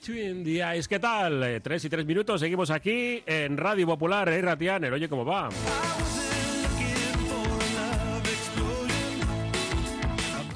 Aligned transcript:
Between 0.00 0.42
the 0.42 0.62
Eyes. 0.62 0.88
¿Qué 0.88 0.98
tal? 0.98 1.42
Eh, 1.42 1.60
tres 1.60 1.84
y 1.84 1.90
tres 1.90 2.06
minutos. 2.06 2.40
Seguimos 2.40 2.70
aquí 2.70 3.22
en 3.26 3.58
Radio 3.58 3.86
Popular, 3.86 4.30
eh, 4.30 4.40
Ratianer. 4.40 4.94
Oye, 4.94 5.10
¿cómo 5.10 5.26
va? 5.26 5.50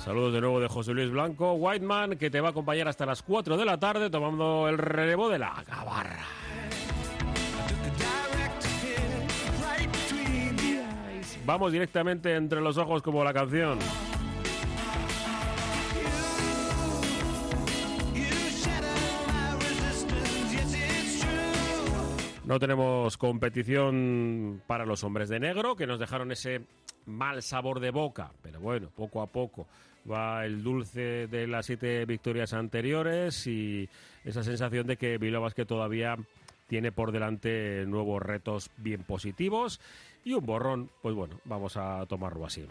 Saludos 0.02 0.32
de 0.32 0.40
nuevo 0.40 0.60
de 0.60 0.68
José 0.68 0.94
Luis 0.94 1.10
Blanco, 1.10 1.52
Whiteman, 1.52 2.16
que 2.16 2.30
te 2.30 2.40
va 2.40 2.48
a 2.48 2.50
acompañar 2.52 2.88
hasta 2.88 3.04
las 3.04 3.22
4 3.22 3.58
de 3.58 3.66
la 3.66 3.78
tarde 3.78 4.08
tomando 4.08 4.66
el 4.66 4.78
relevo 4.78 5.28
de 5.28 5.38
la 5.38 5.62
gabarra. 5.68 6.24
Vamos 11.44 11.70
directamente 11.70 12.34
entre 12.34 12.62
los 12.62 12.78
ojos 12.78 13.02
como 13.02 13.22
la 13.22 13.34
canción. 13.34 13.78
No 22.46 22.58
tenemos 22.58 23.16
competición 23.16 24.60
para 24.66 24.84
los 24.84 25.02
hombres 25.02 25.30
de 25.30 25.40
negro, 25.40 25.76
que 25.76 25.86
nos 25.86 25.98
dejaron 25.98 26.30
ese 26.30 26.60
mal 27.06 27.42
sabor 27.42 27.80
de 27.80 27.90
boca, 27.90 28.32
pero 28.42 28.60
bueno, 28.60 28.90
poco 28.94 29.22
a 29.22 29.26
poco 29.26 29.66
va 30.10 30.44
el 30.44 30.62
dulce 30.62 31.26
de 31.26 31.46
las 31.46 31.64
siete 31.64 32.04
victorias 32.04 32.52
anteriores 32.52 33.46
y 33.46 33.88
esa 34.24 34.42
sensación 34.42 34.86
de 34.86 34.98
que 34.98 35.16
Bilbao 35.16 35.40
Basket 35.40 35.64
todavía 35.64 36.16
tiene 36.66 36.92
por 36.92 37.12
delante 37.12 37.84
nuevos 37.86 38.20
retos 38.20 38.70
bien 38.76 39.04
positivos 39.04 39.80
y 40.22 40.34
un 40.34 40.44
borrón, 40.44 40.90
pues 41.00 41.14
bueno, 41.14 41.40
vamos 41.46 41.78
a 41.78 42.04
tomarlo 42.06 42.44
así. 42.44 42.66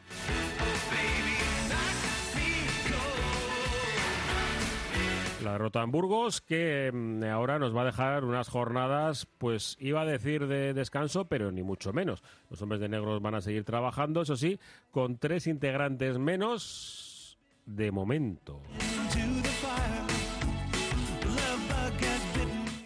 La 5.43 5.53
derrota 5.53 5.83
en 5.83 5.91
Burgos, 5.91 6.39
que 6.39 6.89
mm, 6.93 7.23
ahora 7.25 7.59
nos 7.59 7.75
va 7.75 7.81
a 7.81 7.85
dejar 7.85 8.23
unas 8.23 8.47
jornadas, 8.47 9.27
pues 9.37 9.75
iba 9.79 10.01
a 10.01 10.05
decir 10.05 10.47
de 10.47 10.73
descanso, 10.73 11.25
pero 11.25 11.51
ni 11.51 11.63
mucho 11.63 11.91
menos. 11.91 12.23
Los 12.49 12.61
hombres 12.61 12.79
de 12.79 12.87
negros 12.87 13.21
van 13.21 13.35
a 13.35 13.41
seguir 13.41 13.65
trabajando, 13.65 14.21
eso 14.21 14.37
sí, 14.37 14.59
con 14.91 15.17
tres 15.17 15.47
integrantes 15.47 16.17
menos 16.17 17.37
de 17.65 17.91
momento. 17.91 18.61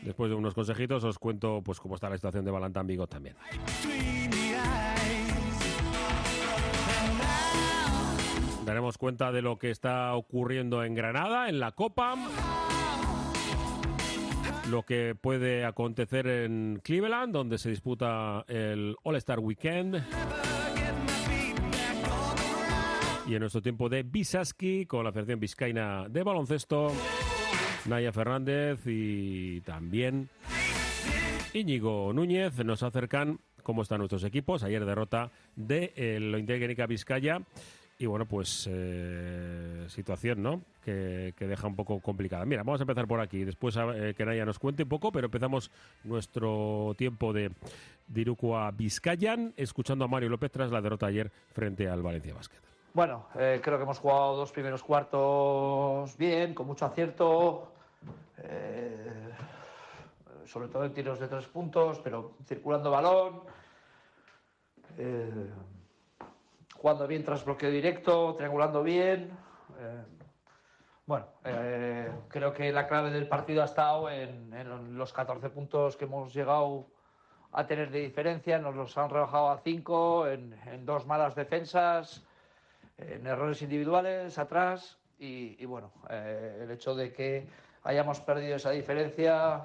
Después 0.02 0.30
de 0.30 0.36
unos 0.36 0.54
consejitos 0.54 1.04
os 1.04 1.20
cuento 1.20 1.62
pues 1.64 1.80
cómo 1.80 1.96
está 1.96 2.10
la 2.10 2.16
situación 2.16 2.46
de 2.46 2.52
Balantán 2.52 2.88
Vigo 2.88 3.08
también. 3.08 3.36
Daremos 8.68 8.98
cuenta 8.98 9.32
de 9.32 9.42
lo 9.42 9.58
que 9.58 9.72
está 9.72 10.14
ocurriendo 10.14 10.84
en 10.84 10.94
Granada, 10.94 11.48
en 11.48 11.58
la 11.58 11.72
Copa, 11.72 12.16
lo 14.70 14.84
que 14.84 15.16
puede 15.16 15.64
acontecer 15.64 16.28
en 16.28 16.82
Cleveland, 16.83 17.32
donde 17.32 17.60
se 17.60 17.70
disputa 17.70 18.44
el 18.50 18.98
All-Star 19.04 19.39
Weekend. 19.39 20.04
Y 23.26 23.36
en 23.36 23.39
nuestro 23.39 23.61
tiempo 23.61 23.88
de 23.88 24.04
Bisaski, 24.04 24.86
con 24.86 25.05
la 25.05 25.14
Federación 25.14 25.39
Vizcaína 25.39 26.10
de 26.10 26.23
Baloncesto, 26.23 26.92
Naya 27.86 28.11
Fernández 28.11 28.82
y 28.86 29.61
también 29.61 30.28
Íñigo 31.54 32.11
Núñez 32.11 32.58
nos 32.66 32.84
acercan 32.84 33.39
cómo 33.64 33.84
están 33.84 33.99
nuestros 33.99 34.26
equipos. 34.26 34.64
Ayer 34.64 34.84
derrota 34.84 35.32
de 35.55 35.94
el 35.95 36.38
Integrénica 36.38 36.86
Vizcaya 36.86 37.42
y 38.00 38.06
bueno, 38.06 38.26
pues 38.26 38.68
eh, 38.70 39.86
situación, 39.90 40.44
¿no? 40.44 40.62
Que, 40.84 41.34
que, 41.36 41.48
deja 41.48 41.68
un 41.68 41.76
poco 41.76 42.00
complicada. 42.00 42.46
Mira, 42.46 42.62
vamos 42.64 42.80
a 42.80 42.84
empezar 42.84 43.08
por 43.08 43.20
aquí. 43.20 43.44
Después 43.44 43.76
eh, 43.78 44.14
que 44.16 44.26
Naya 44.26 44.46
nos 44.46 44.60
cuente 44.60 44.84
un 44.84 44.90
poco, 44.90 45.12
pero 45.12 45.26
empezamos 45.26 45.72
nuestro 46.04 46.94
tiempo 46.96 47.34
de 47.34 47.52
Dirukua 48.08 48.70
Vizcayan, 48.72 49.54
escuchando 49.58 50.06
a 50.06 50.08
Mario 50.08 50.30
López 50.30 50.52
tras 50.52 50.72
la 50.72 50.80
derrota 50.80 51.08
ayer 51.08 51.32
frente 51.54 51.90
al 51.90 52.04
Valencia 52.04 52.36
Basket. 52.36 52.60
Bueno, 52.94 53.28
eh, 53.38 53.60
creo 53.64 53.78
que 53.78 53.84
hemos 53.84 54.00
jugado 54.00 54.36
dos 54.36 54.52
primeros 54.52 54.84
cuartos 54.84 56.16
bien, 56.18 56.54
con 56.54 56.68
mucho 56.68 56.86
acierto, 56.86 57.74
sobre 60.46 60.68
todo 60.68 60.86
en 60.86 60.94
tiros 60.94 61.20
de 61.20 61.28
tres 61.28 61.48
puntos, 61.48 62.00
pero 62.04 62.36
circulando 62.46 62.92
balón. 62.92 63.42
Jugando 66.77 67.08
bien 67.08 67.23
tras 67.23 67.43
bloqueo 67.43 67.70
directo, 67.70 68.36
triangulando 68.36 68.83
bien. 68.83 69.32
Eh, 69.80 70.04
bueno, 71.05 71.26
eh, 71.45 72.11
creo 72.27 72.54
que 72.54 72.71
la 72.71 72.88
clave 72.88 73.11
del 73.11 73.27
partido 73.27 73.61
ha 73.61 73.65
estado 73.65 74.10
en, 74.10 74.54
en, 74.54 74.98
los 74.98 75.14
14 75.14 75.49
puntos 75.49 75.95
que 75.95 76.05
hemos 76.05 76.33
llegado 76.33 76.86
a 77.54 77.66
tener 77.66 77.89
de 77.89 78.02
diferencia. 78.02 78.60
Nos 78.60 78.76
los 78.76 78.98
han 78.98 79.10
rebajado 79.10 79.49
a 79.49 79.60
5 79.60 80.27
en, 80.27 80.54
en, 80.66 80.86
dos 80.86 81.05
malas 81.05 81.33
defensas, 81.33 82.26
en 82.98 83.26
errores 83.26 83.61
individuales 83.61 84.37
atrás. 84.37 84.98
Y, 85.17 85.55
y 85.61 85.66
bueno, 85.66 85.92
eh, 86.10 86.60
el 86.64 86.71
hecho 86.71 86.93
de 86.93 87.14
que 87.14 87.48
hayamos 87.83 88.20
perdido 88.20 88.58
esa 88.58 88.71
diferencia 88.71 89.64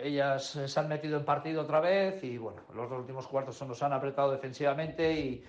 ellas 0.00 0.44
se 0.44 0.80
han 0.80 0.88
metido 0.88 1.18
en 1.18 1.24
partido 1.24 1.62
otra 1.62 1.80
vez 1.80 2.22
y 2.24 2.38
bueno, 2.38 2.62
los 2.74 2.88
dos 2.88 3.00
últimos 3.00 3.26
cuartos 3.26 3.60
nos 3.62 3.82
han 3.82 3.92
apretado 3.92 4.30
defensivamente 4.30 5.12
y, 5.12 5.44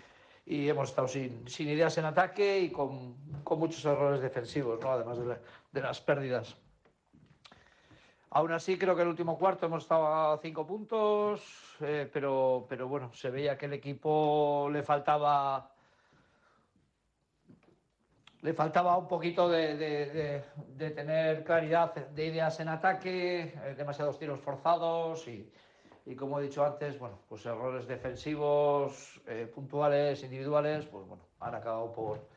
y 0.50 0.68
hemos 0.68 0.90
estado 0.90 1.08
sin, 1.08 1.46
ideas 1.60 1.96
en 2.00 2.06
ataque 2.06 2.60
y 2.60 2.72
con, 2.72 3.16
con 3.44 3.60
muchos 3.60 3.86
errores 3.86 4.20
defensivos, 4.20 4.80
¿no? 4.82 4.92
además 4.92 5.20
de, 5.72 5.82
las 5.82 6.02
pérdidas. 6.02 6.58
Aún 8.32 8.52
así, 8.52 8.78
creo 8.78 8.96
que 8.96 9.04
el 9.04 9.10
último 9.10 9.38
cuarto 9.38 9.68
hemos 9.68 9.84
estado 9.84 10.08
a 10.08 10.40
cinco 10.40 10.66
puntos, 10.66 11.42
eh, 11.82 12.10
pero, 12.12 12.66
pero 12.68 12.88
bueno, 12.88 13.12
se 13.14 13.30
veía 13.30 13.58
que 13.58 13.68
el 13.68 13.74
equipo 13.74 14.70
le 14.72 14.82
faltaba 14.82 15.72
le 18.42 18.54
faltaba 18.54 18.98
un 18.98 19.08
poquito 19.08 19.50
de, 19.50 19.76
de, 19.76 20.44
de, 20.76 20.90
tener 20.92 21.44
claridad 21.44 21.94
de 21.94 22.26
ideas 22.26 22.60
en 22.60 22.70
ataque, 22.70 23.42
eh, 23.42 23.76
demasiados 23.78 24.18
tiros 24.18 24.40
forzados 24.40 25.28
y, 25.28 25.52
y, 26.06 26.16
como 26.16 26.40
he 26.40 26.44
dicho 26.44 26.64
antes, 26.64 26.98
bueno, 26.98 27.20
pues 27.28 27.46
errores 27.46 27.88
defensivos 27.88 29.22
eh, 29.28 29.52
puntuales, 29.54 30.24
individuales, 30.24 30.86
pues 30.86 31.06
bueno, 31.06 31.24
han 31.42 31.56
acabado 31.56 31.92
por, 31.92 32.28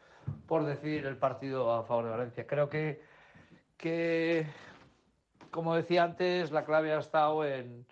por 0.47 0.65
decidir 0.65 1.07
el 1.07 1.17
partido 1.17 1.73
a 1.73 1.85
favor 1.85 2.05
de 2.07 2.11
Valencia. 2.11 2.47
Creo 2.47 2.69
que, 2.69 3.01
que, 3.77 4.47
como 5.53 5.77
decía 5.77 6.03
antes, 6.03 6.51
la 6.51 6.65
clave 6.65 6.93
ha 6.93 6.99
estado 6.99 7.45
en, 7.45 7.87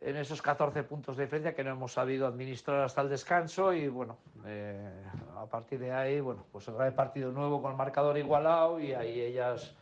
en 0.00 0.16
esos 0.16 0.42
14 0.42 0.82
puntos 0.82 1.16
de 1.16 1.24
diferencia 1.24 1.54
que 1.54 1.62
no 1.62 1.70
hemos 1.70 1.92
sabido 1.92 2.26
administrar 2.26 2.80
hasta 2.80 3.00
el 3.00 3.08
descanso 3.08 3.72
y 3.72 3.86
bueno, 3.86 4.18
eh, 4.44 5.04
a 5.44 5.48
partir 5.48 5.78
de 5.78 5.92
ahí, 5.92 6.20
bueno, 6.20 6.44
pues 6.50 6.66
el 6.68 6.94
partido 6.94 7.32
nuevo 7.32 7.62
con 7.62 7.72
el 7.72 7.76
marcador 7.76 8.18
igualado 8.18 8.80
y 8.80 8.92
ahí 8.92 9.20
ellas 9.20 9.74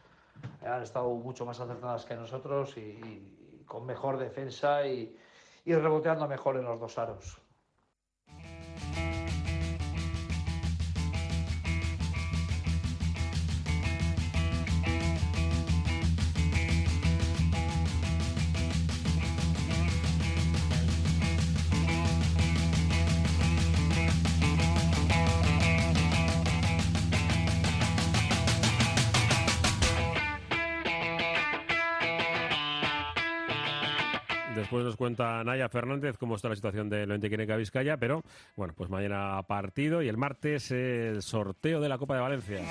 han 0.65 0.83
estado 0.83 1.09
mucho 1.11 1.45
más 1.45 1.61
acertadas 1.61 2.05
que 2.05 2.15
nosotros 2.15 2.77
y, 2.77 2.81
y 2.81 3.65
con 3.67 3.87
mejor 3.87 4.19
defensa 4.19 4.87
y, 4.87 5.17
y 5.65 5.75
reboteando 5.75 6.27
mejor 6.29 6.57
en 6.57 6.65
los 6.65 6.81
dos 6.81 6.99
aros. 6.99 7.42
Cuenta 35.13 35.45
Naya 35.45 35.69
Fernández 35.69 36.17
cómo 36.17 36.37
está 36.37 36.49
la 36.49 36.55
situación 36.55 36.89
de 36.89 37.05
lo 37.05 37.21
Queneca 37.21 37.55
Vizcaya, 37.57 37.99
pero 37.99 38.23
bueno, 38.57 38.73
pues 38.75 38.89
mañana 38.89 39.43
partido 39.47 40.01
y 40.01 40.09
el 40.09 40.17
martes 40.17 40.71
el 40.71 41.21
sorteo 41.21 41.83
de 41.83 41.89
la 41.91 41.99
Copa 41.99 42.15
de 42.15 42.21
Valencia. 42.23 42.63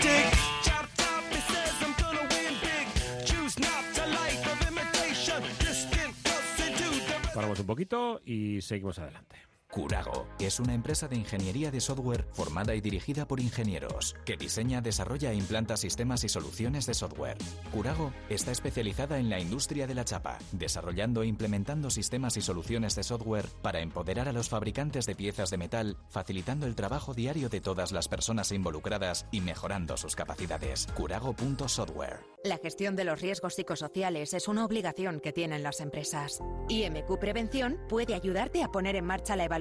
Paramos 7.36 7.60
un 7.60 7.68
poquito 7.68 8.22
y 8.26 8.60
seguimos 8.62 8.98
adelante. 8.98 9.51
Curago 9.72 10.28
es 10.38 10.60
una 10.60 10.74
empresa 10.74 11.08
de 11.08 11.16
ingeniería 11.16 11.72
de 11.72 11.80
software 11.80 12.28
formada 12.34 12.76
y 12.76 12.82
dirigida 12.82 13.26
por 13.26 13.40
ingenieros 13.40 14.16
que 14.26 14.36
diseña, 14.36 14.82
desarrolla 14.82 15.32
e 15.32 15.36
implanta 15.36 15.78
sistemas 15.78 16.26
y 16.26 16.30
soluciones 16.30 16.86
de 16.86 16.94
software. 16.94 17.38
Curago 17.72 18.12
está 18.28 18.52
especializada 18.52 19.18
en 19.18 19.30
la 19.30 19.40
industria 19.40 19.88
de 19.88 19.96
la 19.96 20.04
chapa, 20.04 20.40
desarrollando 20.52 21.24
e 21.24 21.28
implementando 21.28 21.90
sistemas 21.90 22.36
y 22.36 22.42
soluciones 22.42 22.96
de 22.96 23.04
software 23.04 23.48
para 23.62 23.80
empoderar 23.80 24.28
a 24.28 24.34
los 24.34 24.50
fabricantes 24.50 25.06
de 25.06 25.16
piezas 25.16 25.50
de 25.52 25.58
metal, 25.58 25.98
facilitando 26.10 26.66
el 26.66 26.76
trabajo 26.76 27.14
diario 27.14 27.48
de 27.48 27.62
todas 27.62 27.94
las 27.94 28.10
personas 28.10 28.52
involucradas 28.52 29.26
y 29.32 29.40
mejorando 29.40 29.96
sus 29.96 30.18
capacidades. 30.18 30.88
Curago.software. 30.96 32.20
La 32.44 32.58
gestión 32.58 32.98
de 32.98 33.06
los 33.06 33.22
riesgos 33.22 33.56
psicosociales 33.56 34.34
es 34.34 34.50
una 34.50 34.66
obligación 34.66 35.22
que 35.22 35.32
tienen 35.32 35.64
las 35.64 35.80
empresas. 35.80 36.42
IMQ 36.68 37.20
Prevención 37.20 37.80
puede 37.88 38.16
ayudarte 38.16 38.64
a 38.64 38.68
poner 38.68 38.98
en 38.98 39.06
marcha 39.06 39.36
la 39.36 39.46
evaluación 39.46 39.61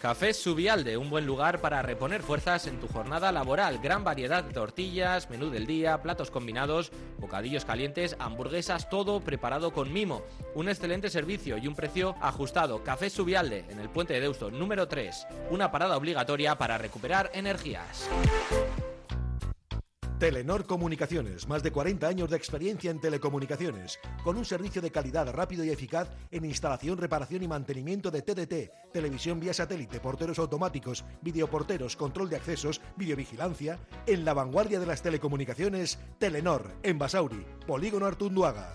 Café 0.00 0.32
Subialde, 0.32 0.96
un 0.96 1.10
buen 1.10 1.26
lugar 1.26 1.60
para 1.60 1.82
reponer 1.82 2.22
fuerzas 2.22 2.68
en 2.68 2.78
tu 2.78 2.86
jornada 2.86 3.32
laboral. 3.32 3.80
Gran 3.82 4.04
variedad 4.04 4.44
de 4.44 4.52
tortillas, 4.52 5.28
menú 5.28 5.50
del 5.50 5.66
día, 5.66 6.00
platos 6.02 6.30
combinados, 6.30 6.92
bocadillos 7.18 7.64
calientes, 7.64 8.14
hamburguesas, 8.20 8.88
todo 8.88 9.20
preparado 9.20 9.72
con 9.72 9.92
mimo. 9.92 10.22
Un 10.54 10.68
excelente 10.68 11.10
servicio 11.10 11.58
y 11.58 11.66
un 11.66 11.74
precio 11.74 12.14
ajustado. 12.20 12.84
Café 12.84 13.10
Subialde, 13.10 13.64
en 13.70 13.80
el 13.80 13.88
puente 13.88 14.14
de 14.14 14.20
Deusto, 14.20 14.52
número 14.52 14.86
3. 14.86 15.26
Una 15.50 15.72
parada 15.72 15.96
obligatoria 15.96 16.56
para 16.56 16.78
recuperar 16.78 17.32
energías. 17.34 18.08
Telenor 20.18 20.66
Comunicaciones, 20.66 21.46
más 21.46 21.62
de 21.62 21.70
40 21.70 22.08
años 22.08 22.28
de 22.28 22.36
experiencia 22.36 22.90
en 22.90 23.00
telecomunicaciones, 23.00 24.00
con 24.24 24.36
un 24.36 24.44
servicio 24.44 24.82
de 24.82 24.90
calidad 24.90 25.32
rápido 25.32 25.64
y 25.64 25.70
eficaz 25.70 26.08
en 26.32 26.44
instalación, 26.44 26.98
reparación 26.98 27.44
y 27.44 27.48
mantenimiento 27.48 28.10
de 28.10 28.22
TDT, 28.22 28.92
televisión 28.92 29.38
vía 29.38 29.54
satélite, 29.54 30.00
porteros 30.00 30.40
automáticos, 30.40 31.04
videoporteros, 31.22 31.94
control 31.94 32.30
de 32.30 32.36
accesos, 32.36 32.80
videovigilancia, 32.96 33.78
en 34.08 34.24
la 34.24 34.34
vanguardia 34.34 34.80
de 34.80 34.86
las 34.86 35.02
telecomunicaciones, 35.02 36.00
Telenor, 36.18 36.72
en 36.82 36.98
Basauri, 36.98 37.46
Polígono 37.64 38.06
Artunduaga. 38.06 38.74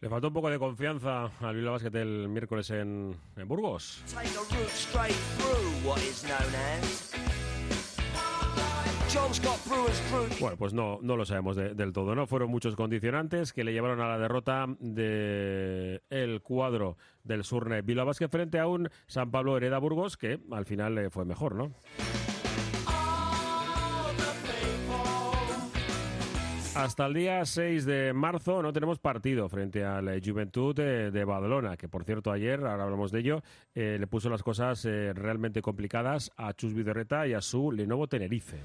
Le 0.00 0.08
faltó 0.10 0.28
un 0.28 0.34
poco 0.34 0.50
de 0.50 0.58
confianza 0.58 1.30
al 1.40 1.56
Bilbao 1.56 1.72
Basket 1.72 1.94
el 1.94 2.28
miércoles 2.28 2.70
en, 2.70 3.16
en 3.36 3.48
Burgos. 3.48 4.02
A. 10.34 10.38
Bueno, 10.40 10.56
pues 10.58 10.72
no, 10.74 10.98
no 11.00 11.16
lo 11.16 11.24
sabemos 11.24 11.56
de- 11.56 11.74
del 11.74 11.92
todo, 11.92 12.14
¿no? 12.14 12.26
Fueron 12.26 12.50
muchos 12.50 12.76
condicionantes 12.76 13.52
que 13.52 13.64
le 13.64 13.72
llevaron 13.72 14.00
a 14.00 14.08
la 14.08 14.18
derrota 14.18 14.66
de 14.78 16.02
el 16.10 16.42
cuadro 16.42 16.98
del 17.24 17.44
Surne 17.44 17.80
Bilbao 17.82 18.04
Basket 18.06 18.28
frente 18.28 18.58
a 18.58 18.66
un 18.66 18.90
San 19.06 19.30
Pablo 19.30 19.56
Hereda 19.56 19.78
Burgos 19.78 20.16
que 20.16 20.40
al 20.52 20.66
final 20.66 20.98
eh, 20.98 21.08
fue 21.10 21.24
mejor, 21.24 21.54
¿no? 21.54 21.72
Hasta 26.76 27.06
el 27.06 27.14
día 27.14 27.44
6 27.44 27.86
de 27.86 28.12
marzo 28.12 28.60
no 28.62 28.72
tenemos 28.72 28.98
partido 28.98 29.48
frente 29.48 29.82
al 29.84 30.08
eh, 30.08 30.20
Juventud 30.24 30.74
de, 30.74 31.10
de 31.10 31.24
Badalona, 31.24 31.76
que 31.76 31.88
por 31.88 32.04
cierto 32.04 32.30
ayer, 32.30 32.60
ahora 32.66 32.84
hablamos 32.84 33.10
de 33.10 33.20
ello, 33.20 33.42
eh, 33.74 33.96
le 33.98 34.06
puso 34.06 34.28
las 34.28 34.42
cosas 34.42 34.84
eh, 34.84 35.12
realmente 35.14 35.62
complicadas 35.62 36.30
a 36.36 36.52
Chus 36.52 36.74
Vidorreta 36.74 37.26
y 37.26 37.32
a 37.32 37.40
su 37.40 37.72
Lenovo 37.72 38.06
Tenerife. 38.08 38.58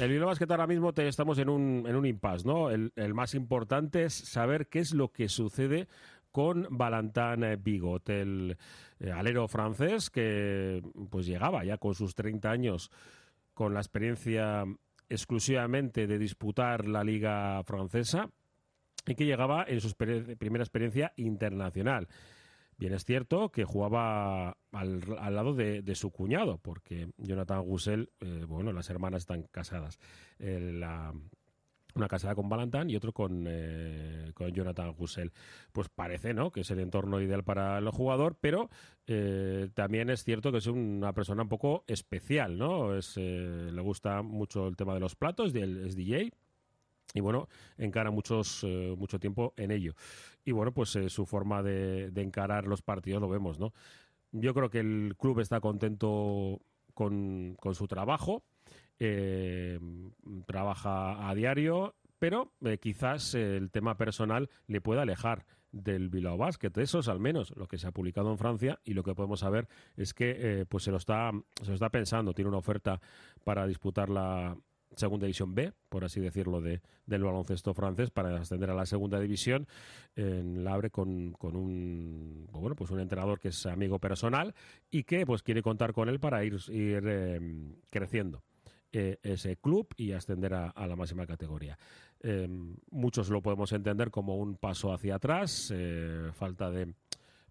El 0.00 0.10
Bilbao 0.10 0.28
Basket 0.28 0.50
ahora 0.50 0.66
mismo 0.66 0.92
te- 0.92 1.06
estamos 1.08 1.38
en 1.38 1.48
un, 1.48 1.84
en 1.86 1.94
un 1.96 2.06
impasse, 2.06 2.46
¿no? 2.46 2.70
El, 2.70 2.92
el 2.96 3.14
más 3.14 3.34
importante 3.34 4.04
es 4.04 4.14
saber 4.14 4.66
qué 4.68 4.80
es 4.80 4.92
lo 4.92 5.12
que 5.12 5.28
sucede 5.28 5.88
con 6.32 6.66
Valentin 6.70 7.42
eh, 7.44 7.56
Bigot, 7.56 8.08
el 8.10 8.56
eh, 9.00 9.10
alero 9.12 9.46
francés 9.48 10.10
que 10.10 10.82
pues 11.10 11.26
llegaba 11.26 11.64
ya 11.64 11.78
con 11.78 11.94
sus 11.94 12.14
30 12.14 12.50
años 12.50 12.90
con 13.58 13.74
la 13.74 13.80
experiencia 13.80 14.64
exclusivamente 15.08 16.06
de 16.06 16.16
disputar 16.16 16.86
la 16.86 17.02
liga 17.02 17.60
francesa 17.64 18.30
y 19.04 19.16
que 19.16 19.26
llegaba 19.26 19.64
en 19.66 19.80
su 19.80 19.92
primera 19.96 20.62
experiencia 20.62 21.12
internacional. 21.16 22.06
Bien 22.76 22.92
es 22.92 23.04
cierto 23.04 23.50
que 23.50 23.64
jugaba 23.64 24.56
al, 24.70 25.00
lado 25.00 25.54
de, 25.54 25.94
su 25.96 26.12
cuñado, 26.12 26.58
porque 26.58 27.08
Jonathan 27.16 27.62
Gussel, 27.62 28.12
eh, 28.20 28.44
bueno, 28.46 28.72
las 28.72 28.90
hermanas 28.90 29.22
están 29.22 29.42
casadas. 29.50 29.98
Eh, 30.38 30.80
una 31.98 32.08
casada 32.08 32.34
con 32.34 32.48
Valentin 32.48 32.88
y 32.88 32.96
otro 32.96 33.12
con, 33.12 33.44
eh, 33.48 34.30
con 34.34 34.50
Jonathan 34.52 34.92
Gussel. 34.92 35.32
Pues 35.72 35.88
parece, 35.88 36.32
¿no?, 36.32 36.50
que 36.50 36.60
es 36.60 36.70
el 36.70 36.80
entorno 36.80 37.20
ideal 37.20 37.44
para 37.44 37.78
el 37.78 37.90
jugador, 37.90 38.36
pero 38.40 38.70
eh, 39.06 39.68
también 39.74 40.08
es 40.10 40.24
cierto 40.24 40.50
que 40.50 40.58
es 40.58 40.66
una 40.66 41.12
persona 41.12 41.42
un 41.42 41.48
poco 41.48 41.84
especial, 41.86 42.56
¿no? 42.56 42.96
Eh, 42.96 43.70
le 43.72 43.82
gusta 43.82 44.22
mucho 44.22 44.68
el 44.68 44.76
tema 44.76 44.94
de 44.94 45.00
los 45.00 45.16
platos, 45.16 45.54
es 45.54 45.96
DJ, 45.96 46.32
y 47.14 47.20
bueno, 47.20 47.48
encara 47.76 48.10
muchos, 48.10 48.64
mucho 48.96 49.18
tiempo 49.18 49.54
en 49.56 49.70
ello. 49.70 49.94
Y 50.44 50.52
bueno, 50.52 50.72
pues 50.72 50.90
su 51.08 51.26
forma 51.26 51.62
de, 51.62 52.10
de 52.10 52.22
encarar 52.22 52.66
los 52.66 52.82
partidos 52.82 53.20
lo 53.20 53.28
vemos, 53.28 53.58
¿no? 53.58 53.72
Yo 54.30 54.52
creo 54.52 54.68
que 54.68 54.80
el 54.80 55.14
club 55.18 55.40
está 55.40 55.60
contento 55.60 56.60
con, 56.92 57.56
con 57.58 57.74
su 57.74 57.88
trabajo, 57.88 58.42
eh, 58.98 59.78
trabaja 60.46 61.28
a 61.28 61.34
diario, 61.34 61.94
pero 62.18 62.52
eh, 62.64 62.78
quizás 62.78 63.34
eh, 63.34 63.56
el 63.56 63.70
tema 63.70 63.96
personal 63.96 64.50
le 64.66 64.80
pueda 64.80 65.02
alejar 65.02 65.46
del 65.72 66.08
Bilbao 66.08 66.36
Basket. 66.36 66.72
Eso 66.76 67.00
es 67.00 67.08
al 67.08 67.20
menos 67.20 67.54
lo 67.56 67.66
que 67.66 67.78
se 67.78 67.86
ha 67.86 67.92
publicado 67.92 68.30
en 68.30 68.38
Francia 68.38 68.80
y 68.84 68.94
lo 68.94 69.02
que 69.02 69.14
podemos 69.14 69.40
saber 69.40 69.68
es 69.96 70.14
que 70.14 70.36
eh, 70.38 70.66
pues 70.66 70.84
se 70.84 70.90
lo 70.90 70.96
está 70.96 71.30
se 71.60 71.68
lo 71.68 71.74
está 71.74 71.90
pensando. 71.90 72.32
Tiene 72.32 72.48
una 72.48 72.58
oferta 72.58 73.00
para 73.44 73.66
disputar 73.66 74.08
la 74.08 74.56
segunda 74.96 75.26
división 75.26 75.54
B, 75.54 75.72
por 75.88 76.04
así 76.04 76.20
decirlo, 76.20 76.60
de, 76.60 76.80
del 77.06 77.22
baloncesto 77.22 77.74
francés 77.74 78.10
para 78.10 78.34
ascender 78.36 78.70
a 78.70 78.74
la 78.74 78.86
segunda 78.86 79.20
división. 79.20 79.68
En 80.16 80.64
la 80.64 80.74
abre 80.74 80.90
con, 80.90 81.32
con 81.32 81.54
un 81.54 82.48
bueno 82.50 82.74
pues 82.74 82.90
un 82.90 83.00
entrenador 83.00 83.38
que 83.38 83.48
es 83.48 83.66
amigo 83.66 83.98
personal 83.98 84.54
y 84.90 85.04
que 85.04 85.26
pues 85.26 85.42
quiere 85.42 85.62
contar 85.62 85.92
con 85.92 86.08
él 86.08 86.18
para 86.18 86.44
ir, 86.44 86.56
eh, 86.70 87.40
creciendo 87.90 88.42
eh, 88.92 89.18
ese 89.22 89.56
club 89.56 89.88
y 89.96 90.12
ascender 90.12 90.54
a, 90.54 90.86
la 90.86 90.96
máxima 90.96 91.26
categoría. 91.26 91.78
Eh, 92.20 92.48
muchos 92.90 93.28
lo 93.28 93.42
podemos 93.42 93.72
entender 93.72 94.10
como 94.10 94.36
un 94.36 94.56
paso 94.56 94.92
hacia 94.92 95.16
atrás, 95.16 95.72
eh, 95.74 96.30
falta 96.32 96.70
de 96.70 96.94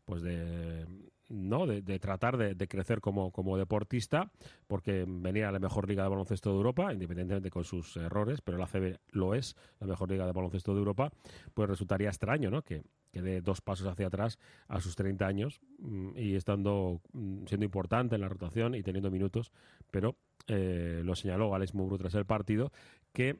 pues 0.03 0.21
de 0.21 0.85
no 1.29 1.67
de, 1.67 1.99
tratar 1.99 2.37
de, 2.37 2.55
de 2.55 2.67
crecer 2.67 3.01
como, 3.01 3.31
como 3.31 3.57
deportista 3.57 4.31
porque 4.65 5.05
venía 5.05 5.49
a 5.49 5.51
la 5.51 5.59
mejor 5.59 5.87
liga 5.87 6.03
de 6.03 6.09
baloncesto 6.09 6.51
de 6.51 6.55
Europa 6.55 6.93
independientemente 6.93 7.49
con 7.49 7.65
sus 7.65 7.97
errores 7.97 8.41
pero 8.41 8.57
la 8.57 8.65
CB 8.65 8.97
lo 9.11 9.35
es 9.35 9.55
la 9.81 9.87
mejor 9.87 10.09
liga 10.09 10.25
de 10.25 10.31
baloncesto 10.31 10.73
de 10.73 10.79
Europa 10.79 11.11
pues 11.53 11.67
resultaría 11.67 12.07
extraño 12.07 12.49
¿no? 12.49 12.61
que, 12.61 12.83
que 13.17 13.23
dé 13.23 13.41
dos 13.41 13.61
pasos 13.61 13.87
hacia 13.87 14.07
atrás 14.07 14.37
a 14.67 14.79
sus 14.79 14.95
30 14.95 15.25
años 15.25 15.59
mm, 15.79 16.17
y 16.17 16.35
estando 16.35 17.01
mm, 17.13 17.45
siendo 17.47 17.65
importante 17.65 18.15
en 18.15 18.21
la 18.21 18.29
rotación 18.29 18.75
y 18.75 18.83
teniendo 18.83 19.09
minutos, 19.09 19.51
pero 19.91 20.15
eh, 20.47 21.01
lo 21.03 21.15
señaló 21.15 21.55
Alex 21.55 21.73
Mubru 21.73 21.97
tras 21.97 22.13
el 22.15 22.25
partido 22.25 22.71
que 23.13 23.39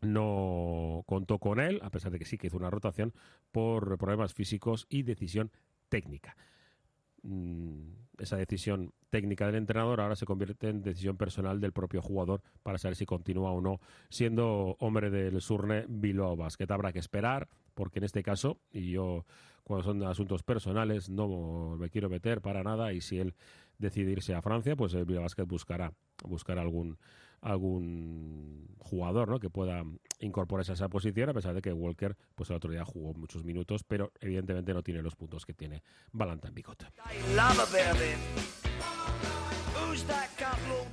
no 0.00 1.02
contó 1.06 1.38
con 1.38 1.60
él, 1.60 1.80
a 1.82 1.90
pesar 1.90 2.12
de 2.12 2.18
que 2.18 2.24
sí 2.24 2.38
que 2.38 2.48
hizo 2.48 2.56
una 2.56 2.70
rotación 2.70 3.12
por 3.52 3.96
problemas 3.98 4.34
físicos 4.34 4.86
y 4.88 5.02
decisión 5.02 5.50
técnica. 5.88 6.36
Mm, 7.22 7.92
esa 8.18 8.36
decisión 8.36 8.92
técnica 9.10 9.46
del 9.46 9.56
entrenador 9.56 10.00
ahora 10.00 10.16
se 10.16 10.26
convierte 10.26 10.68
en 10.68 10.82
decisión 10.82 11.16
personal 11.16 11.60
del 11.60 11.72
propio 11.72 12.02
jugador 12.02 12.42
para 12.62 12.78
saber 12.78 12.96
si 12.96 13.06
continúa 13.06 13.50
o 13.50 13.60
no 13.60 13.80
siendo 14.08 14.76
hombre 14.78 15.10
del 15.10 15.40
Surne 15.40 15.84
Bilbao 15.88 16.36
Basket. 16.36 16.70
Habrá 16.70 16.92
que 16.92 16.98
esperar, 16.98 17.48
porque 17.74 17.98
en 17.98 18.04
este 18.04 18.22
caso, 18.22 18.58
y 18.72 18.90
yo 18.90 19.24
cuando 19.62 19.84
son 19.84 20.02
asuntos 20.04 20.42
personales 20.42 21.08
no 21.08 21.76
me 21.78 21.90
quiero 21.90 22.08
meter 22.08 22.40
para 22.40 22.62
nada, 22.62 22.92
y 22.92 23.00
si 23.00 23.18
él 23.18 23.34
decide 23.78 24.12
irse 24.12 24.34
a 24.34 24.42
Francia, 24.42 24.76
pues 24.76 24.94
el 24.94 25.04
Bilbao 25.04 25.22
Basket 25.22 25.44
buscará, 25.44 25.92
buscará 26.24 26.62
algún 26.62 26.98
algún 27.44 28.74
jugador 28.78 29.28
¿no? 29.28 29.38
que 29.38 29.50
pueda 29.50 29.84
incorporarse 30.18 30.72
a 30.72 30.74
esa 30.74 30.88
posición, 30.88 31.28
a 31.28 31.34
pesar 31.34 31.54
de 31.54 31.60
que 31.60 31.72
Walker 31.74 32.16
pues 32.34 32.48
el 32.48 32.56
otro 32.56 32.70
día 32.70 32.84
jugó 32.86 33.12
muchos 33.12 33.44
minutos, 33.44 33.84
pero 33.84 34.12
evidentemente 34.18 34.72
no 34.72 34.82
tiene 34.82 35.02
los 35.02 35.14
puntos 35.14 35.44
que 35.44 35.52
tiene 35.52 35.82
Valentin 36.12 36.54
Bicot. 36.54 36.86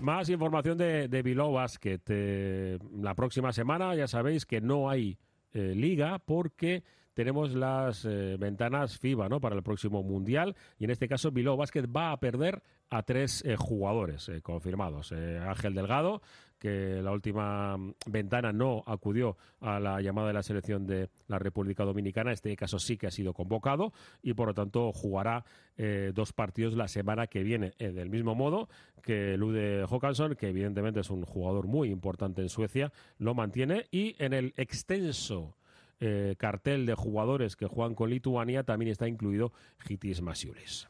Más 0.01 0.29
información 0.29 0.77
de, 0.77 1.07
de 1.07 1.23
Bilbao 1.23 1.53
Basket. 1.53 2.01
Eh, 2.07 2.79
la 2.99 3.15
próxima 3.15 3.53
semana 3.53 3.95
ya 3.95 4.07
sabéis 4.07 4.45
que 4.45 4.59
no 4.59 4.89
hay 4.89 5.17
eh, 5.53 5.73
liga 5.75 6.19
porque 6.19 6.83
tenemos 7.13 7.53
las 7.53 8.05
eh, 8.05 8.37
ventanas 8.39 8.97
FIBA 8.97 9.27
¿no? 9.29 9.41
para 9.41 9.55
el 9.55 9.63
próximo 9.63 10.01
Mundial 10.01 10.55
y 10.79 10.85
en 10.85 10.91
este 10.91 11.07
caso 11.07 11.31
Bilbao 11.31 11.57
Basket 11.57 11.85
va 11.85 12.11
a 12.11 12.19
perder 12.19 12.63
a 12.89 13.03
tres 13.03 13.43
eh, 13.45 13.55
jugadores 13.57 14.31
confirmados. 14.43 15.11
Ángel 15.11 15.73
Delgado, 15.73 16.21
que 16.61 17.01
la 17.01 17.11
última 17.11 17.75
ventana 18.05 18.53
no 18.53 18.83
acudió 18.85 19.35
a 19.61 19.79
la 19.79 19.99
llamada 19.99 20.27
de 20.27 20.33
la 20.33 20.43
selección 20.43 20.85
de 20.85 21.09
la 21.27 21.39
República 21.39 21.83
Dominicana, 21.83 22.31
este 22.31 22.55
caso 22.55 22.77
sí 22.77 22.97
que 22.97 23.07
ha 23.07 23.11
sido 23.11 23.33
convocado 23.33 23.93
y 24.21 24.35
por 24.35 24.49
lo 24.49 24.53
tanto 24.53 24.91
jugará 24.91 25.43
eh, 25.75 26.11
dos 26.13 26.33
partidos 26.33 26.75
la 26.75 26.87
semana 26.87 27.25
que 27.25 27.41
viene. 27.41 27.73
Eh, 27.79 27.91
del 27.91 28.11
mismo 28.11 28.35
modo 28.35 28.69
que 29.01 29.37
Lude 29.37 29.85
Håkansson, 29.89 30.35
que 30.35 30.49
evidentemente 30.49 30.99
es 30.99 31.09
un 31.09 31.25
jugador 31.25 31.65
muy 31.65 31.89
importante 31.89 32.43
en 32.43 32.49
Suecia, 32.49 32.93
lo 33.17 33.33
mantiene 33.33 33.87
y 33.89 34.15
en 34.23 34.33
el 34.33 34.53
extenso 34.55 35.57
eh, 35.99 36.35
cartel 36.37 36.85
de 36.85 36.93
jugadores 36.93 37.55
que 37.55 37.65
juegan 37.65 37.95
con 37.95 38.11
Lituania 38.11 38.63
también 38.63 38.91
está 38.91 39.07
incluido 39.07 39.51
Gitis 39.79 40.21
Masiulis. 40.21 40.87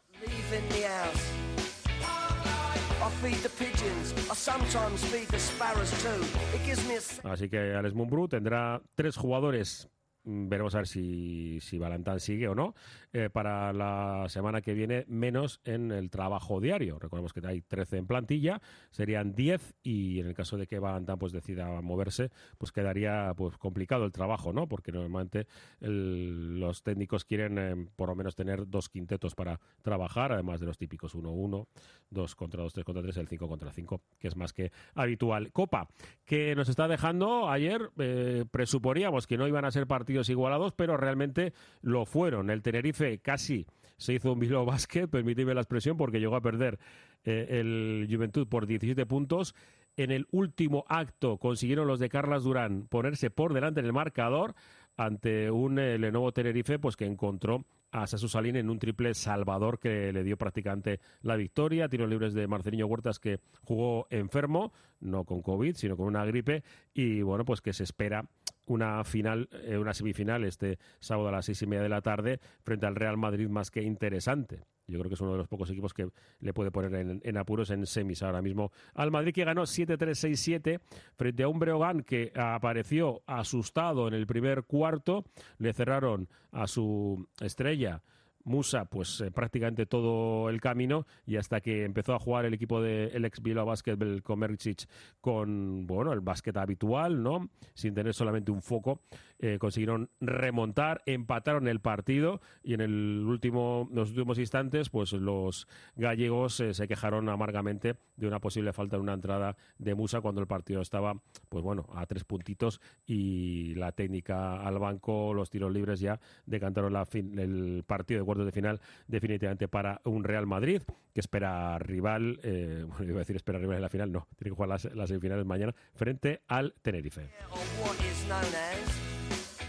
Así 7.24 7.50
que 7.50 7.74
Alex 7.74 7.96
Mumbrú 7.96 8.28
tendrá 8.28 8.82
tres 8.96 9.18
jugadores. 9.18 9.90
Mm, 10.24 10.50
Veremos 10.50 10.76
a 10.76 10.80
ver 10.80 10.88
si, 10.88 11.60
si 11.62 11.78
Valentán 11.78 12.20
sigue 12.20 12.48
o 12.48 12.56
no. 12.56 12.76
eh, 13.14 13.30
para 13.30 13.74
la 13.74 14.26
semana 14.30 14.62
que 14.62 14.74
viene, 14.74 15.06
menos 15.08 15.60
en 15.64 15.92
el 15.92 16.10
trabajo 16.10 16.60
diario. 16.62 16.98
Recordemos 17.00 17.34
que 17.34 17.42
hay 17.46 17.62
13 17.62 17.98
en 17.98 18.08
plantilla, 18.08 18.62
serían 18.90 19.34
10 19.34 19.76
y 19.84 20.20
en 20.20 20.28
el 20.28 20.34
caso 20.34 20.58
de 20.58 20.68
que 20.68 20.80
Valentán 20.80 21.20
pues, 21.20 21.32
decida 21.34 21.82
moverse, 21.82 22.30
pues 22.58 22.72
quedaría 22.72 23.34
pues, 23.36 23.58
complicado 23.58 24.06
el 24.06 24.12
trabajo, 24.12 24.54
¿no? 24.54 24.68
Porque 24.68 24.92
normalmente 24.92 25.48
los 25.80 26.84
técnicos 26.84 27.26
quieren 27.26 27.58
eh, 27.58 27.88
por 27.96 28.10
lo 28.10 28.16
menos 28.16 28.36
tener 28.36 28.68
dos 28.68 28.90
quintetos 28.90 29.36
para 29.36 29.60
trabajar, 29.82 30.32
además 30.32 30.60
de 30.60 30.68
los 30.68 30.78
típicos 30.78 31.16
1-1, 31.16 31.68
2 32.10 32.36
contra 32.36 32.64
2, 32.64 32.74
3 32.74 32.86
contra 32.86 33.04
3, 33.04 33.18
el 33.18 33.28
5 33.28 33.48
contra 33.48 33.72
5, 33.72 34.02
que 34.20 34.28
es 34.28 34.36
más 34.36 34.54
que 34.54 34.72
habitual. 34.96 35.52
Copa, 35.52 35.90
que 36.26 36.56
nos 36.56 36.70
está 36.70 36.88
dejando 36.88 37.50
ayer, 37.50 37.90
eh, 37.98 38.46
presuponíamos 38.50 39.28
que 39.28 39.38
no 39.38 39.48
iban 39.48 39.66
a 39.66 39.72
ser 39.72 39.88
partidos 39.88 40.11
igualados, 40.30 40.74
pero 40.74 40.98
realmente 40.98 41.54
lo 41.82 42.06
fueron. 42.06 42.50
El 42.50 42.62
Tenerife 42.62 43.20
casi 43.20 43.66
se 43.98 44.14
hizo 44.14 44.34
un 44.34 44.40
Bilbao 44.40 44.66
Basket, 44.66 45.08
permíteme 45.08 45.54
la 45.54 45.62
expresión, 45.62 45.98
porque 45.98 46.20
llegó 46.20 46.36
a 46.36 46.42
perder 46.42 46.80
eh, 47.24 47.48
el 47.60 48.08
Juventud 48.10 48.48
por 48.48 48.66
17 48.66 49.06
puntos. 49.06 49.56
En 49.98 50.12
el 50.12 50.26
último 50.32 50.86
acto 50.88 51.38
consiguieron 51.38 51.88
los 51.88 52.00
de 52.00 52.10
Carlas 52.10 52.44
Durán 52.44 52.88
ponerse 52.88 53.30
por 53.30 53.54
delante 53.54 53.82
en 53.82 53.86
el 53.86 53.94
marcador 53.94 54.56
ante 54.98 55.52
un 55.52 55.80
eh, 55.80 55.98
Lenovo 55.98 56.32
Tenerife 56.32 56.80
pues 56.80 56.96
que 56.96 57.06
encontró 57.06 57.66
a 57.92 58.08
Sasu 58.08 58.30
Salín 58.30 58.56
en 58.56 58.70
un 58.70 58.80
triple 58.80 59.14
salvador 59.14 59.80
que 59.80 60.14
le 60.14 60.24
dio 60.24 60.38
prácticamente 60.38 61.00
la 61.22 61.36
victoria. 61.36 61.90
Tiros 61.90 62.10
libres 62.10 62.34
de 62.34 62.48
Marcelino 62.48 62.88
Huertas 62.88 63.20
que 63.20 63.40
jugó 63.64 64.08
enfermo, 64.10 64.72
no 65.02 65.26
con 65.26 65.42
COVID, 65.42 65.76
sino 65.76 65.98
con 65.98 66.08
una 66.08 66.26
gripe. 66.26 66.64
Y 66.94 67.22
bueno, 67.22 67.44
pues 67.44 67.62
que 67.62 67.74
se 67.74 67.84
espera 67.84 68.26
una 68.72 69.04
final, 69.04 69.50
eh, 69.64 69.78
una 69.78 69.94
semifinal 69.94 70.44
este 70.44 70.80
sábado 71.00 71.30
a 71.30 71.32
las 71.32 71.46
seis 71.46 71.62
y 71.62 71.68
media 71.68 71.84
de 71.84 71.90
la 71.90 72.02
tarde 72.02 72.40
frente 72.64 72.86
al 72.86 72.96
Real 72.96 73.18
Madrid 73.18 73.50
más 73.50 73.72
que 73.72 73.84
interesante. 73.84 74.64
Yo 74.88 75.00
creo 75.00 75.10
que 75.10 75.16
es 75.16 75.22
uno 75.22 75.32
de 75.32 75.38
los 75.38 75.48
pocos 75.48 75.70
equipos 75.70 75.94
que 75.94 76.10
le 76.40 76.54
puede 76.54 76.72
poner 76.72 76.94
en, 76.96 77.22
en 77.24 77.38
apuros 77.38 77.70
en 77.70 77.86
semis 77.86 78.24
ahora 78.24 78.42
mismo. 78.42 78.72
Al 78.94 79.12
Madrid 79.12 79.34
que 79.34 79.46
ganó 79.46 79.64
7-3-6-7 79.64 80.82
frente 81.16 81.44
a 81.44 81.48
un 81.48 81.60
Breogán 81.60 82.04
que 82.04 82.34
apareció 82.36 83.22
asustado 83.26 84.08
en 84.08 84.14
el 84.14 84.28
primer 84.28 84.64
cuarto. 84.64 85.26
Le 85.60 85.74
cerraron 85.74 86.28
a 86.52 86.68
su 86.68 87.26
estrella 87.40 88.04
Musa, 88.44 88.86
pues 88.86 89.22
eh, 89.22 89.32
prácticamente 89.32 89.86
todo 89.86 90.50
el 90.50 90.60
camino 90.62 91.06
y 91.26 91.38
hasta 91.38 91.62
que 91.62 91.84
empezó 91.84 92.14
a 92.14 92.20
jugar 92.20 92.46
el 92.46 92.54
equipo 92.54 92.82
del 92.82 93.26
ex 93.26 93.42
Bilbao 93.42 93.66
Basket, 93.66 93.98
el 94.00 94.24
Komercic, 94.24 94.88
con 95.20 95.86
bueno, 95.88 96.14
el 96.14 96.22
básquet 96.22 96.56
habitual, 96.58 97.22
¿no? 97.22 97.50
Sin 97.74 97.94
tener 97.94 98.14
solamente 98.14 98.52
un 98.52 98.62
foco, 98.62 99.02
eh, 99.44 99.58
consiguieron 99.60 100.12
remontar, 100.20 101.02
empataron 101.08 101.68
el 101.68 101.80
partido 101.80 102.42
y 102.64 102.76
en 102.76 102.82
el 102.82 103.26
último, 103.26 103.90
los 103.92 104.12
últimos 104.12 104.38
instantes, 104.38 104.90
pues 104.92 105.14
los 105.14 105.68
gallegos 105.96 106.60
eh, 106.60 106.76
se 106.76 106.88
quejaron 106.88 107.28
amargamente 107.28 107.96
de 108.18 108.28
una 108.28 108.40
posible 108.40 108.72
falta 108.72 108.98
en 108.98 109.02
una 109.02 109.14
entrada 109.14 109.58
de 109.80 109.96
Musa 109.96 110.22
cuando 110.22 110.42
el 110.42 110.48
partido 110.48 110.80
estaba, 110.80 111.20
pues 111.50 111.64
bueno, 111.64 111.88
a 111.96 112.06
tres 112.06 112.24
puntitos 112.24 112.82
y 113.08 113.74
la 113.74 113.92
técnica 113.94 114.62
al 114.62 114.78
banco, 114.78 115.34
los 115.34 115.50
tiros 115.50 115.74
libres 115.74 116.00
ya 116.00 116.20
decantaron 116.46 116.96
el 116.96 117.84
partido 117.88 118.20
de 118.20 118.26
cuartos 118.26 118.46
de 118.46 118.52
final 118.52 118.80
definitivamente 119.08 119.68
para 119.68 120.02
un 120.06 120.24
Real 120.24 120.46
Madrid 120.46 120.84
que 121.14 121.20
espera 121.20 121.78
rival, 121.80 122.40
eh, 122.44 122.86
bueno, 122.88 123.06
iba 123.06 123.18
a 123.18 123.20
decir 123.20 123.36
espera 123.36 123.58
rival 123.58 123.78
en 123.78 123.82
la 123.82 123.90
final, 123.90 124.12
no, 124.12 124.28
tiene 124.38 124.52
que 124.52 124.56
jugar 124.56 124.70
las, 124.70 124.86
las 124.96 125.10
semifinales 125.10 125.46
mañana 125.46 125.74
frente 125.96 126.42
al 126.48 126.76
Tenerife. 126.82 127.30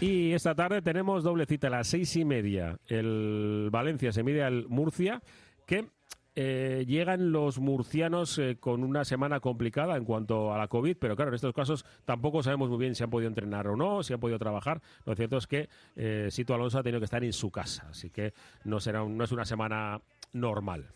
Y 0.03 0.33
esta 0.33 0.53
tarde 0.53 0.81
tenemos 0.81 1.23
doble 1.23 1.45
cita 1.45 1.67
a 1.67 1.69
las 1.69 1.87
seis 1.87 2.13
y 2.17 2.25
media. 2.25 2.77
El 2.87 3.69
Valencia 3.71 4.11
se 4.11 4.21
mide 4.21 4.43
al 4.43 4.67
Murcia, 4.67 5.23
que 5.65 5.87
eh, 6.35 6.83
llegan 6.85 7.31
los 7.31 7.59
murcianos 7.59 8.37
eh, 8.37 8.57
con 8.59 8.83
una 8.83 9.05
semana 9.05 9.39
complicada 9.39 9.95
en 9.95 10.03
cuanto 10.03 10.53
a 10.53 10.57
la 10.57 10.67
COVID, 10.67 10.97
pero 10.99 11.15
claro, 11.15 11.31
en 11.31 11.35
estos 11.35 11.53
casos 11.53 11.85
tampoco 12.03 12.43
sabemos 12.43 12.67
muy 12.69 12.79
bien 12.79 12.95
si 12.95 13.03
han 13.05 13.09
podido 13.09 13.29
entrenar 13.29 13.65
o 13.69 13.77
no, 13.77 14.03
si 14.03 14.11
han 14.11 14.19
podido 14.19 14.37
trabajar. 14.37 14.81
Lo 15.05 15.15
cierto 15.15 15.37
es 15.37 15.47
que 15.47 15.69
eh, 15.95 16.27
Sito 16.31 16.53
Alonso 16.53 16.79
ha 16.79 16.83
tenido 16.83 16.99
que 16.99 17.05
estar 17.05 17.23
en 17.23 17.31
su 17.31 17.49
casa, 17.49 17.87
así 17.89 18.09
que 18.09 18.33
no, 18.65 18.81
será 18.81 19.05
no 19.05 19.23
es 19.23 19.31
una 19.31 19.45
semana 19.45 20.01
normal. 20.33 20.89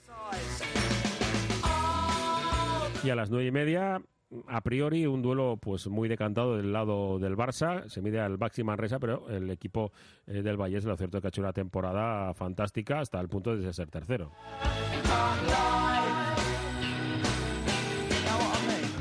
Y 3.06 3.10
a 3.10 3.16
las 3.16 3.30
nueve 3.30 3.46
y 3.46 3.52
media, 3.52 4.02
a 4.48 4.62
priori, 4.62 5.06
un 5.06 5.22
duelo 5.22 5.58
pues 5.58 5.88
muy 5.88 6.10
decantado 6.10 6.58
del 6.58 6.74
lado 6.74 7.20
del 7.20 7.36
Barça. 7.36 7.88
Se 7.88 8.02
mide 8.02 8.20
al 8.20 8.38
Baxi 8.38 8.64
Manresa, 8.64 9.00
pero 9.00 9.30
el 9.30 9.50
equipo 9.50 9.92
eh, 10.26 10.42
del 10.42 10.58
Valle 10.58 10.82
lo 10.82 10.98
cierto 10.98 11.22
que 11.22 11.28
ha 11.28 11.30
hecho 11.30 11.42
una 11.42 11.54
temporada 11.54 12.34
fantástica 12.34 13.00
hasta 13.00 13.20
el 13.20 13.30
punto 13.30 13.56
de 13.56 13.74
ser 13.74 13.90
tercero. 13.90 14.32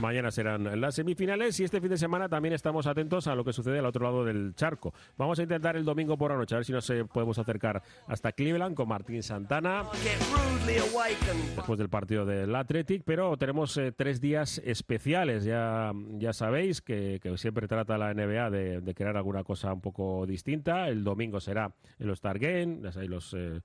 Mañana 0.07 0.31
serán 0.31 0.81
las 0.81 0.95
semifinales 0.95 1.59
y 1.59 1.65
este 1.65 1.81
fin 1.81 1.91
de 1.91 1.99
semana 1.99 2.29
también 2.29 2.55
estamos 2.55 2.87
atentos 2.87 3.27
a 3.27 3.35
lo 3.35 3.43
que 3.43 3.53
sucede 3.53 3.81
al 3.81 3.87
otro 3.87 4.05
lado 4.05 4.25
del 4.25 4.55
charco. 4.55 4.95
Vamos 5.19 5.41
a 5.41 5.43
intentar 5.43 5.77
el 5.77 5.85
domingo 5.85 6.17
por 6.17 6.31
la 6.31 6.37
noche 6.37 6.55
a 6.55 6.59
ver 6.59 6.65
si 6.65 6.71
nos 6.71 6.89
eh, 6.91 7.05
podemos 7.05 7.37
acercar 7.41 7.83
hasta 8.07 8.31
Cleveland 8.31 8.77
con 8.77 8.87
Martín 8.87 9.25
Santana 9.25 9.83
después 10.65 11.77
del 11.77 11.89
partido 11.89 12.25
del 12.25 12.55
Athletic, 12.55 13.03
pero 13.05 13.37
tenemos 13.37 13.77
eh, 13.79 13.91
tres 13.91 14.21
días 14.21 14.63
especiales. 14.65 15.43
Ya, 15.43 15.91
ya 16.19 16.33
sabéis 16.33 16.83
que, 16.83 17.19
que 17.21 17.37
siempre 17.37 17.67
trata 17.67 17.99
la 17.99 18.15
NBA 18.15 18.51
de, 18.51 18.81
de 18.83 18.95
crear 18.95 19.17
alguna 19.17 19.43
cosa 19.43 19.73
un 19.73 19.81
poco 19.81 20.25
distinta. 20.25 20.87
El 20.89 21.03
domingo 21.03 21.41
será 21.41 21.75
el 21.99 22.11
All-Star 22.11 22.39
Game, 22.39 22.79
ya 22.81 22.93
sabéis, 22.93 23.11
los 23.11 23.35
eh, 23.35 23.61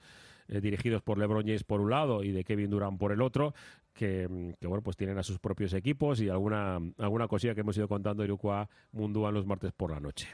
eh, 0.51 0.59
dirigidos 0.59 1.01
por 1.01 1.17
LeBron 1.17 1.43
James 1.43 1.63
por 1.63 1.79
un 1.79 1.89
lado 1.89 2.23
y 2.23 2.31
de 2.31 2.43
Kevin 2.43 2.69
Durant 2.69 2.99
por 2.99 3.13
el 3.13 3.21
otro. 3.21 3.53
Que, 3.93 4.27
mm, 4.27 4.53
que, 4.59 4.67
bueno 4.67 4.81
pues 4.81 4.95
tienen 4.95 5.17
a 5.17 5.23
sus 5.23 5.39
propios 5.39 5.73
equipos 5.73 6.21
y 6.21 6.29
alguna 6.29 6.79
alguna 6.97 7.27
cosilla 7.27 7.53
que 7.53 7.61
hemos 7.61 7.75
ido 7.77 7.87
contando 7.87 8.23
Irukoa 8.23 8.69
Mundúa 8.93 9.31
los 9.31 9.45
martes 9.45 9.73
por 9.73 9.91
la 9.91 9.99
noche. 9.99 10.27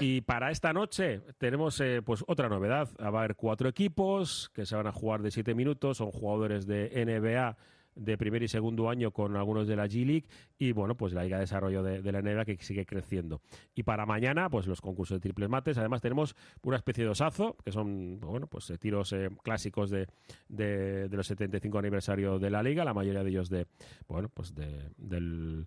Y 0.00 0.22
para 0.22 0.50
esta 0.50 0.72
noche 0.72 1.20
tenemos 1.38 1.80
eh, 1.80 2.02
pues 2.04 2.24
otra 2.26 2.48
novedad. 2.48 2.88
Va 3.00 3.06
a 3.06 3.22
haber 3.22 3.36
cuatro 3.36 3.68
equipos 3.68 4.50
que 4.52 4.66
se 4.66 4.74
van 4.76 4.86
a 4.86 4.92
jugar 4.92 5.22
de 5.22 5.30
siete 5.30 5.54
minutos. 5.54 5.98
Son 5.98 6.10
jugadores 6.10 6.66
de 6.66 6.90
NBA 7.06 7.56
de 7.94 8.18
primer 8.18 8.42
y 8.42 8.48
segundo 8.48 8.88
año 8.88 9.10
con 9.10 9.36
algunos 9.36 9.66
de 9.66 9.76
la 9.76 9.86
G-League 9.86 10.26
y 10.58 10.72
bueno, 10.72 10.96
pues 10.96 11.12
la 11.12 11.24
Liga 11.24 11.36
de 11.36 11.42
Desarrollo 11.42 11.82
de, 11.82 12.12
la 12.12 12.22
NBA 12.22 12.44
que 12.44 12.56
sigue 12.58 12.86
creciendo. 12.86 13.40
Y 13.74 13.82
para 13.82 14.06
mañana, 14.06 14.48
pues 14.50 14.66
los 14.66 14.80
concursos 14.80 15.16
de 15.16 15.20
triples 15.20 15.48
mates. 15.48 15.78
Además 15.78 16.00
tenemos 16.00 16.34
una 16.62 16.76
especie 16.76 17.04
de 17.04 17.10
osazo, 17.10 17.56
que 17.64 17.72
son, 17.72 18.20
bueno, 18.20 18.46
pues 18.46 18.70
eh, 18.70 18.78
tiros 18.78 19.12
eh, 19.12 19.30
clásicos 19.42 19.90
de, 19.90 20.06
de, 20.48 21.08
de, 21.08 21.16
los 21.16 21.26
75 21.26 21.78
aniversario 21.78 22.38
de 22.38 22.50
la 22.50 22.62
Liga, 22.62 22.84
la 22.84 22.94
mayoría 22.94 23.22
de 23.22 23.30
ellos 23.30 23.48
de, 23.48 23.66
bueno, 24.08 24.28
pues 24.28 24.54
de, 24.54 24.90
del... 24.96 25.66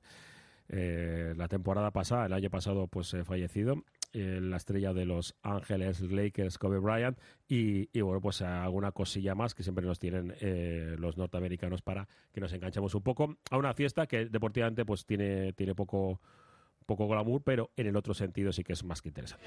Eh, 0.69 1.33
la 1.37 1.47
temporada 1.47 1.91
pasada, 1.91 2.25
el 2.25 2.33
año 2.33 2.49
pasado, 2.49 2.87
pues 2.87 3.13
eh, 3.13 3.23
fallecido 3.23 3.83
eh, 4.13 4.39
la 4.41 4.57
estrella 4.57 4.93
de 4.93 5.05
los 5.05 5.35
Ángeles 5.41 6.01
Lakers, 6.01 6.57
Kobe 6.57 6.79
Bryant, 6.79 7.19
y, 7.47 7.89
y, 7.97 8.01
bueno, 8.01 8.21
pues 8.21 8.41
alguna 8.41 8.91
cosilla 8.91 9.35
más 9.35 9.53
que 9.53 9.63
siempre 9.63 9.85
nos 9.85 9.99
tienen 9.99 10.33
eh, 10.39 10.95
los 10.97 11.17
norteamericanos 11.17 11.81
para 11.81 12.07
que 12.31 12.41
nos 12.41 12.51
enganchemos 12.53 12.95
un 12.95 13.03
poco 13.03 13.37
a 13.49 13.57
una 13.57 13.73
fiesta 13.73 14.07
que 14.07 14.25
deportivamente 14.25 14.85
pues 14.85 15.05
tiene, 15.05 15.53
tiene 15.53 15.75
poco, 15.75 16.21
poco 16.85 17.07
glamour, 17.07 17.41
pero 17.43 17.71
en 17.75 17.87
el 17.87 17.95
otro 17.95 18.13
sentido 18.13 18.51
sí 18.51 18.63
que 18.63 18.73
es 18.73 18.83
más 18.83 19.01
que 19.01 19.09
interesante. 19.09 19.45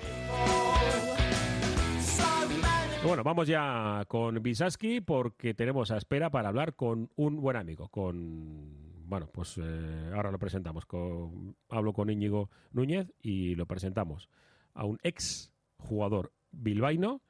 Bueno, 3.02 3.24
vamos 3.24 3.48
ya 3.48 4.04
con 4.08 4.42
Bisaski 4.42 5.00
porque 5.00 5.54
tenemos 5.54 5.90
a 5.90 5.96
espera 5.96 6.30
para 6.30 6.50
hablar 6.50 6.74
con 6.74 7.10
un 7.16 7.40
buen 7.40 7.56
amigo, 7.56 7.88
con 7.88 8.90
bueno, 9.10 9.26
pues 9.32 9.58
eh, 9.58 10.10
ahora 10.14 10.30
lo 10.30 10.38
presentamos. 10.38 10.86
Con, 10.86 11.56
hablo 11.68 11.92
con 11.92 12.10
Íñigo 12.10 12.48
Núñez 12.70 13.12
y 13.20 13.56
lo 13.56 13.66
presentamos 13.66 14.28
a 14.74 14.84
un 14.84 14.98
ex 15.02 15.50
jugador 15.78 16.32
bilbaíno 16.50 17.22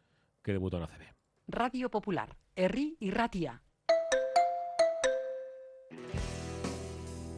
que 0.43 0.53
debutó 0.53 0.79
en 0.79 0.85
ACB. 0.85 1.03
Radio 1.49 1.91
Popular, 1.91 2.37
Herri 2.55 2.97
y 3.01 3.11
Ratia. 3.11 3.63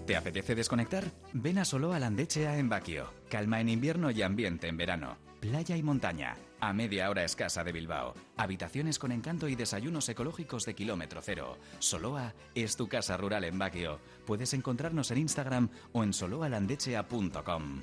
¿Te 0.06 0.16
apetece 0.16 0.54
desconectar? 0.54 1.04
Ven 1.32 1.58
a 1.58 1.64
Solo 1.64 1.92
a 1.92 1.98
Landechea 1.98 2.58
en 2.58 2.68
Baquio. 2.68 3.12
Calma 3.30 3.60
en 3.60 3.68
invierno 3.68 4.10
y 4.10 4.22
ambiente 4.22 4.66
en 4.66 4.76
verano. 4.76 5.16
Playa 5.40 5.76
y 5.76 5.82
montaña. 5.82 6.36
A 6.60 6.72
media 6.72 7.08
hora 7.08 7.24
escasa 7.24 7.64
de 7.64 7.72
Bilbao. 7.72 8.14
Habitaciones 8.36 8.98
con 8.98 9.12
encanto 9.12 9.48
y 9.48 9.54
desayunos 9.54 10.08
ecológicos 10.08 10.64
de 10.64 10.74
kilómetro 10.74 11.20
cero. 11.22 11.56
Soloa 11.78 12.34
es 12.54 12.76
tu 12.76 12.88
casa 12.88 13.16
rural 13.16 13.44
en 13.44 13.58
Baquio. 13.58 14.00
Puedes 14.26 14.54
encontrarnos 14.54 15.10
en 15.12 15.18
Instagram 15.18 15.68
o 15.92 16.02
en 16.02 16.12
soloalandechea.com. 16.12 17.82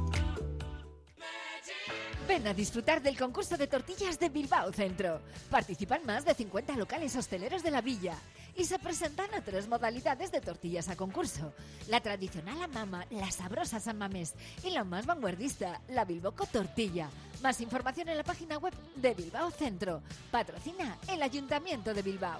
Ven 2.27 2.47
a 2.47 2.53
disfrutar 2.53 3.01
del 3.01 3.17
concurso 3.17 3.57
de 3.57 3.67
tortillas 3.67 4.19
de 4.19 4.29
Bilbao 4.29 4.71
Centro. 4.71 5.21
Participan 5.49 6.05
más 6.05 6.23
de 6.23 6.33
50 6.33 6.75
locales 6.77 7.15
hosteleros 7.15 7.63
de 7.63 7.71
la 7.71 7.81
villa 7.81 8.15
y 8.55 8.65
se 8.65 8.79
presentan 8.79 9.33
a 9.33 9.41
tres 9.41 9.67
modalidades 9.67 10.31
de 10.31 10.39
tortillas 10.39 10.87
a 10.89 10.95
concurso. 10.95 11.53
La 11.87 11.99
tradicional 11.99 12.61
a 12.61 12.67
mama, 12.67 13.05
la 13.09 13.31
sabrosa 13.31 13.79
San 13.79 13.97
Mamés 13.97 14.33
y 14.63 14.69
la 14.69 14.83
más 14.83 15.05
vanguardista, 15.05 15.81
la 15.89 16.05
Bilboco 16.05 16.45
Tortilla. 16.45 17.09
Más 17.41 17.59
información 17.59 18.07
en 18.09 18.17
la 18.17 18.23
página 18.23 18.57
web 18.57 18.73
de 18.95 19.13
Bilbao 19.13 19.51
Centro. 19.51 20.01
Patrocina 20.29 20.97
el 21.07 21.21
Ayuntamiento 21.23 21.93
de 21.93 22.01
Bilbao. 22.01 22.39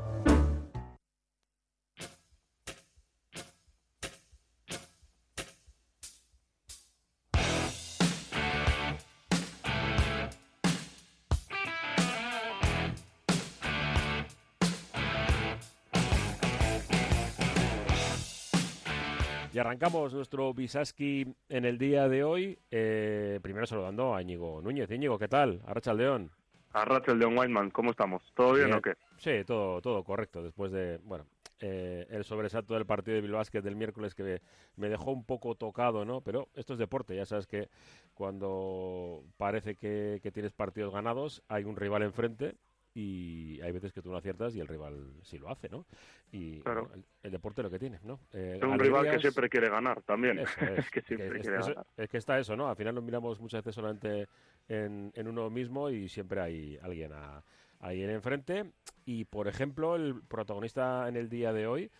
Y 19.53 19.59
arrancamos 19.59 20.13
nuestro 20.13 20.53
Bisaski 20.53 21.25
en 21.49 21.65
el 21.65 21.77
día 21.77 22.07
de 22.07 22.23
hoy, 22.23 22.57
eh, 22.71 23.37
primero 23.41 23.65
saludando 23.65 24.15
a 24.15 24.21
Íñigo 24.21 24.61
Núñez. 24.61 24.89
Íñigo, 24.89 25.19
¿qué 25.19 25.27
tal? 25.27 25.61
Arracha 25.65 25.93
León. 25.93 26.31
Arracha 26.71 27.13
León 27.13 27.37
Whiteman, 27.37 27.69
¿cómo 27.69 27.91
estamos? 27.91 28.23
¿Todo 28.33 28.53
bien, 28.53 28.67
bien, 28.67 28.77
o 28.77 28.81
qué? 28.81 28.93
Sí, 29.17 29.43
todo, 29.45 29.81
todo 29.81 30.05
correcto. 30.05 30.41
Después 30.41 30.71
de, 30.71 30.99
bueno, 31.03 31.25
eh, 31.59 32.07
el 32.11 32.23
sobresalto 32.23 32.75
del 32.75 32.85
partido 32.85 33.15
de 33.15 33.21
Bilbao 33.21 33.43
del 33.43 33.75
miércoles 33.75 34.15
que 34.15 34.23
me, 34.23 34.41
me, 34.77 34.87
dejó 34.87 35.11
un 35.11 35.25
poco 35.25 35.55
tocado, 35.55 36.05
¿no? 36.05 36.21
Pero 36.21 36.47
esto 36.55 36.71
es 36.71 36.79
deporte, 36.79 37.13
ya 37.13 37.25
sabes 37.25 37.45
que 37.45 37.67
cuando 38.13 39.25
parece 39.35 39.75
que, 39.75 40.21
que 40.23 40.31
tienes 40.31 40.53
partidos 40.53 40.93
ganados, 40.93 41.43
hay 41.49 41.65
un 41.65 41.75
rival 41.75 42.03
enfrente 42.03 42.55
y 42.93 43.61
hay 43.61 43.71
veces 43.71 43.93
que 43.93 44.01
tú 44.01 44.11
no 44.11 44.17
aciertas 44.17 44.55
y 44.55 44.59
el 44.59 44.67
rival 44.67 45.13
sí 45.21 45.37
lo 45.37 45.49
hace, 45.49 45.69
¿no? 45.69 45.85
Y 46.31 46.59
claro. 46.61 46.89
el, 46.93 47.03
el, 47.23 47.31
deporte 47.31 47.63
lo 47.63 47.69
que 47.69 47.79
tiene, 47.79 47.99
¿no? 48.03 48.19
Eh, 48.33 48.57
es 48.57 48.63
un 48.63 48.79
rival 48.79 49.09
que 49.09 49.19
siempre 49.19 49.49
quiere 49.49 49.69
ganar 49.69 50.01
también. 50.01 50.39
Es, 50.41 50.57
es, 50.59 50.91
que 50.91 51.01
siempre 51.01 51.29
que 51.33 51.39
quiere 51.39 51.59
es, 51.59 51.67
ganar. 51.67 51.85
Es 51.95 52.09
que 52.09 52.17
está 52.17 52.37
eso, 52.39 52.55
¿no? 52.55 52.67
Al 52.67 52.75
final 52.75 52.95
nos 52.95 53.03
miramos 53.03 53.39
muchas 53.39 53.63
veces 53.63 53.75
solamente 53.75 54.27
en, 54.67 55.11
en 55.15 55.27
uno 55.27 55.49
mismo 55.49 55.89
y 55.89 56.09
siempre 56.09 56.41
hay 56.41 56.77
alguien 56.81 57.13
a, 57.13 57.43
ahí 57.79 58.03
en 58.03 58.09
enfrente. 58.09 58.71
Y, 59.05 59.25
por 59.25 59.47
ejemplo, 59.47 59.95
el 59.95 60.21
protagonista 60.23 61.07
en 61.07 61.15
el 61.15 61.29
día 61.29 61.53
de 61.53 61.67
hoy, 61.67 61.91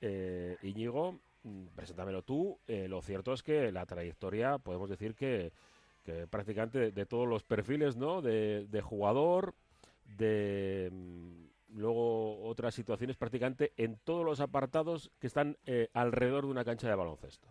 eh, 0.00 0.56
Íñigo, 0.62 1.18
mm, 1.42 1.66
preséntamelo 1.76 2.22
tú. 2.22 2.58
Eh, 2.66 2.88
lo 2.88 3.02
cierto 3.02 3.32
es 3.32 3.42
que 3.42 3.72
la 3.72 3.84
trayectoria, 3.86 4.58
podemos 4.58 4.88
decir 4.88 5.14
que, 5.14 5.52
que 6.02 6.26
prácticamente 6.26 6.78
de, 6.78 6.92
de, 6.92 7.06
todos 7.06 7.28
los 7.28 7.44
perfiles, 7.44 7.96
¿no? 7.96 8.22
De, 8.22 8.66
de 8.66 8.80
jugador, 8.80 9.54
de 10.16 10.90
mm, 10.92 11.78
luego 11.78 12.42
otras 12.42 12.74
situaciones 12.74 13.16
prácticamente 13.16 13.72
en 13.76 13.98
todos 14.04 14.24
los 14.24 14.40
apartados 14.40 15.10
que 15.20 15.26
están 15.26 15.56
eh, 15.66 15.88
alrededor 15.94 16.44
de 16.44 16.50
una 16.50 16.64
cancha 16.64 16.88
de 16.88 16.94
baloncesto. 16.94 17.48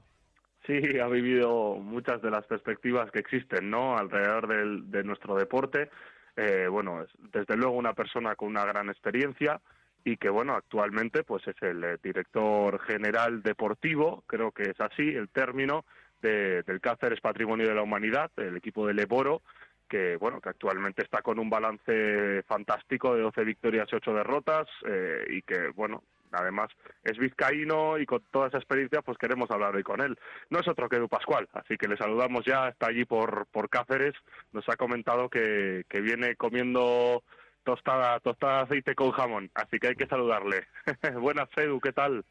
Sí, 0.65 0.99
ha 0.99 1.07
vivido 1.07 1.75
muchas 1.75 2.21
de 2.21 2.29
las 2.29 2.45
perspectivas 2.45 3.09
que 3.11 3.19
existen, 3.19 3.69
¿no? 3.69 3.97
Alrededor 3.97 4.47
del, 4.47 4.91
de 4.91 5.03
nuestro 5.03 5.35
deporte. 5.35 5.89
Eh, 6.35 6.67
bueno, 6.67 7.01
es 7.01 7.09
desde 7.31 7.55
luego 7.55 7.73
una 7.73 7.93
persona 7.93 8.35
con 8.35 8.49
una 8.49 8.65
gran 8.65 8.89
experiencia 8.89 9.61
y 10.03 10.17
que, 10.17 10.29
bueno, 10.29 10.53
actualmente 10.53 11.23
pues 11.23 11.47
es 11.47 11.55
el 11.61 11.83
eh, 11.83 11.97
director 12.01 12.79
general 12.81 13.41
deportivo, 13.41 14.23
creo 14.27 14.51
que 14.51 14.63
es 14.63 14.79
así 14.79 15.03
el 15.09 15.29
término, 15.29 15.85
de, 16.21 16.63
del 16.63 16.81
Cáceres 16.81 17.21
Patrimonio 17.21 17.67
de 17.67 17.75
la 17.75 17.81
Humanidad, 17.81 18.31
el 18.37 18.57
equipo 18.57 18.85
de 18.85 18.93
Leboro, 18.93 19.41
que 19.89 20.15
bueno 20.17 20.39
que 20.39 20.49
actualmente 20.49 21.01
está 21.01 21.21
con 21.21 21.39
un 21.39 21.49
balance 21.49 22.43
fantástico 22.43 23.15
de 23.15 23.23
12 23.23 23.43
victorias 23.43 23.89
y 23.91 23.95
8 23.95 24.13
derrotas 24.13 24.67
eh, 24.87 25.25
y 25.29 25.41
que 25.41 25.69
bueno 25.75 26.03
además 26.31 26.69
es 27.03 27.17
vizcaíno 27.17 27.97
y 27.97 28.05
con 28.05 28.21
toda 28.31 28.47
esa 28.47 28.57
experiencia 28.57 29.01
pues 29.01 29.17
queremos 29.17 29.49
hablar 29.51 29.75
hoy 29.75 29.83
con 29.83 30.01
él. 30.01 30.17
No 30.49 30.59
es 30.59 30.67
otro 30.67 30.87
que 30.87 30.97
Edu 30.97 31.07
Pascual, 31.09 31.49
así 31.53 31.75
que 31.75 31.87
le 31.87 31.97
saludamos 31.97 32.45
ya, 32.45 32.69
está 32.69 32.87
allí 32.87 33.05
por, 33.05 33.47
por 33.47 33.69
Cáceres, 33.69 34.13
nos 34.51 34.67
ha 34.69 34.75
comentado 34.75 35.29
que, 35.29 35.83
que 35.89 36.01
viene 36.01 36.35
comiendo 36.35 37.23
tostada, 37.63 38.19
tostada 38.19 38.57
de 38.57 38.63
aceite 38.63 38.95
con 38.95 39.11
jamón, 39.11 39.49
así 39.55 39.79
que 39.79 39.87
hay 39.87 39.95
que 39.95 40.07
saludarle. 40.07 40.67
buenas 41.19 41.49
Edu, 41.57 41.79
¿qué 41.79 41.91
tal? 41.91 42.23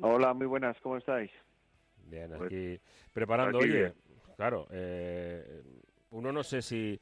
Hola, 0.00 0.34
muy 0.34 0.46
buenas, 0.46 0.76
¿cómo 0.80 0.96
estáis? 0.96 1.30
Bien, 2.06 2.28
pues 2.36 2.42
aquí 2.42 2.80
preparando, 3.12 3.58
oye, 3.58 3.92
claro, 4.36 4.66
eh, 4.70 5.62
uno 6.12 6.32
no 6.32 6.42
sé 6.42 6.62
si, 6.62 7.00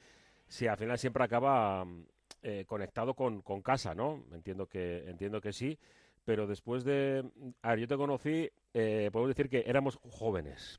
si 0.49 0.67
al 0.67 0.77
final 0.77 0.99
siempre 0.99 1.25
acaba 1.25 1.87
eh, 2.43 2.65
conectado 2.67 3.15
con, 3.15 3.43
con, 3.43 3.61
casa, 3.63 3.95
¿no? 3.95 4.25
Entiendo 4.33 4.67
que, 4.67 5.05
entiendo 5.09 5.41
que 5.41 5.53
sí, 5.53 5.79
pero 6.25 6.47
después 6.47 6.85
de... 6.85 7.29
A 7.63 7.71
ver, 7.71 7.81
yo 7.81 7.89
te 7.89 7.97
conocí, 7.97 8.51
eh, 8.73 9.11
podemos 9.13 9.29
decir 9.35 9.49
que 9.49 9.65
éramos 9.67 9.99
jóvenes, 10.11 10.79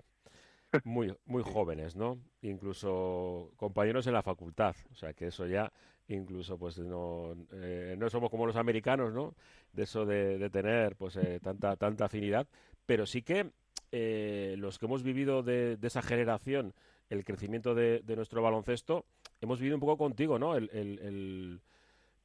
muy, 0.84 1.16
muy 1.26 1.44
jóvenes, 1.44 1.96
¿no? 1.96 2.18
Incluso 2.42 3.52
compañeros 3.58 4.08
en 4.08 4.14
la 4.14 4.22
facultad, 4.22 4.76
o 4.92 4.96
sea 4.96 5.14
que 5.14 5.28
eso 5.28 5.46
ya 5.46 5.72
incluso 6.08 6.58
pues 6.58 6.78
no, 6.80 7.36
eh, 7.54 7.96
no 7.98 8.10
somos 8.10 8.30
como 8.30 8.46
los 8.46 8.56
americanos, 8.58 9.14
¿no? 9.14 9.34
De 9.72 9.84
eso 9.84 10.06
de, 10.06 10.50
tener 10.50 10.96
pues 10.96 11.16
eh, 11.16 11.40
tanta, 11.42 11.76
tanta 11.78 12.06
afinidad, 12.06 12.48
pero 12.86 13.06
sí 13.06 13.22
que 13.22 13.52
los 14.58 14.80
que 14.80 14.86
hemos 14.86 15.04
vivido 15.04 15.44
de, 15.44 15.76
de 15.76 15.88
esa 15.88 16.02
generación 16.02 16.74
el 17.12 17.26
crecimiento 17.26 17.76
de, 17.76 18.02
nuestro 18.16 18.42
baloncesto, 18.42 19.06
hemos 19.42 19.60
vivido 19.60 19.76
un 19.76 19.82
poco 19.82 19.98
contigo, 19.98 20.40
¿no? 20.40 20.56
El, 20.56 21.62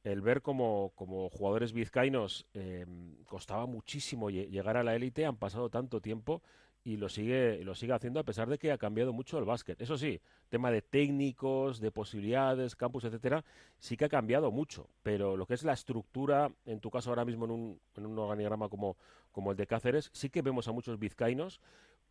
ver 0.03 0.41
como, 0.41 0.93
como, 0.95 1.29
jugadores 1.29 1.73
vizcaínos 1.73 2.47
em, 2.53 3.15
costaba 3.25 3.65
muchísimo 3.65 4.29
llegar 4.29 4.77
a 4.77 4.83
la 4.83 4.95
élite, 4.95 5.25
han 5.25 5.35
pasado 5.35 5.69
tanto 5.69 5.99
tiempo 5.99 6.41
y 6.85 6.95
lo 6.95 7.09
sigue, 7.09 7.65
lo 7.65 7.75
sigue 7.75 7.91
haciendo 7.91 8.21
a 8.21 8.23
pesar 8.23 8.47
de 8.47 8.57
que 8.57 8.71
ha 8.71 8.77
cambiado 8.77 9.11
mucho 9.11 9.37
el 9.37 9.43
básquet. 9.43 9.81
Eso 9.81 9.97
sí, 9.97 10.21
tema 10.47 10.71
de 10.71 10.81
técnicos, 10.81 11.81
de 11.81 11.91
posibilidades, 11.91 12.77
campus, 12.77 13.03
etcétera, 13.03 13.43
sí 13.79 13.97
que 13.97 14.05
ha 14.05 14.09
cambiado 14.09 14.51
mucho, 14.51 14.87
pero 15.03 15.35
lo 15.35 15.45
que 15.45 15.55
es 15.55 15.63
la 15.65 15.73
estructura, 15.73 16.49
en 16.65 16.79
tu 16.79 16.89
caso 16.89 17.09
ahora 17.09 17.25
mismo 17.25 17.43
en 17.43 17.51
un, 17.51 17.81
en 17.97 18.05
un 18.05 18.17
organigrama 18.17 18.69
como, 18.69 18.95
como 19.33 19.51
el 19.51 19.57
de 19.57 19.67
Cáceres, 19.67 20.09
sí 20.13 20.29
que 20.29 20.41
vemos 20.41 20.69
a 20.69 20.71
muchos 20.71 20.97
vizcaínos 20.97 21.59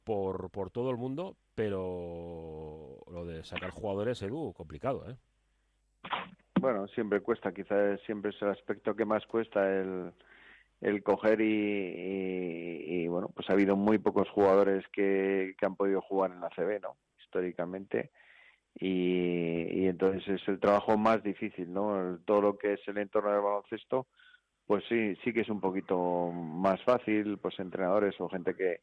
por, 0.07 0.51
por 0.51 0.71
todo 0.71 0.91
el 0.91 0.97
mundo, 0.97 1.37
pero 1.57 3.01
lo 3.11 3.25
de 3.27 3.43
sacar 3.43 3.71
jugadores, 3.71 4.23
Edu, 4.23 4.53
complicado, 4.53 5.05
¿eh? 5.11 5.17
Bueno, 6.61 6.87
siempre 6.87 7.21
cuesta, 7.21 7.53
quizás 7.53 8.01
siempre 8.03 8.31
es 8.31 8.41
el 8.41 8.51
aspecto 8.51 8.95
que 8.95 9.05
más 9.05 9.27
cuesta 9.27 9.69
el, 9.69 10.13
el 10.81 11.03
coger 11.03 11.41
y, 11.41 13.09
bueno, 13.09 13.31
pues 13.35 13.51
ha 13.51 13.55
habido 13.55 13.75
muy 13.75 13.99
pocos 13.99 14.31
jugadores 14.31 14.85
que, 14.93 15.57
que 15.59 15.67
han 15.67 15.75
podido 15.75 16.01
jugar 16.01 16.31
en 16.31 16.41
la 16.41 16.51
CB, 16.51 16.81
¿no? 16.83 16.97
Históricamente. 17.19 18.13
Y, 18.79 19.83
y, 19.83 19.89
entonces 19.89 20.41
es 20.41 20.47
el 20.47 20.61
trabajo 20.61 20.97
más 20.97 21.21
difícil, 21.25 21.73
¿no? 21.73 22.21
Todo 22.25 22.43
lo 22.43 22.59
que 22.59 22.75
es 22.75 22.81
el 22.87 22.99
entorno 22.99 23.33
del 23.33 23.41
baloncesto, 23.41 24.07
pues 24.67 24.85
sí, 24.89 25.17
sí 25.25 25.33
que 25.33 25.41
es 25.41 25.49
un 25.49 25.61
poquito 25.61 26.31
más 26.31 26.81
fácil, 26.85 27.39
pues 27.39 27.59
entrenadores 27.59 28.15
o 28.21 28.29
gente 28.29 28.55
que, 28.55 28.81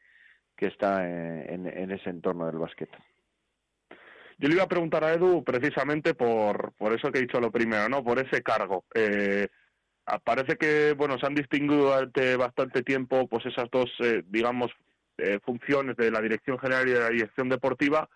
que 0.56 0.68
está 0.68 1.08
en, 1.08 1.92
ese 1.92 2.10
entorno 2.10 2.46
del 2.48 2.58
básquet. 2.58 2.90
Yo 4.38 4.48
le 4.48 4.56
iba 4.56 4.64
a 4.64 4.68
preguntar 4.68 5.04
a 5.04 5.14
Edu 5.14 5.44
precisamente 5.44 6.14
por, 6.14 6.74
por 6.74 6.94
eso 6.94 7.12
que 7.12 7.20
he 7.20 7.22
dicho 7.22 7.40
lo 7.40 7.52
primero, 7.52 7.88
¿no? 7.90 8.04
Por 8.04 8.20
ese 8.20 8.42
cargo. 8.42 8.84
Eh, 8.94 9.48
parece 10.24 10.58
que, 10.58 10.94
bueno, 10.94 11.18
se 11.18 11.26
han 11.26 11.36
distinguido 11.36 11.86
durante 11.86 12.36
bastante 12.36 12.84
tiempo, 12.84 13.28
pues 13.28 13.46
esas 13.46 13.70
dos, 13.72 13.92
eh, 14.00 14.24
digamos, 14.28 14.72
eh, 15.18 15.40
funciones 15.46 15.96
de 15.96 16.12
la 16.12 16.22
dirección 16.22 16.58
general 16.60 16.88
y 16.88 16.92
de 16.92 17.00
la 17.00 17.10
dirección 17.10 17.48
deportiva, 17.50 18.10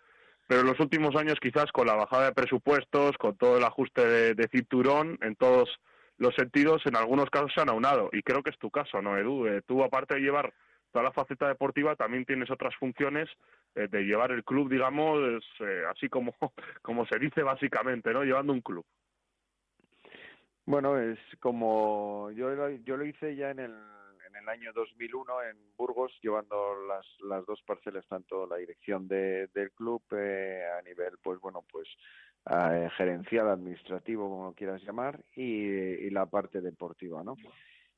pero 0.48 0.62
en 0.62 0.68
los 0.68 0.80
últimos 0.80 1.16
años 1.16 1.38
quizás 1.42 1.72
con 1.72 1.88
la 1.88 1.96
bajada 1.96 2.26
de 2.26 2.34
presupuestos, 2.34 3.18
con 3.18 3.38
todo 3.38 3.58
el 3.58 3.64
ajuste 3.64 4.06
de, 4.06 4.34
de 4.34 4.48
cinturón, 4.52 5.18
en 5.22 5.36
todos 5.36 5.70
los 6.18 6.34
sentidos, 6.36 6.82
en 6.86 6.96
algunos 6.96 7.30
casos 7.30 7.52
se 7.54 7.62
han 7.62 7.70
aunado. 7.70 8.10
Y 8.12 8.24
creo 8.24 8.42
que 8.42 8.50
es 8.50 8.58
tu 8.58 8.72
caso, 8.72 9.02
¿no, 9.02 9.18
Edu? 9.18 9.62
tú, 9.68 9.84
aparte 9.84 10.16
de 10.16 10.22
llevar 10.22 10.52
toda 10.92 11.04
la 11.04 11.12
faceta 11.12 11.48
deportiva 11.48 11.96
también 11.96 12.26
tienes 12.26 12.50
otras 12.50 12.76
funciones 12.76 13.30
eh, 13.76 13.88
de 13.90 14.04
llevar 14.04 14.32
el 14.32 14.44
club, 14.44 14.70
digamos, 14.70 15.44
eh, 15.60 15.84
así 15.90 16.10
como, 16.10 16.34
como 16.82 17.06
se 17.06 17.20
dice 17.20 17.44
básicamente, 17.44 18.12
¿no? 18.12 18.24
Llevando 18.24 18.54
un 18.54 18.62
club. 18.62 18.86
Bueno, 20.66 21.00
es 21.00 21.20
como 21.40 22.30
yo 22.32 22.50
lo, 22.50 22.70
yo 22.70 22.98
lo 22.98 23.06
hice 23.06 23.36
ya 23.36 23.52
en 23.52 23.60
el, 23.60 23.72
en 23.72 24.36
el 24.36 24.50
año 24.50 24.74
2001 24.74 25.44
en 25.44 25.58
Burgos, 25.78 26.12
llevando 26.22 26.76
las, 26.88 27.06
las 27.22 27.46
dos 27.46 27.62
parcelas, 27.62 28.06
tanto 28.08 28.46
la 28.48 28.58
dirección 28.58 29.08
de, 29.08 29.48
del 29.54 29.72
club 29.72 30.02
eh, 30.12 30.64
a 30.78 30.82
nivel, 30.82 31.18
pues 31.22 31.40
bueno, 31.40 31.64
pues 31.72 31.88
gerencial, 32.96 33.50
administrativo, 33.50 34.30
como 34.30 34.46
lo 34.46 34.54
quieras 34.54 34.82
llamar, 34.82 35.20
y, 35.36 35.44
y 35.44 36.10
la 36.10 36.26
parte 36.28 36.62
deportiva, 36.62 37.22
¿no? 37.22 37.36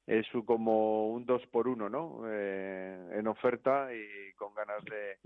Es 0.10 0.26
como 0.43 1.10
un 1.10 1.24
dos 1.24 1.45
por 1.52 1.67
uno, 1.67 1.88
¿no? 1.88 2.24
Eh, 2.28 3.12
en 3.13 3.28
oferta 3.28 3.89
y 3.93 4.34
con 4.34 4.56
ganas 4.56 4.84
de, 4.86 5.17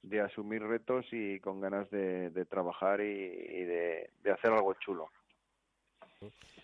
de, 0.00 0.20
asumir 0.22 0.62
retos 0.62 1.04
y 1.12 1.38
con 1.40 1.60
ganas 1.60 1.90
de, 1.90 2.30
de 2.30 2.46
trabajar 2.46 3.02
y, 3.02 3.04
de, 3.04 4.10
de, 4.22 4.30
hacer 4.30 4.50
algo 4.50 4.72
chulo. 4.80 5.10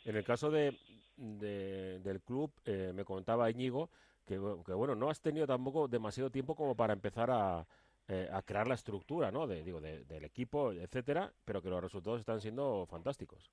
En 0.07 0.17
el 0.17 0.25
caso 0.25 0.51
de, 0.51 0.75
del 1.19 2.23
club, 2.23 2.51
eh, 2.65 2.93
me 2.95 3.05
contaba 3.05 3.51
Íñigo 3.51 3.91
que, 4.25 4.39
bueno, 4.39 4.95
no 4.95 5.11
has 5.11 5.21
tenido 5.21 5.47
tampoco 5.47 5.87
demasiado 5.87 6.31
tiempo 6.31 6.57
como 6.57 6.75
para 6.75 6.95
empezar 6.95 7.31
a, 7.31 7.67
eh, 8.09 8.29
a 8.33 8.41
crear 8.41 8.67
la 8.67 8.75
estructura, 8.75 9.31
¿no? 9.31 9.47
De, 9.47 9.63
digo, 9.63 9.83
del 9.83 10.25
equipo, 10.25 10.73
etcétera, 10.73 11.31
pero 11.45 11.61
que 11.61 11.69
los 11.69 11.83
resultados 11.83 12.21
están 12.21 12.41
siendo 12.41 12.87
fantásticos. 12.87 13.51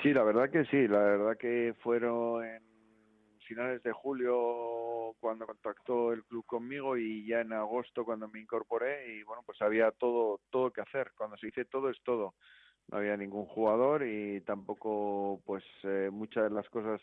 Sí, 0.00 0.12
la 0.12 0.22
verdad 0.24 0.50
que 0.50 0.64
sí, 0.66 0.88
la 0.88 0.98
verdad 0.98 1.36
que 1.38 1.74
fueron 1.82 2.44
en 2.44 2.62
finales 3.46 3.82
de 3.82 3.92
julio 3.92 5.14
cuando 5.20 5.46
contactó 5.46 6.12
el 6.12 6.24
club 6.24 6.44
conmigo 6.46 6.96
y 6.96 7.26
ya 7.26 7.40
en 7.40 7.52
agosto 7.52 8.04
cuando 8.04 8.28
me 8.28 8.40
incorporé 8.40 9.14
y 9.16 9.22
bueno, 9.22 9.42
pues 9.44 9.60
había 9.62 9.90
todo 9.92 10.40
todo 10.50 10.70
que 10.72 10.80
hacer. 10.80 11.12
Cuando 11.16 11.36
se 11.36 11.46
dice 11.46 11.64
todo 11.66 11.90
es 11.90 11.98
todo. 12.02 12.34
No 12.88 12.98
había 12.98 13.16
ningún 13.16 13.46
jugador 13.46 14.04
y 14.06 14.40
tampoco 14.42 15.40
pues 15.44 15.64
eh, 15.84 16.10
muchas 16.12 16.44
de 16.44 16.50
las 16.50 16.68
cosas 16.70 17.00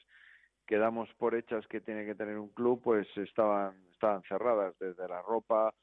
que 0.68 0.78
damos 0.78 1.10
por 1.18 1.36
hechas 1.36 1.66
que 1.68 1.82
tiene 1.82 2.06
que 2.06 2.16
tener 2.16 2.38
un 2.38 2.50
club 2.50 2.82
pues 2.84 3.08
estaban 3.18 3.76
estaban 3.92 4.24
cerradas 4.24 4.78
desde 4.80 5.08
la 5.08 5.22
ropa 5.22 5.74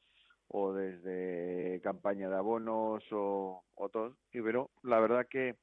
o 0.49 0.73
desde 0.73 1.81
campaña 1.83 2.29
de 2.29 2.37
abonos 2.37 3.03
o, 3.11 3.63
o 3.75 3.89
todo. 3.89 4.15
Y 4.31 4.41
pero 4.41 4.69
la 4.83 4.99
verdad 4.99 5.27
que 5.29 5.55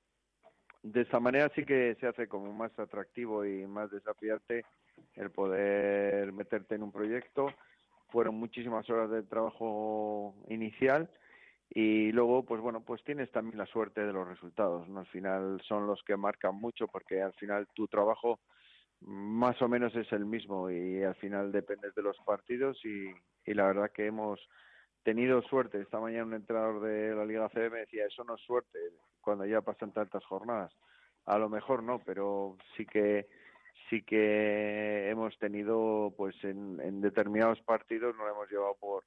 de 0.85 1.01
esta 1.01 1.19
manera 1.19 1.51
sí 1.55 1.65
que 1.65 1.97
se 1.99 2.07
hace 2.07 2.29
como 2.29 2.53
más 2.53 2.79
atractivo 2.79 3.45
y 3.47 3.67
más 3.67 3.91
desafiante 3.91 4.67
el 5.15 5.31
poder 5.31 6.31
meterte 6.33 6.75
en 6.75 6.83
un 6.83 6.93
proyecto. 6.93 7.47
Fueron 8.11 8.35
muchísimas 8.35 8.89
horas 8.91 9.11
de 9.11 9.23
trabajo 9.23 10.35
inicial 10.49 11.11
y 11.71 12.13
luego, 12.13 12.45
pues 12.45 12.61
bueno, 12.61 12.85
pues 12.85 13.03
tienes 13.03 13.33
también 13.33 13.57
la 13.57 13.67
suerte 13.67 14.05
de 14.05 14.13
los 14.13 14.29
resultados. 14.29 14.87
¿no? 14.89 15.01
Al 15.01 15.07
final 15.07 15.59
son 15.67 15.87
los 15.87 16.03
que 16.03 16.19
marcan 16.19 16.55
mucho 16.57 16.87
porque 16.87 17.23
al 17.23 17.33
final 17.33 17.67
tu 17.75 17.89
trabajo 17.89 18.41
más 19.01 19.61
o 19.63 19.69
menos 19.69 19.97
es 19.97 20.13
el 20.13 20.27
mismo 20.27 20.71
y 20.71 21.03
al 21.03 21.15
final 21.15 21.51
dependes 21.51 21.95
de 21.95 22.03
los 22.03 22.19
partidos 22.27 22.79
y, 22.85 23.07
y 23.51 23.55
la 23.55 23.65
verdad 23.69 23.91
que 23.91 24.07
hemos 24.07 24.39
tenido 25.03 25.41
suerte. 25.41 25.81
Esta 25.81 25.99
mañana 25.99 26.27
un 26.27 26.35
entrenador 26.35 26.83
de 26.83 27.15
la 27.15 27.25
Liga 27.25 27.49
CB 27.49 27.71
me 27.71 27.79
decía, 27.81 28.05
eso 28.05 28.23
no 28.25 28.35
es 28.35 28.43
suerte 28.43 28.79
cuando 29.25 29.47
ya 29.47 29.61
pasan 29.63 29.93
tantas 29.93 30.25
jornadas. 30.25 30.73
A 31.27 31.39
lo 31.39 31.49
mejor 31.49 31.83
no, 31.83 32.01
pero 32.01 32.57
sí 32.77 32.85
que 32.85 33.27
sí 33.89 34.03
que 34.03 35.11
hemos 35.11 35.37
tenido, 35.39 36.13
pues 36.17 36.35
en, 36.45 37.01
determinados 37.01 37.61
partidos 37.63 38.17
nos 38.17 38.31
hemos 38.31 38.51
llevado 38.51 38.77
por, 38.81 39.05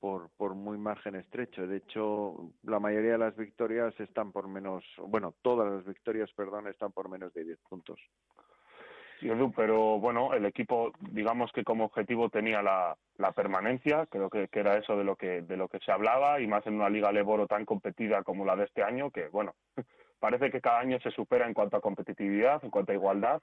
por, 0.00 0.30
por 0.36 0.54
muy 0.54 0.78
margen 0.78 1.16
estrecho. 1.16 1.66
De 1.66 1.78
hecho, 1.78 2.52
la 2.62 2.78
mayoría 2.80 3.12
de 3.12 3.18
las 3.18 3.36
victorias 3.36 3.98
están 4.00 4.32
por 4.32 4.48
menos, 4.48 4.84
bueno, 4.98 5.34
todas 5.42 5.72
las 5.72 5.84
victorias, 5.84 6.30
perdón, 6.36 6.68
están 6.68 6.92
por 6.92 7.08
menos 7.08 7.32
de 7.34 7.44
10 7.44 7.58
puntos. 7.68 8.00
Sí, 9.18 9.30
Edu, 9.30 9.50
pero 9.52 9.98
bueno, 9.98 10.34
el 10.34 10.44
equipo, 10.44 10.92
digamos 11.10 11.50
que 11.52 11.64
como 11.64 11.86
objetivo 11.86 12.28
tenía 12.28 12.60
la, 12.60 12.96
permanencia, 13.34 14.06
creo 14.06 14.28
que, 14.28 14.48
que, 14.48 14.60
era 14.60 14.76
eso 14.76 14.96
de 14.96 15.04
lo 15.04 15.16
que 15.16 15.40
de 15.42 15.56
lo 15.56 15.68
que 15.68 15.78
se 15.80 15.90
hablaba 15.90 16.38
y 16.40 16.46
más 16.46 16.66
en 16.66 16.74
una 16.74 16.90
liga 16.90 17.12
Leboro 17.12 17.46
tan 17.46 17.64
competida 17.64 18.22
como 18.22 18.44
la 18.44 18.56
de 18.56 18.64
este 18.64 18.82
año, 18.82 19.10
que 19.10 19.28
bueno, 19.28 19.54
parece 20.18 20.50
que 20.50 20.60
cada 20.60 20.80
año 20.80 20.98
se 21.00 21.10
supera 21.10 21.46
en 21.46 21.54
cuanto 21.54 21.76
a 21.76 21.80
competitividad, 21.80 22.62
en 22.62 22.70
cuanto 22.70 22.92
a 22.92 22.94
igualdad. 22.94 23.42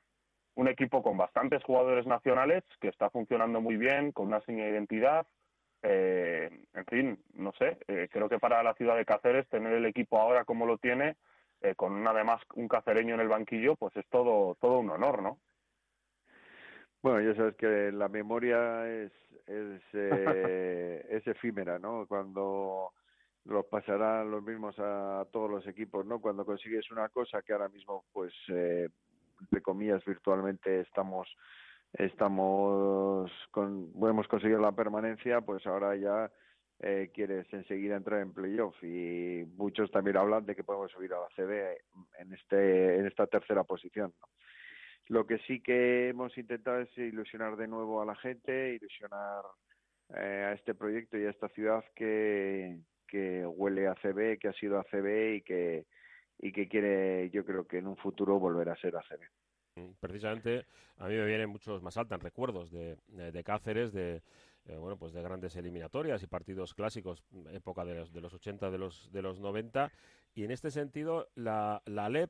Un 0.56 0.68
equipo 0.68 1.02
con 1.02 1.18
bastantes 1.18 1.64
jugadores 1.64 2.06
nacionales 2.06 2.64
que 2.80 2.90
está 2.90 3.10
funcionando 3.10 3.60
muy 3.60 3.76
bien, 3.76 4.12
con 4.12 4.28
una 4.28 4.42
seña 4.42 4.66
de 4.66 4.72
identidad. 4.72 5.26
Eh, 5.82 6.50
en 6.74 6.86
fin, 6.86 7.20
no 7.34 7.52
sé, 7.54 7.78
eh, 7.88 8.08
creo 8.12 8.30
que 8.30 8.40
para 8.40 8.62
la 8.62 8.76
ciudad 8.76 8.96
de 8.96 9.06
Cáceres 9.06 9.50
tener 9.50 9.74
el 9.74 9.86
equipo 9.86 10.20
ahora 10.20 10.46
como 10.46 10.68
lo 10.68 10.78
tiene, 10.78 11.16
eh, 11.62 11.74
con 11.76 12.08
además 12.08 12.42
un 12.56 12.68
cacereño 12.68 13.16
en 13.16 13.22
el 13.22 13.28
banquillo, 13.28 13.76
pues 13.76 13.96
es 13.98 14.06
todo 14.10 14.56
todo 14.62 14.80
un 14.80 14.92
honor, 14.92 15.22
¿no? 15.22 15.40
Bueno, 17.04 17.22
ya 17.22 17.36
sabes 17.36 17.56
que 17.58 17.92
la 17.92 18.08
memoria 18.08 18.88
es 18.90 19.12
es, 19.48 19.82
eh, 19.94 21.06
es 21.10 21.28
efímera, 21.28 21.80
¿no? 21.80 22.06
Cuando 22.08 22.92
los 23.46 23.66
pasarán 23.66 24.32
los 24.32 24.44
mismos 24.44 24.76
a 24.80 25.26
todos 25.32 25.50
los 25.50 25.68
equipos, 25.68 26.06
¿no? 26.06 26.20
Cuando 26.20 26.46
consigues 26.46 26.90
una 26.92 27.10
cosa 27.10 27.42
que 27.42 27.54
ahora 27.54 27.70
mismo, 27.70 28.06
pues, 28.14 28.34
eh, 28.50 28.90
comillas, 29.62 30.04
virtualmente 30.06 30.82
estamos 30.82 31.28
estamos 31.94 33.30
con, 33.52 33.92
hemos 34.02 34.28
conseguido 34.28 34.60
la 34.60 34.72
permanencia, 34.72 35.42
pues 35.42 35.68
ahora 35.68 35.96
ya 35.96 36.32
eh, 36.80 37.12
quieres 37.14 37.46
enseguida 37.54 37.98
entrar 37.98 38.22
en 38.22 38.34
playoff 38.34 38.76
y 38.84 39.44
muchos 39.58 39.92
también 39.92 40.18
hablan 40.18 40.44
de 40.46 40.56
que 40.56 40.64
podemos 40.64 40.92
subir 40.92 41.14
a 41.14 41.20
la 41.20 41.28
CB 41.36 41.78
en 42.20 42.34
este 42.34 42.98
en 42.98 43.06
esta 43.06 43.28
tercera 43.28 43.64
posición. 43.64 44.12
Lo 45.08 45.26
que 45.26 45.38
sí 45.40 45.62
que 45.62 46.10
hemos 46.10 46.38
intentado 46.38 46.82
es 46.82 46.98
ilusionar 46.98 47.58
de 47.58 47.68
nuevo 47.68 48.02
a 48.02 48.06
la 48.06 48.16
gente, 48.16 48.76
ilusionar 48.76 49.44
eh, 50.16 50.46
a 50.50 50.54
este 50.54 50.74
proyecto 50.74 51.18
y 51.18 51.26
a 51.26 51.30
esta 51.30 51.50
ciudad 51.50 51.84
que, 51.96 52.80
que 53.08 53.46
huele 53.46 53.88
a 53.88 53.96
CB, 53.96 54.40
que 54.40 54.48
ha 54.48 54.54
sido 54.54 54.80
ACB 54.80 55.36
y 55.36 55.42
que 55.42 55.86
y 56.40 56.52
que 56.52 56.68
quiere, 56.68 57.30
yo 57.30 57.46
creo 57.46 57.66
que 57.66 57.78
en 57.78 57.88
un 57.88 57.96
futuro 57.96 58.38
volver 58.40 58.70
a 58.70 58.76
ser 58.76 58.96
ACB. 58.96 59.22
Mm, 59.76 59.94
precisamente 60.00 60.66
a 60.98 61.08
mí 61.08 61.16
me 61.16 61.26
vienen 61.26 61.50
muchos 61.50 61.82
más 61.82 61.98
altan 61.98 62.20
recuerdos 62.20 62.72
de, 62.72 62.98
de, 63.08 63.44
Cáceres, 63.44 63.94
de 63.94 64.22
eh, 64.66 64.78
bueno 64.78 64.98
pues 64.98 65.14
de 65.14 65.22
grandes 65.22 65.56
eliminatorias 65.56 66.22
y 66.22 66.28
partidos 66.28 66.74
clásicos, 66.74 67.24
época 67.52 67.86
de 67.86 67.96
los, 67.96 68.14
de 68.14 68.22
los 68.22 68.34
80, 68.34 68.70
de 68.70 68.78
los, 68.78 69.12
de 69.12 69.22
los 69.22 69.40
90, 69.40 69.92
y 70.36 70.44
en 70.44 70.52
este 70.52 70.70
sentido 70.70 71.30
la, 71.36 71.82
la 71.86 72.10
LEP, 72.10 72.30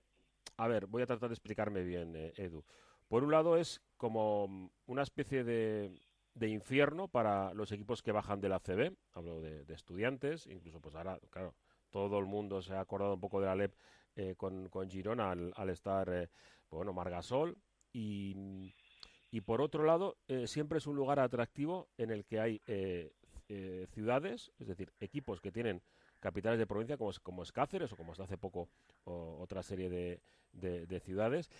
a 0.57 0.67
ver, 0.67 0.87
voy 0.87 1.01
a 1.01 1.05
tratar 1.05 1.29
de 1.29 1.33
explicarme 1.33 1.83
bien, 1.83 2.15
eh, 2.15 2.33
Edu. 2.37 2.63
Por 3.07 3.23
un 3.23 3.31
lado 3.31 3.57
es 3.57 3.81
como 3.97 4.71
una 4.85 5.03
especie 5.03 5.43
de, 5.43 5.91
de 6.33 6.49
infierno 6.49 7.07
para 7.07 7.53
los 7.53 7.71
equipos 7.71 8.01
que 8.01 8.11
bajan 8.11 8.41
de 8.41 8.49
la 8.49 8.59
CB, 8.59 8.95
hablo 9.13 9.41
de, 9.41 9.65
estudiantes, 9.73 10.47
incluso 10.47 10.79
pues 10.79 10.95
ahora, 10.95 11.19
claro, 11.29 11.55
todo 11.89 12.19
el 12.19 12.25
mundo 12.25 12.61
se 12.61 12.73
ha 12.73 12.79
acordado 12.79 13.15
un 13.15 13.19
poco 13.19 13.39
de 13.39 13.47
la 13.47 13.55
LEP 13.55 13.75
eh, 14.15 14.35
con, 14.35 14.69
Girona 14.89 15.31
al, 15.31 15.69
estar, 15.69 16.09
eh, 16.09 16.29
bueno, 16.69 16.93
Margasol 16.93 17.57
y, 17.91 18.71
por 19.45 19.61
otro 19.61 19.83
lado 19.83 20.17
siempre 20.45 20.77
es 20.77 20.85
un 20.85 20.95
lugar 20.95 21.19
atractivo 21.19 21.89
en 21.97 22.11
el 22.11 22.23
que 22.23 22.39
hay 22.39 22.61
ciudades, 23.87 24.51
es 24.59 24.67
decir, 24.67 24.93
equipos 24.99 25.41
que 25.41 25.51
tienen 25.51 25.81
capitales 26.23 26.57
de 26.57 26.65
provincia 26.65 26.97
como 26.97 27.11
es, 27.11 27.19
como 27.19 27.43
es 27.43 27.51
Cáceres 27.51 27.91
o 27.91 27.97
como 27.97 28.13
hasta 28.13 28.23
hace 28.23 28.37
poco 28.37 28.69
otra 29.03 29.61
serie 29.61 29.89
de, 29.89 30.21
de 30.87 30.99
ciudades 31.01 31.51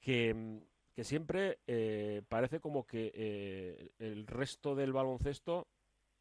que, 0.00 0.62
que 0.94 1.04
siempre 1.04 1.60
eh, 1.66 2.22
parece 2.28 2.60
como 2.60 2.86
que 2.86 3.10
eh, 3.14 3.90
el 3.98 4.26
resto 4.26 4.74
del 4.74 4.92
baloncesto, 4.92 5.66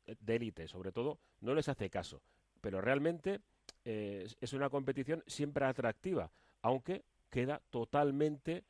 eh, 0.05 0.15
de 0.19 0.35
élite 0.35 0.67
sobre 0.67 0.91
todo, 0.91 1.19
no 1.41 1.53
les 1.53 1.67
hace 1.67 1.89
caso. 1.89 2.21
Pero 2.61 2.79
realmente 2.79 3.41
es 3.83 4.53
una 4.53 4.69
competición 4.69 5.23
siempre 5.25 5.65
atractiva, 5.65 6.31
aunque 6.61 7.03
queda 7.31 7.59
totalmente, 7.71 8.63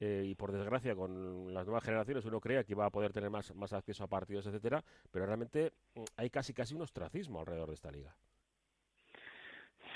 y 0.00 0.34
por 0.34 0.50
desgracia 0.50 0.96
con 0.96 1.54
las 1.54 1.66
nuevas 1.66 1.84
generaciones 1.84 2.24
uno 2.24 2.40
crea 2.40 2.64
que 2.64 2.74
va 2.74 2.86
a 2.86 2.90
poder 2.90 3.12
tener 3.12 3.30
más, 3.30 3.54
más 3.54 3.72
acceso 3.72 4.02
a 4.02 4.08
partidos, 4.08 4.44
etcétera, 4.46 4.84
pero 5.12 5.24
realmente 5.24 5.72
mm, 5.94 6.02
hay 6.16 6.30
casi 6.30 6.52
casi 6.52 6.74
un 6.74 6.82
ostracismo 6.82 7.38
alrededor 7.38 7.68
de 7.68 7.74
esta 7.74 7.92
liga. 7.92 8.16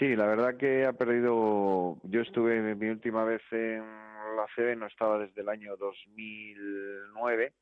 Sí, 0.00 0.16
la 0.16 0.24
verdad 0.24 0.56
que 0.56 0.86
ha 0.86 0.94
perdido. 0.94 1.98
Yo 2.04 2.22
estuve 2.22 2.74
mi 2.74 2.88
última 2.88 3.22
vez 3.22 3.42
en 3.50 3.84
la 4.34 4.46
CB, 4.56 4.74
no 4.78 4.86
estaba 4.86 5.18
desde 5.18 5.42
el 5.42 5.50
año 5.50 5.76
2009 5.76 7.52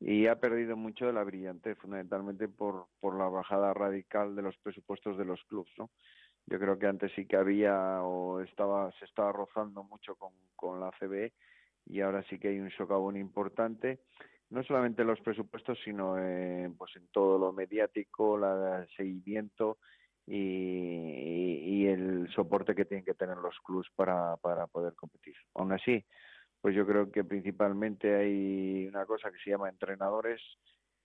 y 0.00 0.26
ha 0.28 0.40
perdido 0.40 0.78
mucho 0.78 1.04
de 1.06 1.12
la 1.12 1.24
brillante, 1.24 1.74
fundamentalmente 1.74 2.48
por, 2.48 2.86
por 3.00 3.18
la 3.18 3.28
bajada 3.28 3.74
radical 3.74 4.34
de 4.34 4.40
los 4.40 4.56
presupuestos 4.56 5.18
de 5.18 5.26
los 5.26 5.44
clubes, 5.44 5.70
¿no? 5.76 5.90
Yo 6.46 6.58
creo 6.58 6.78
que 6.78 6.86
antes 6.86 7.12
sí 7.14 7.26
que 7.26 7.36
había 7.36 8.02
o 8.02 8.40
estaba 8.40 8.90
se 8.92 9.04
estaba 9.04 9.32
rozando 9.32 9.84
mucho 9.84 10.16
con, 10.16 10.32
con 10.56 10.80
la 10.80 10.90
CB 10.98 11.32
y 11.84 12.00
ahora 12.00 12.24
sí 12.30 12.38
que 12.38 12.48
hay 12.48 12.60
un 12.60 12.70
socavón 12.70 13.18
importante 13.18 13.98
no 14.48 14.64
solamente 14.64 15.02
en 15.02 15.08
los 15.08 15.20
presupuestos, 15.20 15.78
sino 15.84 16.18
en, 16.18 16.74
pues 16.78 16.96
en 16.96 17.08
todo 17.08 17.38
lo 17.38 17.52
mediático, 17.52 18.38
el 18.38 18.88
seguimiento 18.96 19.76
y, 20.30 21.86
el 21.86 22.28
soporte 22.34 22.74
que 22.74 22.84
tienen 22.84 23.04
que 23.04 23.14
tener 23.14 23.38
los 23.38 23.58
clubs 23.60 23.88
para, 23.96 24.36
para 24.36 24.66
poder 24.66 24.94
competir. 24.94 25.34
Aún 25.54 25.72
así, 25.72 26.04
pues 26.60 26.74
yo 26.74 26.86
creo 26.86 27.10
que 27.10 27.24
principalmente 27.24 28.14
hay 28.14 28.86
una 28.86 29.06
cosa 29.06 29.30
que 29.30 29.38
se 29.38 29.50
llama 29.50 29.68
entrenadores 29.68 30.40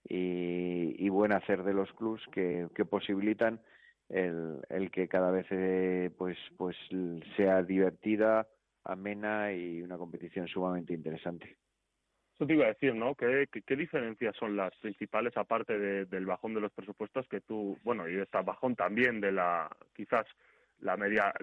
y, 0.04 1.08
buen 1.10 1.32
hacer 1.32 1.64
de 1.64 1.74
los 1.74 1.92
clubs 1.94 2.22
que, 2.32 2.68
que 2.76 2.86
posibilitan 2.86 3.62
el, 4.10 4.60
el, 4.70 4.92
que 4.92 5.08
cada 5.08 5.32
vez 5.32 5.46
eh, 5.52 6.12
pues 6.18 6.38
pues 6.58 6.76
sea 7.38 7.62
divertida, 7.62 8.48
amena 8.84 9.54
y 9.54 9.82
una 9.82 9.98
competición 9.98 10.48
sumamente 10.48 10.94
interesante. 10.94 11.58
Eso 12.44 12.48
te 12.50 12.56
iba 12.56 12.66
a 12.66 12.74
decir, 12.74 12.94
¿no? 12.94 13.16
¿Qué, 13.16 13.48
qué, 13.66 13.76
diferencias 13.78 14.36
son 14.36 14.58
las 14.58 14.76
principales, 14.80 15.32
aparte 15.38 15.80
del 15.80 16.26
bajón 16.26 16.54
de 16.54 16.60
los 16.60 16.74
presupuestos 16.74 17.26
que 17.30 17.40
tú, 17.40 17.80
bueno, 17.86 18.06
y 18.10 18.16
de 18.16 18.24
esta 18.24 18.42
bajón 18.42 18.76
también 18.76 19.22
de 19.22 19.32
la, 19.32 19.70
quizás, 19.96 20.26
la 20.82 20.98
media, 20.98 21.34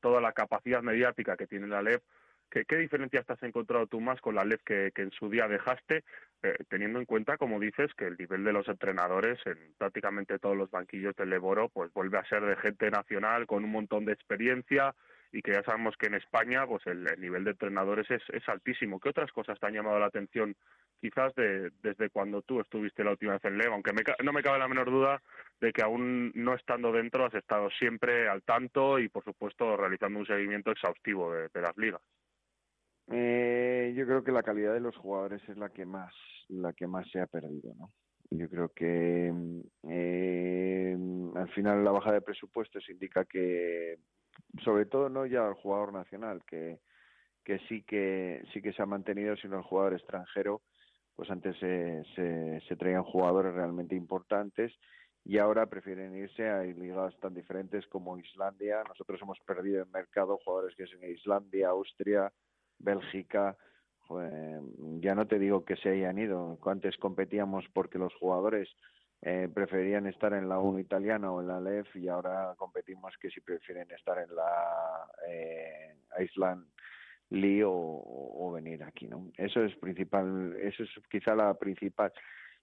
toda 0.00 0.20
la 0.20 0.30
capacidad 0.30 0.80
mediática 0.80 1.36
que 1.36 1.48
tiene 1.48 1.66
la 1.66 1.82
LEP? 1.82 2.00
¿Qué, 2.48 2.64
qué 2.66 2.76
diferencias 2.76 3.26
te 3.26 3.32
has 3.32 3.42
encontrado 3.42 3.88
tú 3.88 4.00
más 4.00 4.20
con 4.20 4.36
la 4.36 4.44
LEP 4.44 4.60
que, 4.64 4.92
que 4.94 5.02
en 5.02 5.10
su 5.10 5.28
día 5.28 5.48
dejaste, 5.48 6.04
eh, 6.44 6.56
teniendo 6.68 7.00
en 7.00 7.04
cuenta, 7.04 7.36
como 7.36 7.58
dices, 7.58 7.92
que 7.94 8.06
el 8.06 8.16
nivel 8.16 8.44
de 8.44 8.52
los 8.52 8.68
entrenadores 8.68 9.44
en 9.46 9.58
prácticamente 9.76 10.38
todos 10.38 10.56
los 10.56 10.70
banquillos 10.70 11.16
del 11.16 11.30
Leboro, 11.30 11.68
pues 11.68 11.92
vuelve 11.92 12.18
a 12.18 12.28
ser 12.28 12.44
de 12.44 12.54
gente 12.54 12.92
nacional 12.92 13.48
con 13.48 13.64
un 13.64 13.72
montón 13.72 14.04
de 14.04 14.12
experiencia, 14.12 14.94
y 15.34 15.42
que 15.42 15.52
ya 15.52 15.64
sabemos 15.64 15.96
que 15.96 16.06
en 16.06 16.14
España 16.14 16.64
pues 16.64 16.86
el, 16.86 17.04
nivel 17.18 17.42
de 17.42 17.50
entrenadores 17.50 18.06
es, 18.08 18.48
altísimo. 18.48 19.00
¿Qué 19.00 19.08
otras 19.08 19.32
cosas 19.32 19.58
te 19.58 19.66
han 19.66 19.74
llamado 19.74 19.98
la 19.98 20.06
atención 20.06 20.54
quizás 21.00 21.34
de, 21.34 21.72
desde 21.82 22.08
cuando 22.10 22.42
tú 22.42 22.60
estuviste 22.60 23.02
la 23.02 23.10
última 23.10 23.32
vez 23.32 23.44
en 23.44 23.58
Leva? 23.58 23.74
Aunque 23.74 23.92
no 24.22 24.32
me 24.32 24.42
cabe 24.44 24.60
la 24.60 24.68
menor 24.68 24.92
duda 24.92 25.20
de 25.60 25.72
que 25.72 25.82
aún 25.82 26.30
no 26.36 26.54
estando 26.54 26.92
dentro 26.92 27.26
has 27.26 27.34
estado 27.34 27.68
siempre 27.70 28.28
al 28.28 28.44
tanto 28.44 29.00
y 29.00 29.08
por 29.08 29.24
supuesto 29.24 29.76
realizando 29.76 30.20
un 30.20 30.26
seguimiento 30.26 30.70
exhaustivo 30.70 31.32
de, 31.32 31.60
las 31.60 31.76
ligas. 31.76 32.00
Eh, 33.10 33.92
yo 33.96 34.06
creo 34.06 34.22
que 34.22 34.30
la 34.30 34.44
calidad 34.44 34.72
de 34.72 34.80
los 34.80 34.96
jugadores 34.96 35.42
es 35.48 35.56
la 35.56 35.68
que 35.70 35.84
más 35.84 36.14
la 36.48 36.72
que 36.74 36.86
más 36.86 37.10
se 37.10 37.20
ha 37.20 37.26
perdido, 37.26 37.74
¿no? 37.74 37.90
Yo 38.30 38.48
creo 38.48 38.68
que 38.68 39.32
eh, 39.88 40.96
al 41.34 41.48
final 41.50 41.84
la 41.84 41.90
baja 41.90 42.12
de 42.12 42.20
presupuestos 42.20 42.88
indica 42.88 43.24
que 43.24 43.98
sobre 44.64 44.86
todo 44.86 45.08
no 45.08 45.26
ya 45.26 45.46
al 45.46 45.54
jugador 45.54 45.92
nacional 45.92 46.42
que 46.46 46.80
que 47.44 47.58
sí 47.68 47.82
que 47.82 48.42
sí 48.52 48.62
que 48.62 48.72
se 48.72 48.82
ha 48.82 48.86
mantenido 48.86 49.36
sino 49.36 49.56
al 49.56 49.62
jugador 49.62 49.94
extranjero 49.94 50.62
pues 51.16 51.30
antes 51.30 51.56
se, 51.58 52.02
se, 52.14 52.60
se 52.66 52.76
traían 52.76 53.04
jugadores 53.04 53.54
realmente 53.54 53.94
importantes 53.94 54.72
y 55.24 55.38
ahora 55.38 55.66
prefieren 55.66 56.14
irse 56.14 56.48
a 56.48 56.62
ligas 56.62 57.18
tan 57.20 57.34
diferentes 57.34 57.86
como 57.86 58.18
Islandia. 58.18 58.82
Nosotros 58.86 59.20
hemos 59.22 59.38
perdido 59.40 59.82
en 59.82 59.90
mercado 59.90 60.38
jugadores 60.44 60.76
que 60.76 60.86
son 60.86 61.02
en 61.02 61.12
Islandia, 61.12 61.68
Austria, 61.68 62.30
Bélgica. 62.78 63.56
ya 65.00 65.14
no 65.14 65.26
te 65.26 65.38
digo 65.38 65.64
que 65.64 65.76
se 65.76 65.90
hayan 65.90 66.18
ido. 66.18 66.58
Antes 66.66 66.96
competíamos 66.98 67.64
porque 67.72 67.98
los 67.98 68.14
jugadores 68.16 68.68
eh, 69.26 69.48
preferían 69.48 70.06
estar 70.06 70.34
en 70.34 70.50
la 70.50 70.58
1 70.58 70.80
italiana 70.80 71.32
o 71.32 71.40
en 71.40 71.48
la 71.48 71.58
LEF 71.58 71.96
y 71.96 72.08
ahora 72.08 72.54
competimos 72.58 73.16
que 73.18 73.30
si 73.30 73.40
prefieren 73.40 73.90
estar 73.90 74.18
en 74.18 74.36
la 74.36 75.10
eh, 75.26 75.96
Island 76.20 76.66
Lee 77.30 77.62
o, 77.64 78.52
venir 78.52 78.82
aquí, 78.82 79.08
¿no? 79.08 79.30
Eso 79.38 79.64
es 79.64 79.74
principal, 79.76 80.54
eso 80.60 80.82
es 80.82 80.90
quizá 81.10 81.34
la 81.34 81.54
principal. 81.54 82.12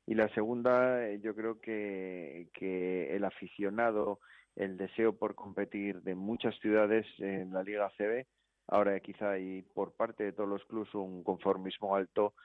Y 0.06 0.14
la 0.14 0.30
segunda, 0.36 1.04
eh, 1.10 1.20
yo 1.20 1.34
creo 1.34 1.60
que, 1.60 2.50
que 2.54 3.16
el 3.16 3.26
aficionado, 3.26 4.20
el 4.56 4.78
deseo 4.78 5.18
por 5.18 5.34
competir 5.34 6.04
de 6.04 6.14
muchas 6.14 6.54
ciudades 6.60 7.08
en 7.18 7.54
la 7.54 7.64
Liga 7.64 7.92
CB, 7.98 8.28
ahora 8.68 9.00
quizá 9.00 9.32
hay 9.32 9.64
por 9.74 9.94
parte 9.96 10.26
de 10.26 10.32
todos 10.32 10.48
los 10.48 10.64
clubes 10.66 10.94
un 10.94 11.24
conformismo 11.24 11.96
alto 11.96 12.36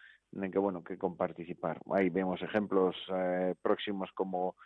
en 0.44 0.50
que 0.50 0.58
bueno 0.58 0.82
que 0.82 0.98
con 0.98 1.16
participar 1.16 1.80
ahí 1.92 2.10
vemos 2.10 2.42
ejemplos 2.42 2.96
eh, 3.12 3.54
próximos 3.60 4.10
como 4.12 4.56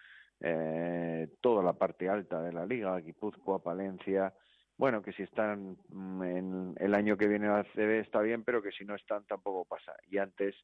eh, 0.40 1.28
toda 1.40 1.62
la 1.62 1.74
parte 1.74 2.09
alta 2.09 2.42
de 2.42 2.52
la 2.52 2.66
liga 2.66 2.98
Guipúzcoa 2.98 3.62
Palencia. 3.62 4.33
Bueno 4.76 5.02
que 5.02 5.12
si 5.12 5.22
están 5.22 5.76
mm, 5.88 6.22
en 6.22 6.74
el 6.78 6.94
año 6.94 7.16
que 7.16 7.28
viene 7.28 7.48
la 7.48 7.64
CB 7.64 8.00
está 8.00 8.20
bien 8.20 8.44
pero 8.44 8.62
que 8.62 8.72
si 8.72 8.85
no 8.85 8.94
están 8.94 9.24
tampoco 9.24 9.64
pasa. 9.64 9.92
Y 10.09 10.18
antes 10.18 10.54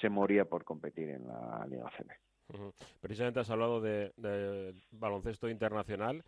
se 0.00 0.08
moría 0.08 0.44
por 0.44 0.64
competir 0.64 1.10
en 1.10 1.26
la 1.26 1.66
liga 1.68 1.90
CB 1.96 2.10
precisamente 3.00 3.40
has 3.40 3.50
hablado 3.50 3.80
de, 3.80 4.74
baloncesto 4.90 5.48
internacional 5.48 6.24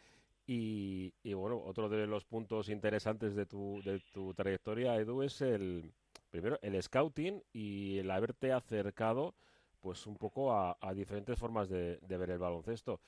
y, 0.46 1.12
y, 1.22 1.34
bueno 1.34 1.60
otro 1.60 1.88
de 1.88 2.06
los 2.06 2.24
puntos 2.24 2.68
interesantes 2.68 3.34
de 3.34 3.46
tu 3.46 3.80
de 3.84 4.00
tu 4.12 4.34
trayectoria 4.34 4.96
Edu 4.96 5.22
es 5.22 5.40
el 5.40 5.92
primero 6.32 6.58
el 6.62 6.82
scouting 6.82 7.44
y 7.52 7.98
el 7.98 8.10
haberte 8.10 8.52
acercado 8.52 9.34
pues 9.80 10.06
un 10.06 10.16
poco 10.16 10.52
a, 10.52 10.76
diferentes 10.94 11.38
formas 11.38 11.68
de, 11.68 11.98
ver 12.00 12.30
el 12.30 12.38
baloncesto. 12.38 13.00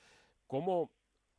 ¿Cómo 0.45 0.91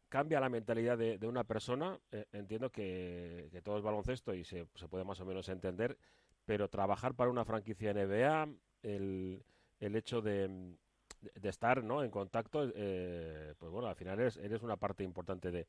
cambia 0.08 0.40
la 0.40 0.48
mentalidad 0.48 0.96
de, 0.96 1.26
una 1.26 1.44
persona? 1.44 1.98
Eh, 2.10 2.24
entiendo 2.32 2.70
que, 2.70 3.50
todo 3.62 3.76
es 3.76 3.84
baloncesto 3.84 4.34
y 4.34 4.44
se, 4.44 4.64
puede 4.88 5.04
más 5.04 5.20
o 5.20 5.26
menos 5.26 5.48
entender, 5.50 5.98
pero 6.46 6.68
trabajar 6.68 7.14
para 7.14 7.30
una 7.30 7.44
franquicia 7.44 7.92
NBA, 7.92 8.48
el, 8.82 9.44
el 9.78 9.96
hecho 9.96 10.22
de, 10.22 10.74
estar 11.42 11.84
¿no? 11.84 12.02
en 12.02 12.10
contacto, 12.10 12.72
eh, 12.74 13.54
pues 13.58 13.70
bueno, 13.70 13.88
al 13.88 13.96
final 13.96 14.18
eres, 14.18 14.38
eres 14.38 14.62
una 14.62 14.78
parte 14.78 15.04
importante 15.04 15.50
de, 15.50 15.66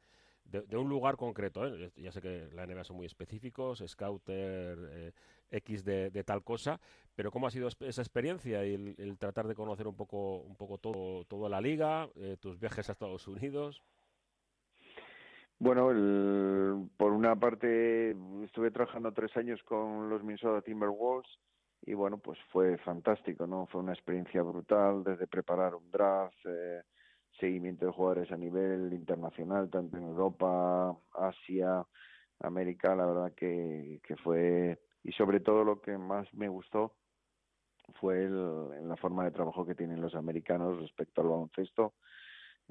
de, 0.50 0.78
un 0.78 0.90
lugar 0.90 1.18
concreto. 1.18 1.66
¿eh? 1.68 1.92
Ya 1.96 2.12
sé 2.12 2.22
que 2.22 2.50
la 2.54 2.66
NBA 2.66 2.84
son 2.84 2.98
muy 2.98 3.06
específicos, 3.06 3.84
Scouter, 3.86 4.78
eh, 4.92 5.12
X 5.52 5.84
de, 5.84 6.24
tal 6.24 6.44
cosa, 6.44 6.80
pero 7.16 7.32
¿cómo 7.32 7.48
ha 7.48 7.52
sido 7.52 7.68
esa 7.68 8.02
experiencia 8.02 8.66
y 8.66 8.74
el, 8.98 9.18
tratar 9.18 9.48
de 9.48 9.56
conocer 9.56 9.88
un 9.88 9.96
poco, 9.96 10.40
un 10.40 10.56
poco 10.56 10.78
todo, 10.78 11.26
toda 11.26 11.50
la 11.50 11.62
liga, 11.62 12.10
eh, 12.16 12.38
tus 12.40 12.60
viajes 12.60 12.90
a 12.90 12.92
Estados 12.92 13.28
Unidos? 13.28 13.84
Bueno, 15.60 15.88
por 16.98 17.14
una 17.14 17.36
parte 17.36 18.16
estuve 18.44 18.70
trabajando 18.70 19.12
tres 19.12 19.36
años 19.38 19.62
con 19.64 20.08
los 20.08 20.24
Minnesota 20.24 20.62
Timberwolves 20.62 21.28
y 21.82 21.94
bueno, 21.94 22.20
pues 22.20 22.38
fue 22.52 22.78
fantástico, 22.80 23.48
¿no? 23.48 23.66
Fue 23.68 23.82
una 23.82 23.94
experiencia 23.94 24.44
brutal 24.44 25.04
desde 25.04 25.26
preparar 25.26 25.74
un 25.74 25.90
draft, 25.90 26.38
eh, 26.46 26.84
seguimiento 27.40 27.86
de 27.86 27.92
jugadores 27.92 28.32
a 28.32 28.38
nivel 28.38 28.94
internacional, 28.94 29.70
tanto 29.70 29.98
en 29.98 30.04
Europa, 30.04 30.96
Asia, 31.14 31.84
América, 32.40 32.96
la 32.96 33.06
verdad 33.06 33.34
que, 33.36 34.00
que 34.04 34.16
fue, 34.18 34.80
y 35.08 35.14
sobre 35.14 35.40
todo 35.40 35.64
lo 35.64 35.82
que 35.82 35.98
más 35.98 36.32
me 36.34 36.50
gustó 36.50 36.94
fue 38.02 38.26
el, 38.26 38.90
la 38.90 38.98
forma 38.98 39.24
de 39.24 39.32
trabajo 39.32 39.66
que 39.66 39.74
tienen 39.74 40.02
los 40.02 40.14
americanos 40.16 40.82
respecto 40.82 41.22
al 41.22 41.30
baloncesto, 41.30 41.94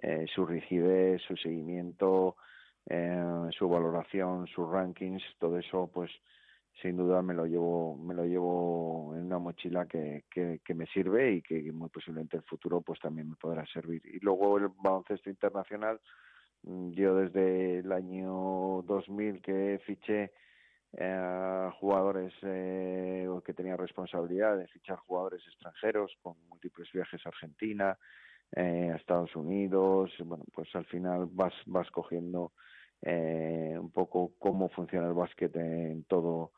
eh, 0.02 0.26
su 0.32 0.44
rigidez, 0.44 1.22
su 1.22 1.34
seguimiento, 1.38 2.36
eh, 2.84 3.48
su 3.52 3.70
valoración, 3.70 4.46
sus 4.48 4.70
rankings, 4.70 5.22
todo 5.38 5.58
eso 5.58 5.90
pues 5.92 6.10
sin 6.82 6.98
duda 6.98 7.22
me 7.22 7.32
lo 7.32 7.46
llevo 7.46 7.96
me 7.96 8.12
lo 8.12 8.26
llevo 8.26 9.14
en 9.16 9.24
una 9.24 9.38
mochila 9.38 9.86
que, 9.86 10.24
que, 10.30 10.74
me 10.74 10.86
sirve 10.88 11.36
y 11.36 11.42
que 11.42 11.72
muy 11.72 11.88
posiblemente 11.88 12.36
en 12.36 12.42
el 12.42 12.48
futuro 12.48 12.82
pues 12.82 13.00
también 13.00 13.30
me 13.30 13.36
podrá 13.36 13.64
servir. 13.64 14.02
Y 14.04 14.20
luego 14.20 14.58
el 14.58 14.68
baloncesto 14.76 15.30
internacional 15.30 15.98
mm, 16.64 16.90
yo 16.90 17.16
desde 17.16 17.78
el 17.78 17.90
año 17.92 18.82
2000 18.82 19.40
que 19.40 19.80
fiché 19.86 20.32
eh, 20.92 21.70
jugadores 21.80 22.32
eh, 22.42 23.28
que 23.44 23.54
tenía 23.54 23.76
responsabilidad 23.76 24.56
de 24.56 24.68
fichar 24.68 24.98
jugadores 24.98 25.42
extranjeros 25.46 26.12
con 26.22 26.34
múltiples 26.48 26.90
viajes 26.92 27.24
a 27.24 27.28
Argentina 27.28 27.98
eh, 28.52 28.90
a 28.92 28.96
Estados 28.96 29.34
Unidos 29.36 30.12
bueno 30.24 30.44
pues 30.54 30.74
al 30.74 30.86
final 30.86 31.26
vas 31.30 31.54
vas 31.66 31.90
cogiendo 31.90 32.52
eh, 33.02 33.76
un 33.78 33.90
poco 33.90 34.32
cómo 34.38 34.68
funciona 34.70 35.06
el 35.06 35.14
básquet 35.14 35.54
en 35.56 36.04
todo 36.04 36.52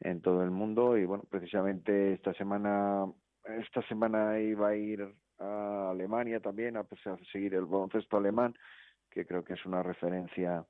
en 0.00 0.20
todo 0.20 0.42
el 0.42 0.50
mundo. 0.50 0.96
Y 0.96 1.04
bueno 1.04 1.24
precisamente 1.28 2.14
esta 2.14 2.32
semana 2.34 3.06
esta 3.44 3.82
semana 3.88 4.40
iba 4.40 4.68
a 4.68 4.76
ir 4.76 5.02
a 5.38 5.90
Alemania 5.90 6.40
también 6.40 6.76
a, 6.76 6.80
a 6.80 7.16
seguir 7.32 7.54
el 7.54 7.66
baloncesto 7.66 8.16
alemán 8.16 8.54
que 9.10 9.26
creo 9.26 9.44
que 9.44 9.54
es 9.54 9.66
una 9.66 9.82
referencia 9.82 10.64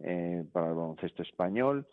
eh, 0.00 0.44
para 0.52 0.68
el 0.68 0.74
baloncesto 0.74 1.22
español 1.22 1.86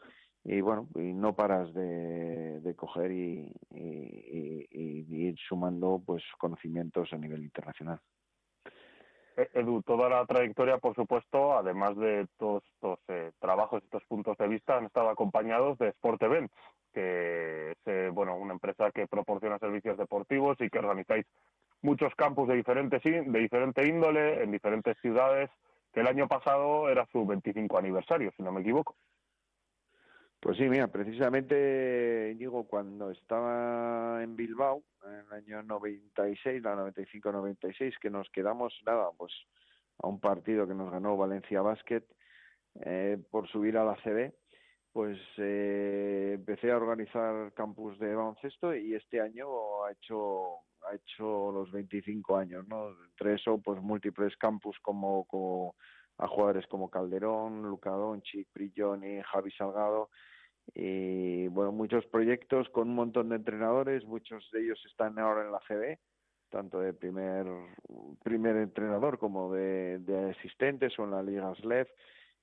y 0.44 0.62
bueno 0.62 0.88
y 0.96 1.14
no 1.14 1.34
paras 1.34 1.74
de, 1.74 2.74
coger 2.76 3.12
y, 3.12 3.52
y, 3.70 5.28
ir 5.28 5.38
sumando 5.48 6.02
pues 6.06 6.24
conocimientos 6.38 7.12
a 7.14 7.18
nivel 7.18 7.44
internacional. 7.44 8.00
Eh, 9.38 9.50
Edu, 9.54 9.82
toda 9.84 10.10
la 10.10 10.26
trayectoria, 10.26 10.78
por 10.78 10.96
supuesto, 10.96 11.58
además 11.58 11.96
de 11.98 12.28
todos 12.38 12.64
estos 12.74 13.00
eh, 13.08 13.32
trabajos, 13.40 13.84
estos 13.84 14.04
puntos 14.06 14.38
de 14.38 14.48
vista, 14.48 14.78
han 14.78 14.86
estado 14.86 15.10
acompañados 15.10 15.78
de 15.78 15.90
Sport 15.90 16.22
Events, 16.24 16.54
que 16.94 17.72
es 17.72 17.78
eh, 17.86 18.10
bueno 18.12 18.36
una 18.36 18.54
empresa 18.54 18.92
que 18.92 19.08
proporciona 19.08 19.60
servicios 19.60 19.98
deportivos 19.98 20.58
y 20.60 20.70
que 20.70 20.80
organizáis 20.80 21.26
muchos 21.82 22.14
campus 22.16 22.48
de 22.48 22.56
diferentes 22.56 23.02
de 23.04 23.40
diferente 23.40 23.88
índole 23.88 24.44
en 24.44 24.52
diferentes 24.52 24.98
ciudades 25.02 25.50
que 25.94 26.02
el 26.02 26.08
año 26.08 26.28
pasado 26.28 26.90
era 26.90 27.06
su 27.12 27.26
25 27.26 27.78
aniversario 27.78 28.32
si 28.38 28.44
no 28.44 28.52
me 28.52 28.62
equivoco 28.62 28.96
pues 30.42 30.58
sí 30.58 30.64
mira 30.68 30.88
precisamente 30.88 32.36
digo 32.36 32.66
cuando 32.68 33.12
estaba 33.12 34.22
en 34.24 34.36
Bilbao 34.36 34.84
en 35.06 35.20
el 35.20 35.34
año 35.34 35.64
96 35.64 36.62
la 36.64 36.76
95 36.76 37.32
96 37.32 37.96
que 38.02 38.10
nos 38.10 38.30
quedamos 38.32 38.74
nada 38.86 39.10
pues 39.18 39.32
a 40.00 40.08
un 40.08 40.20
partido 40.20 40.68
que 40.68 40.74
nos 40.74 40.92
ganó 40.92 41.16
Valencia 41.16 41.62
Basket 41.62 42.04
eh, 42.82 43.18
por 43.30 43.48
subir 43.48 43.78
a 43.78 43.86
la 43.86 43.96
CB 44.04 44.34
pues 44.92 45.20
eh, 45.38 46.34
empecé 46.36 46.72
a 46.72 46.78
organizar 46.78 47.54
campus 47.54 47.98
de 48.00 48.16
baloncesto 48.16 48.76
y 48.76 48.96
este 48.96 49.22
año 49.22 49.86
ha 49.86 49.92
hecho 49.92 50.64
ha 50.90 50.96
hecho 50.96 51.52
los 51.52 51.72
25 51.72 52.38
años, 52.38 52.68
¿no? 52.68 52.90
Entre 52.90 53.36
eso, 53.36 53.60
pues 53.60 53.80
múltiples 53.82 54.36
campus 54.38 54.78
como, 54.82 55.26
como 55.26 55.76
a 56.18 56.28
jugadores 56.28 56.66
como 56.68 56.90
Calderón, 56.90 57.64
Luca 57.64 57.92
Doncic, 57.92 58.48
Brilloni, 58.54 59.22
Javi 59.22 59.52
Salgado 59.52 60.10
y 60.74 61.48
bueno, 61.48 61.72
muchos 61.72 62.06
proyectos 62.06 62.70
con 62.70 62.90
un 62.90 62.96
montón 62.96 63.30
de 63.30 63.36
entrenadores, 63.36 64.06
muchos 64.06 64.50
de 64.52 64.64
ellos 64.64 64.82
están 64.86 65.20
ahora 65.20 65.44
en 65.46 65.52
la 65.52 65.62
GB, 65.68 65.98
tanto 66.50 66.80
de 66.80 66.94
primer 66.94 67.46
primer 68.24 68.58
entrenador 68.58 69.18
como 69.18 69.54
de, 69.54 70.00
de 70.00 70.32
asistentes 70.32 70.98
o 71.00 71.04
en 71.04 71.12
la 71.12 71.24
Liga 71.24 71.54
SLEV 71.56 71.88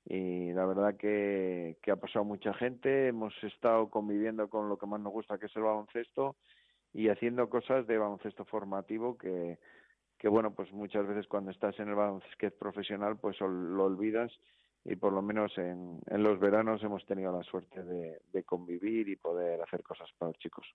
y 0.05 0.53
la 0.53 0.65
verdad 0.65 0.97
que, 0.97 1.77
que 1.83 1.91
ha 1.91 1.97
pasado 1.97 2.25
mucha 2.25 2.55
gente, 2.55 3.09
hemos 3.09 3.35
estado 3.45 3.91
conviviendo 3.91 4.49
con 4.49 4.69
lo 4.69 4.79
que 4.79 4.87
más 4.87 5.01
nos 5.01 5.13
gusta 5.13 5.39
que 5.39 5.47
es 5.47 5.57
el 5.57 5.63
baloncesto 5.63 6.37
y 6.93 7.09
haciendo 7.09 7.51
cosas 7.51 7.87
de 7.87 7.99
baloncesto 7.99 8.45
formativo 8.47 9.19
que, 9.19 9.59
que 10.19 10.29
bueno, 10.29 10.55
pues 10.55 10.73
muchas 10.73 11.07
veces 11.07 11.27
cuando 11.27 11.51
estás 11.51 11.79
en 11.79 11.89
el 11.89 11.95
baloncesto 11.95 12.51
profesional 12.59 13.19
pues 13.19 13.39
lo 13.41 13.85
olvidas 13.85 14.33
y 14.89 14.97
por 14.97 15.13
lo 15.13 15.23
menos 15.23 15.57
en, 15.59 16.01
en 16.07 16.23
los 16.23 16.41
veranos 16.41 16.83
hemos 16.83 17.05
tenido 17.05 17.31
la 17.31 17.43
suerte 17.43 17.83
de, 17.83 18.21
de, 18.33 18.45
convivir 18.45 19.09
y 19.09 19.17
poder 19.17 19.61
hacer 19.61 19.83
cosas 19.83 20.09
para 20.17 20.31
los 20.31 20.39
chicos. 20.39 20.67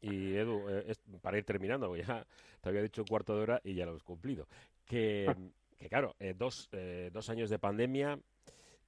Y 0.00 0.34
Edu, 0.34 0.68
eh, 0.68 0.94
para 1.22 1.38
ir 1.38 1.44
terminando, 1.44 1.94
ya 1.96 2.26
te 2.60 2.68
había 2.68 2.82
dicho 2.82 3.02
un 3.02 3.08
cuarto 3.08 3.34
de 3.36 3.42
hora 3.42 3.60
y 3.64 3.74
ya 3.74 3.86
lo 3.86 3.94
has 3.94 4.02
cumplido. 4.02 4.46
Que, 4.84 5.34
que 5.78 5.88
claro, 5.88 6.14
eh, 6.18 6.34
dos, 6.36 6.68
eh, 6.72 7.10
dos 7.12 7.30
años 7.30 7.48
de 7.48 7.58
pandemia, 7.58 8.18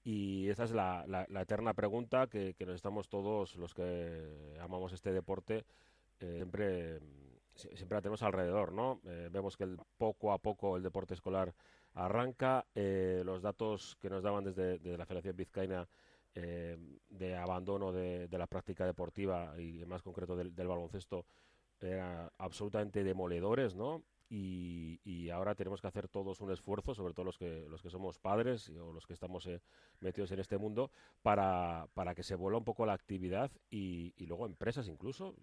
y 0.04 0.48
esa 0.48 0.64
es 0.64 0.72
la, 0.72 1.04
la, 1.06 1.42
eterna 1.42 1.74
pregunta 1.74 2.26
que, 2.26 2.54
que, 2.54 2.66
nos 2.66 2.76
estamos 2.76 3.08
todos 3.08 3.56
los 3.56 3.74
que 3.74 4.56
amamos 4.60 4.92
este 4.92 5.12
deporte 5.12 5.64
eh, 6.20 6.36
siempre 6.36 7.00
siempre 7.54 7.96
la 7.96 8.02
tenemos 8.02 8.22
alrededor, 8.22 8.72
¿no? 8.72 9.00
Eh, 9.04 9.28
vemos 9.32 9.56
que 9.56 9.64
el, 9.64 9.78
poco 9.96 10.32
a 10.32 10.38
poco 10.38 10.76
el 10.76 10.82
deporte 10.82 11.14
escolar 11.14 11.52
arranca. 12.04 12.66
Eh, 12.74 13.22
los 13.24 13.42
datos 13.42 13.96
que 14.00 14.10
nos 14.10 14.22
daban 14.22 14.44
desde, 14.44 14.78
la 14.96 15.06
Federación 15.06 15.36
Vizcaína 15.36 15.88
de 16.34 17.36
abandono 17.36 17.90
de, 17.90 18.28
la 18.30 18.46
práctica 18.46 18.86
deportiva 18.86 19.60
y 19.60 19.84
más 19.86 20.02
concreto 20.02 20.36
del, 20.36 20.52
baloncesto 20.52 21.26
eran 21.80 22.30
absolutamente 22.38 23.02
demoledores, 23.02 23.74
¿no? 23.74 24.04
y, 24.30 25.30
ahora 25.30 25.54
tenemos 25.54 25.80
que 25.80 25.86
hacer 25.86 26.08
todos 26.08 26.40
un 26.40 26.50
esfuerzo, 26.50 26.94
sobre 26.94 27.14
todo 27.14 27.24
los 27.24 27.38
que, 27.38 27.66
los 27.68 27.82
que 27.82 27.90
somos 27.90 28.18
padres 28.18 28.70
o 28.70 28.92
los 28.92 29.06
que 29.06 29.12
estamos 29.12 29.46
eh, 29.46 29.60
metidos 30.00 30.30
en 30.32 30.40
este 30.40 30.58
mundo, 30.58 30.90
para, 31.22 31.86
para 31.94 32.14
que 32.14 32.22
se 32.22 32.34
vuelva 32.34 32.58
un 32.58 32.64
poco 32.64 32.86
la 32.86 32.92
actividad 32.92 33.50
y, 33.70 34.14
luego 34.26 34.46
empresas 34.46 34.88
incluso, 34.88 35.34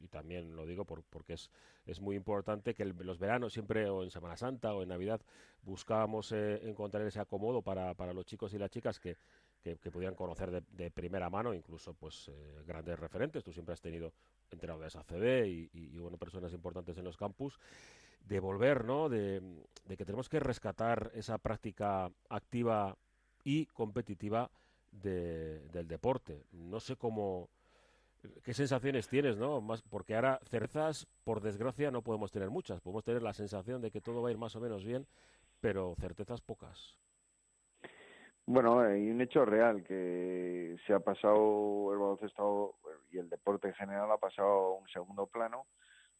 y, 0.00 0.08
también 0.08 0.56
lo 0.56 0.66
digo 0.66 0.84
por, 0.84 1.02
porque 1.04 1.34
es, 1.34 1.50
es 1.86 2.00
muy 2.00 2.16
importante 2.16 2.74
que 2.74 2.84
los 2.84 3.18
veranos 3.18 3.52
siempre 3.52 3.88
o 3.88 4.02
en 4.02 4.10
Semana 4.10 4.36
Santa 4.36 4.74
o 4.74 4.82
en 4.82 4.88
Navidad 4.88 5.20
buscábamos 5.62 6.32
eh, 6.32 6.60
encontrar 6.68 7.06
ese 7.06 7.20
acomodo 7.20 7.62
para, 7.62 7.94
para 7.94 8.12
los 8.12 8.24
chicos 8.26 8.54
y 8.54 8.58
las 8.58 8.70
chicas 8.70 8.98
que, 8.98 9.16
que, 9.62 9.90
pudieran 9.90 10.14
conocer 10.14 10.62
de, 10.62 10.90
primera 10.90 11.28
mano, 11.28 11.52
incluso 11.52 11.94
pues 11.94 12.28
eh, 12.28 12.62
grandes 12.66 12.98
referentes. 12.98 13.44
Tú 13.44 13.52
siempre 13.52 13.74
has 13.74 13.80
tenido 13.80 14.12
entrenadores 14.50 14.96
ACB 14.96 15.46
y, 15.46 15.70
y, 15.72 15.98
bueno, 15.98 16.16
personas 16.16 16.52
importantes 16.52 16.96
en 16.96 17.04
los 17.04 17.16
campus 17.16 17.58
de 18.28 18.40
volver, 18.40 18.84
¿no? 18.84 19.08
De, 19.08 19.42
que 19.88 20.04
tenemos 20.04 20.28
que 20.28 20.40
rescatar 20.40 21.10
esa 21.14 21.38
práctica 21.38 22.10
activa 22.28 22.96
y 23.42 23.66
competitiva 23.66 24.50
del 24.92 25.88
deporte. 25.88 26.44
No 26.52 26.80
sé 26.80 26.96
cómo, 26.96 27.48
qué 28.44 28.54
sensaciones 28.54 29.08
tienes, 29.08 29.36
¿no? 29.36 29.60
Más 29.60 29.82
porque 29.82 30.14
ahora 30.14 30.40
certezas, 30.44 31.06
por 31.24 31.40
desgracia, 31.40 31.90
no 31.90 32.02
podemos 32.02 32.30
tener 32.30 32.50
muchas. 32.50 32.80
Podemos 32.80 33.04
tener 33.04 33.22
la 33.22 33.32
sensación 33.32 33.80
de 33.80 33.90
que 33.90 34.00
todo 34.00 34.22
va 34.22 34.28
a 34.28 34.32
ir 34.32 34.38
más 34.38 34.54
o 34.56 34.60
menos 34.60 34.84
bien, 34.84 35.06
pero 35.60 35.94
certezas 35.96 36.40
pocas. 36.40 36.98
Bueno, 38.46 38.80
hay 38.80 39.10
un 39.10 39.20
hecho 39.20 39.44
real 39.44 39.84
que 39.84 40.76
se 40.86 40.94
ha 40.94 41.00
pasado 41.00 41.92
el 41.92 41.98
baloncesto 41.98 42.76
y 43.10 43.18
el 43.18 43.28
deporte 43.28 43.68
en 43.68 43.74
general 43.74 44.10
ha 44.10 44.16
pasado 44.16 44.48
a 44.48 44.78
un 44.78 44.88
segundo 44.88 45.26
plano, 45.26 45.66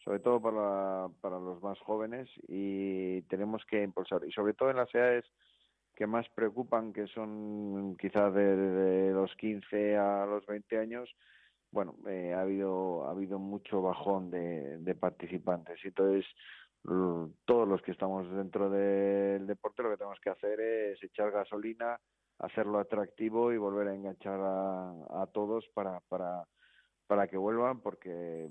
sobre 0.05 0.21
todo 0.21 0.41
para, 0.41 1.09
para 1.23 1.39
los 1.39 1.63
más 1.63 1.79
jóvenes 1.81 2.29
y 2.47 3.23
tenemos 3.23 3.65
que 3.65 3.83
impulsar 3.83 4.25
y 4.27 4.33
sobre 4.33 4.53
todo 4.53 4.71
en 4.71 4.77
las 4.77 4.95
edades 4.95 5.25
que 5.99 6.07
más 6.07 6.29
preocupan, 6.29 6.93
que 6.93 7.09
son 7.09 7.97
quizás 7.97 8.33
de, 8.33 9.11
los 9.13 9.35
15 9.35 9.97
a 9.97 10.27
los 10.27 10.47
20 10.47 10.79
años, 10.79 11.13
bueno, 11.71 11.97
eh, 12.07 12.33
ha 12.35 12.41
habido 12.41 13.07
ha 13.07 13.11
habido 13.11 13.39
mucho 13.39 13.83
bajón 13.83 14.31
de, 14.31 14.95
participantes. 14.99 15.79
Entonces, 15.85 16.25
todos 17.45 17.69
los 17.69 17.83
que 17.83 17.93
estamos 17.93 18.31
dentro 18.31 18.71
del 18.71 19.47
deporte 19.47 19.83
lo 19.83 19.91
que 19.91 19.97
tenemos 19.97 20.21
que 20.21 20.31
hacer 20.31 20.61
es 20.61 21.03
echar 21.03 21.31
gasolina, 21.31 21.99
hacerlo 22.39 22.79
atractivo 22.79 23.53
y 23.53 23.59
volver 23.59 23.89
a 23.89 23.95
enganchar 23.95 24.41
a, 24.41 25.27
todos 25.33 25.67
para, 25.75 26.01
para, 26.09 26.45
para 27.07 27.27
que 27.27 27.37
vuelvan, 27.37 27.81
porque 27.81 28.49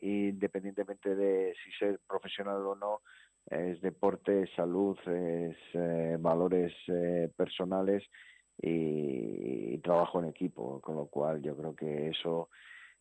independientemente 0.00 1.16
de 1.16 1.54
si 1.64 1.72
ser 1.72 1.98
profesional 2.06 2.64
o 2.66 2.76
no, 2.76 3.00
es 3.46 3.80
deporte, 3.80 4.42
es 4.42 4.50
salud, 4.54 4.98
es 5.06 5.56
eh, 5.72 6.16
valores 6.20 6.72
eh, 6.88 7.30
personales 7.34 8.04
y, 8.60 9.78
trabajo 9.78 10.20
en 10.20 10.28
equipo, 10.28 10.80
con 10.80 10.96
lo 10.96 11.06
cual 11.06 11.40
yo 11.40 11.56
creo 11.56 11.74
que 11.74 12.08
eso 12.08 12.50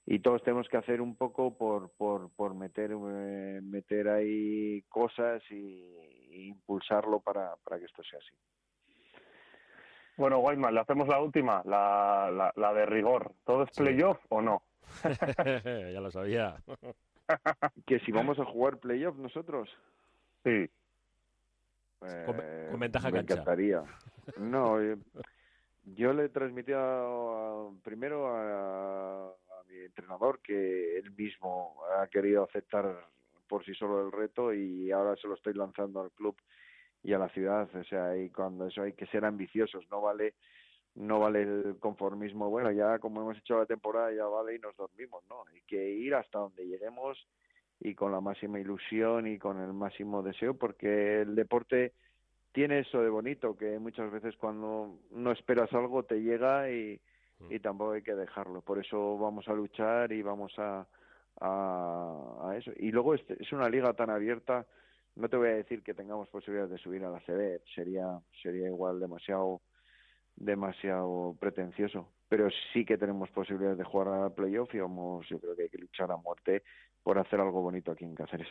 y 0.10 0.20
todos 0.20 0.42
tenemos 0.42 0.70
que 0.70 0.78
hacer 0.78 1.02
un 1.02 1.18
poco 1.18 1.58
por, 1.58 1.92
por, 1.98 2.30
por 2.32 2.56
meter 2.56 2.92
eh, 2.92 3.60
meter 3.62 4.08
ahí 4.08 4.82
cosas 4.84 5.44
y, 5.52 5.84
impulsarlo 6.48 7.20
para, 7.20 7.56
para 7.58 7.80
que 7.80 7.86
esto 7.86 8.04
sea 8.04 8.20
así. 8.20 8.36
Bueno, 10.16 10.40
Guayman, 10.40 10.74
le 10.74 10.80
hacemos 10.80 11.08
la 11.08 11.20
última, 11.20 11.62
la, 11.66 12.54
la, 12.56 12.74
de 12.74 12.86
rigor. 12.86 13.34
¿Todo 13.44 13.64
es 13.64 13.72
playoff 13.72 14.20
o 14.30 14.42
no? 14.42 14.64
ya 15.04 16.00
lo 16.00 16.10
sabía. 16.10 16.56
que 17.86 18.00
si 18.00 18.12
vamos 18.12 18.40
a 18.40 18.46
jugar 18.46 18.78
playoff 18.78 19.18
nosotros. 19.18 19.70
Sí. 20.44 20.70
con, 22.00 22.80
ventaja 22.80 23.12
me 23.12 23.20
encantaría. 23.20 23.84
No, 24.38 24.82
eh, 24.82 24.98
yo 25.96 26.14
le 26.14 26.30
transmití 26.30 26.72
a, 26.76 27.70
primero 27.84 28.28
a, 28.28 29.34
mi 29.70 29.80
entrenador 29.80 30.40
que 30.40 30.98
él 30.98 31.12
mismo 31.12 31.76
ha 32.00 32.08
querido 32.08 32.44
aceptar 32.44 33.06
por 33.48 33.66
sí 33.66 33.74
solo 33.74 34.06
el 34.06 34.12
reto 34.12 34.54
y 34.54 34.92
ahora 34.92 35.16
se 35.18 35.28
lo 35.28 35.36
estoy 35.36 35.54
lanzando 35.54 36.02
al 36.02 36.12
club 36.12 36.36
y 37.04 37.14
a 37.14 37.20
la 37.20 37.30
ciudad, 37.30 37.70
o 37.76 37.84
sea, 37.84 38.18
y 38.18 38.30
cuando 38.30 38.68
eso 38.68 38.82
hay 38.82 38.94
que 38.94 39.06
ser 39.08 39.24
ambiciosos, 39.26 39.86
no 39.90 40.02
vale 40.02 40.34
no 40.96 41.20
vale 41.20 41.44
el 41.44 41.78
conformismo, 41.80 42.50
bueno, 42.50 42.72
ya 42.72 42.98
como 42.98 43.22
hemos 43.22 43.38
hecho 43.38 43.60
la 43.60 43.68
temporada 43.68 44.12
ya 44.12 44.26
vale 44.26 44.56
y 44.56 44.60
nos 44.60 44.76
dormimos, 44.76 45.24
no, 45.30 45.44
hay 45.54 45.62
que 45.68 45.92
ir 45.92 46.16
hasta 46.16 46.40
donde 46.40 46.66
lleguemos 46.66 47.28
y 47.80 47.94
con 47.94 48.12
la 48.12 48.20
máxima 48.20 48.60
ilusión 48.60 49.28
y 49.28 49.38
con 49.38 49.62
el 49.62 49.74
máximo 49.74 50.24
deseo 50.24 50.56
porque 50.56 51.22
el 51.22 51.36
deporte 51.36 51.94
tiene 52.58 52.80
eso 52.80 53.04
de 53.04 53.10
bonito 53.12 53.56
que 53.56 53.78
muchas 53.78 54.12
veces 54.12 54.36
cuando 54.36 54.98
no 55.12 55.32
esperas 55.32 55.72
algo 55.74 56.02
te 56.02 56.24
llega 56.24 56.72
y, 56.72 57.00
mm. 57.38 57.52
y 57.52 57.60
tampoco 57.60 57.92
hay 57.92 58.02
que 58.02 58.16
dejarlo. 58.16 58.64
Por 58.64 58.84
eso 58.84 59.16
vamos 59.20 59.48
a 59.48 59.54
luchar 59.54 60.12
y 60.12 60.24
vamos 60.24 60.58
a, 60.58 60.88
a, 61.40 62.56
eso. 62.58 62.72
Y 62.78 62.90
luego 62.90 63.14
es, 63.14 63.22
es, 63.30 63.54
una 63.54 63.70
liga 63.70 63.94
tan 63.94 64.10
abierta, 64.10 64.66
no 65.18 65.30
te 65.30 65.38
voy 65.38 65.50
a 65.50 65.58
decir 65.58 65.84
que 65.84 65.94
tengamos 65.94 66.30
posibilidades 66.30 66.72
de 66.72 66.80
subir 66.80 67.06
a 67.06 67.12
la 67.12 67.20
CB, 67.20 67.62
sería, 67.76 68.20
sería 68.42 68.66
igual 68.66 69.00
demasiado 69.00 69.62
demasiado 70.36 71.36
pretencioso, 71.40 72.10
pero 72.28 72.50
sí 72.74 72.86
que 72.86 72.98
tenemos 72.98 73.30
posibilidades 73.30 73.78
de 73.78 73.84
jugar 73.84 74.08
al 74.08 74.34
playoff 74.34 74.74
y 74.74 74.80
vamos, 74.80 75.30
yo 75.30 75.40
creo 75.40 75.56
que 75.56 75.62
hay 75.62 75.70
que 75.70 75.78
luchar 75.78 76.12
a 76.12 76.18
muerte 76.18 76.64
por 77.04 77.20
hacer 77.20 77.40
algo 77.40 77.62
bonito 77.62 77.92
aquí 77.92 78.04
en 78.04 78.16
Cáceres. 78.16 78.50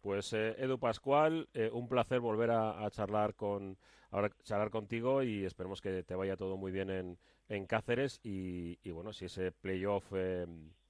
Pues 0.00 0.32
eh, 0.32 0.54
Edu 0.58 0.78
Pascual, 0.78 1.48
eh, 1.54 1.70
un 1.72 1.88
placer 1.88 2.20
volver 2.20 2.50
a, 2.50 2.88
charlar 2.90 3.34
con 3.34 3.76
ahora 4.10 4.30
charlar 4.44 4.70
contigo 4.70 5.22
y 5.22 5.44
esperemos 5.44 5.80
que 5.80 6.02
te 6.02 6.14
vaya 6.14 6.36
todo 6.36 6.56
muy 6.56 6.70
bien 6.70 6.90
en, 6.90 7.18
en 7.48 7.66
Cáceres 7.66 8.20
y, 8.22 8.78
bueno, 8.90 9.12
si 9.12 9.24
ese 9.24 9.50
playoff 9.50 10.04
eh, 10.14 10.46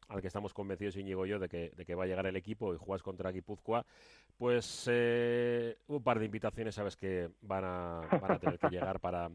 al 0.09 0.21
que 0.21 0.27
estamos 0.27 0.53
convencidos 0.53 0.97
Íñigo 0.97 1.25
y 1.25 1.31
yo 1.31 1.39
de 1.39 1.49
que, 1.49 1.71
de 1.71 1.85
que 1.85 1.95
va 1.95 2.05
a 2.05 2.07
llegar 2.07 2.27
el 2.27 2.37
equipo 2.37 2.75
y 2.75 2.77
juegas 2.77 3.03
contra 3.03 3.33
Guipúzcoa, 3.33 3.87
pues 4.37 4.89
un 4.89 6.03
par 6.03 6.19
de 6.19 6.27
invitaciones 6.27 6.75
sabes 6.75 6.97
que 6.97 7.31
van 7.41 7.65
a, 7.65 8.01
van 8.21 8.33
a 8.33 8.39
tener 8.39 8.59
que 8.59 8.69
llegar 8.69 9.01
para, 9.01 9.31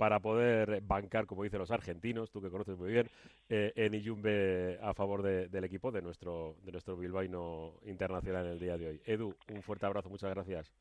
para 0.00 0.18
poder 0.18 0.80
bancar, 0.80 1.26
como 1.26 1.42
dicen 1.42 1.58
los 1.58 1.70
argentinos, 1.70 2.30
tú 2.30 2.40
que 2.40 2.48
conoces 2.48 2.78
muy 2.78 2.90
bien, 2.90 3.06
eh, 3.50 3.70
en 3.76 3.92
Iyumbe 3.92 4.78
a 4.80 4.94
favor 4.94 5.22
del 5.22 5.62
equipo 5.64 5.92
de 5.92 6.00
nuestro, 6.00 6.56
de 6.64 6.72
nuestro 6.72 6.96
bilbaíno 6.96 7.74
internacional 7.84 8.46
en 8.46 8.52
el 8.52 8.58
día 8.58 8.78
de 8.78 8.88
hoy. 8.88 9.02
Edu, 9.04 9.34
un 9.52 9.60
fuerte 9.60 9.84
abrazo, 9.84 10.08
muchas 10.08 10.30
gracias. 10.30 10.72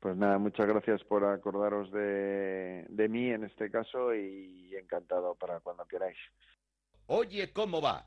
Pues 0.00 0.16
nada, 0.16 0.38
muchas 0.38 0.66
gracias 0.66 1.04
por 1.04 1.24
acordaros 1.24 1.92
de, 1.92 2.84
de 2.88 3.08
mí 3.08 3.30
en 3.30 3.44
este 3.44 3.70
caso 3.70 4.12
y 4.12 4.74
encantado 4.74 5.36
para 5.36 5.60
cuando 5.60 5.84
queráis. 5.84 6.18
Oye, 7.06 7.52
¿cómo 7.52 7.80
va? 7.80 8.06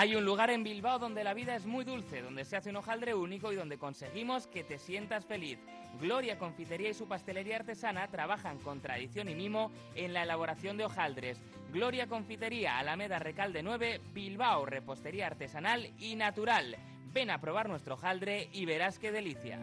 Hay 0.00 0.16
un 0.16 0.24
lugar 0.24 0.48
en 0.48 0.64
Bilbao 0.64 0.98
donde 0.98 1.22
la 1.22 1.34
vida 1.34 1.54
es 1.54 1.66
muy 1.66 1.84
dulce, 1.84 2.22
donde 2.22 2.46
se 2.46 2.56
hace 2.56 2.70
un 2.70 2.76
hojaldre 2.76 3.14
único 3.14 3.52
y 3.52 3.56
donde 3.56 3.76
conseguimos 3.76 4.46
que 4.46 4.64
te 4.64 4.78
sientas 4.78 5.26
feliz. 5.26 5.58
Gloria 6.00 6.38
Confitería 6.38 6.88
y 6.88 6.94
su 6.94 7.06
pastelería 7.06 7.56
artesana 7.56 8.08
trabajan 8.08 8.58
con 8.60 8.80
tradición 8.80 9.28
y 9.28 9.34
mimo 9.34 9.70
en 9.94 10.14
la 10.14 10.22
elaboración 10.22 10.78
de 10.78 10.86
hojaldres. 10.86 11.38
Gloria 11.70 12.06
Confitería, 12.06 12.78
Alameda 12.78 13.18
Recalde 13.18 13.62
9, 13.62 14.00
Bilbao, 14.14 14.64
repostería 14.64 15.26
artesanal 15.26 15.92
y 15.98 16.16
natural. 16.16 16.78
Ven 17.12 17.30
a 17.30 17.38
probar 17.38 17.68
nuestro 17.68 17.96
hojaldre 17.96 18.48
y 18.54 18.64
verás 18.64 18.98
qué 18.98 19.12
delicia. 19.12 19.58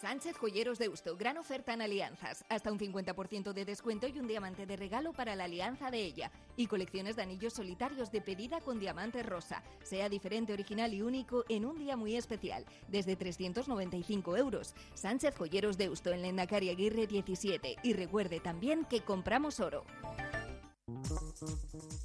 Sánchez 0.00 0.36
Joyeros 0.36 0.78
de 0.78 0.88
Usto, 0.88 1.16
gran 1.16 1.38
oferta 1.38 1.74
en 1.74 1.82
alianzas, 1.82 2.44
hasta 2.48 2.70
un 2.70 2.78
50% 2.78 3.52
de 3.52 3.64
descuento 3.64 4.06
y 4.06 4.16
un 4.20 4.28
diamante 4.28 4.64
de 4.64 4.76
regalo 4.76 5.12
para 5.12 5.34
la 5.34 5.44
alianza 5.44 5.90
de 5.90 5.98
ella. 6.04 6.30
Y 6.56 6.68
colecciones 6.68 7.16
de 7.16 7.22
anillos 7.22 7.54
solitarios 7.54 8.12
de 8.12 8.20
pedida 8.20 8.60
con 8.60 8.78
diamante 8.78 9.24
rosa. 9.24 9.60
Sea 9.82 10.08
diferente, 10.08 10.52
original 10.52 10.94
y 10.94 11.02
único 11.02 11.44
en 11.48 11.64
un 11.64 11.78
día 11.78 11.96
muy 11.96 12.14
especial, 12.14 12.64
desde 12.86 13.16
395 13.16 14.36
euros. 14.36 14.74
Sánchez 14.94 15.34
Joyeros 15.36 15.76
de 15.76 15.88
Usto 15.88 16.12
en 16.12 16.22
Lendakari 16.22 16.70
Aguirre 16.70 17.08
17. 17.08 17.76
Y 17.82 17.92
recuerde 17.94 18.38
también 18.38 18.84
que 18.84 19.00
compramos 19.00 19.58
oro. 19.58 19.84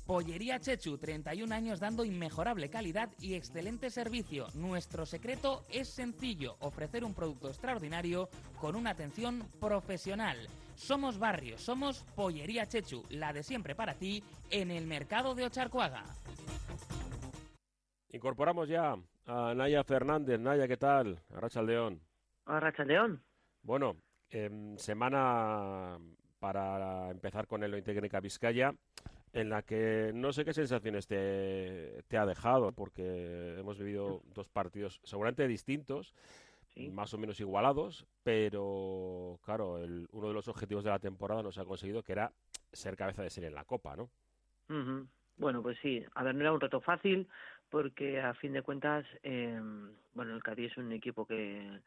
Pollería 0.05 0.59
Chechu, 0.59 0.97
31 0.97 1.53
años 1.53 1.79
dando 1.79 2.03
inmejorable 2.03 2.69
calidad 2.69 3.09
y 3.19 3.35
excelente 3.35 3.89
servicio. 3.89 4.47
Nuestro 4.55 5.05
secreto 5.05 5.63
es 5.69 5.87
sencillo, 5.89 6.57
ofrecer 6.59 7.03
un 7.03 7.13
producto 7.13 7.47
extraordinario 7.47 8.29
con 8.59 8.75
una 8.75 8.91
atención 8.91 9.43
profesional. 9.59 10.37
Somos 10.75 11.17
barrio, 11.19 11.57
somos 11.57 12.03
Pollería 12.15 12.67
Chechu, 12.67 13.03
la 13.09 13.31
de 13.31 13.43
siempre 13.43 13.75
para 13.75 13.93
ti, 13.93 14.23
en 14.49 14.71
el 14.71 14.85
mercado 14.85 15.35
de 15.35 15.45
Ocharcuaga. 15.45 16.03
Incorporamos 18.09 18.67
ya 18.67 18.95
a 19.25 19.53
Naya 19.55 19.83
Fernández. 19.83 20.39
Naya, 20.39 20.67
¿qué 20.67 20.77
tal? 20.77 21.21
Arracha 21.33 21.61
León. 21.61 22.01
Arracha 22.45 22.83
León. 22.83 23.23
Bueno, 23.61 23.97
em, 24.29 24.77
semana 24.77 25.97
para 26.43 27.09
empezar 27.09 27.47
con 27.47 27.63
el 27.63 27.81
Técnica 27.85 28.19
Vizcaya, 28.19 28.75
en 29.31 29.49
la 29.49 29.61
que 29.61 30.11
no 30.13 30.33
sé 30.33 30.43
qué 30.43 30.51
sensaciones 30.51 31.07
te, 31.07 32.03
te 32.09 32.17
ha 32.17 32.25
dejado, 32.25 32.73
porque 32.73 33.55
hemos 33.57 33.79
vivido 33.79 34.21
dos 34.35 34.49
partidos 34.49 34.99
seguramente 35.05 35.47
distintos, 35.47 36.13
más 36.91 37.13
o 37.13 37.17
menos 37.17 37.39
igualados, 37.39 38.05
pero 38.23 39.39
claro, 39.45 39.77
el, 39.77 40.09
uno 40.11 40.27
de 40.27 40.33
los 40.33 40.49
objetivos 40.49 40.83
de 40.83 40.89
la 40.89 40.99
temporada 40.99 41.41
nos 41.43 41.57
ha 41.59 41.63
conseguido 41.63 42.03
que 42.03 42.11
era 42.11 42.33
ser 42.73 42.97
cabeza 42.97 43.23
de 43.23 43.29
serie 43.29 43.47
en 43.47 43.55
la 43.55 43.63
Copa, 43.63 43.95
¿no? 43.95 44.09
Bueno, 45.37 45.63
pues 45.63 45.77
sí, 45.81 46.03
a 46.13 46.23
ver, 46.23 46.35
no 46.35 46.41
era 46.41 46.51
un 46.51 46.59
reto 46.59 46.81
fácil, 46.81 47.25
porque 47.69 48.19
a 48.19 48.33
fin 48.33 48.51
de 48.51 48.63
cuentas, 48.63 49.05
eh, 49.23 49.61
bueno, 50.13 50.35
el 50.35 50.43
Cádiz 50.43 50.73
es 50.73 50.77
un 50.77 50.91
equipo 50.91 51.25
que, 51.25 51.79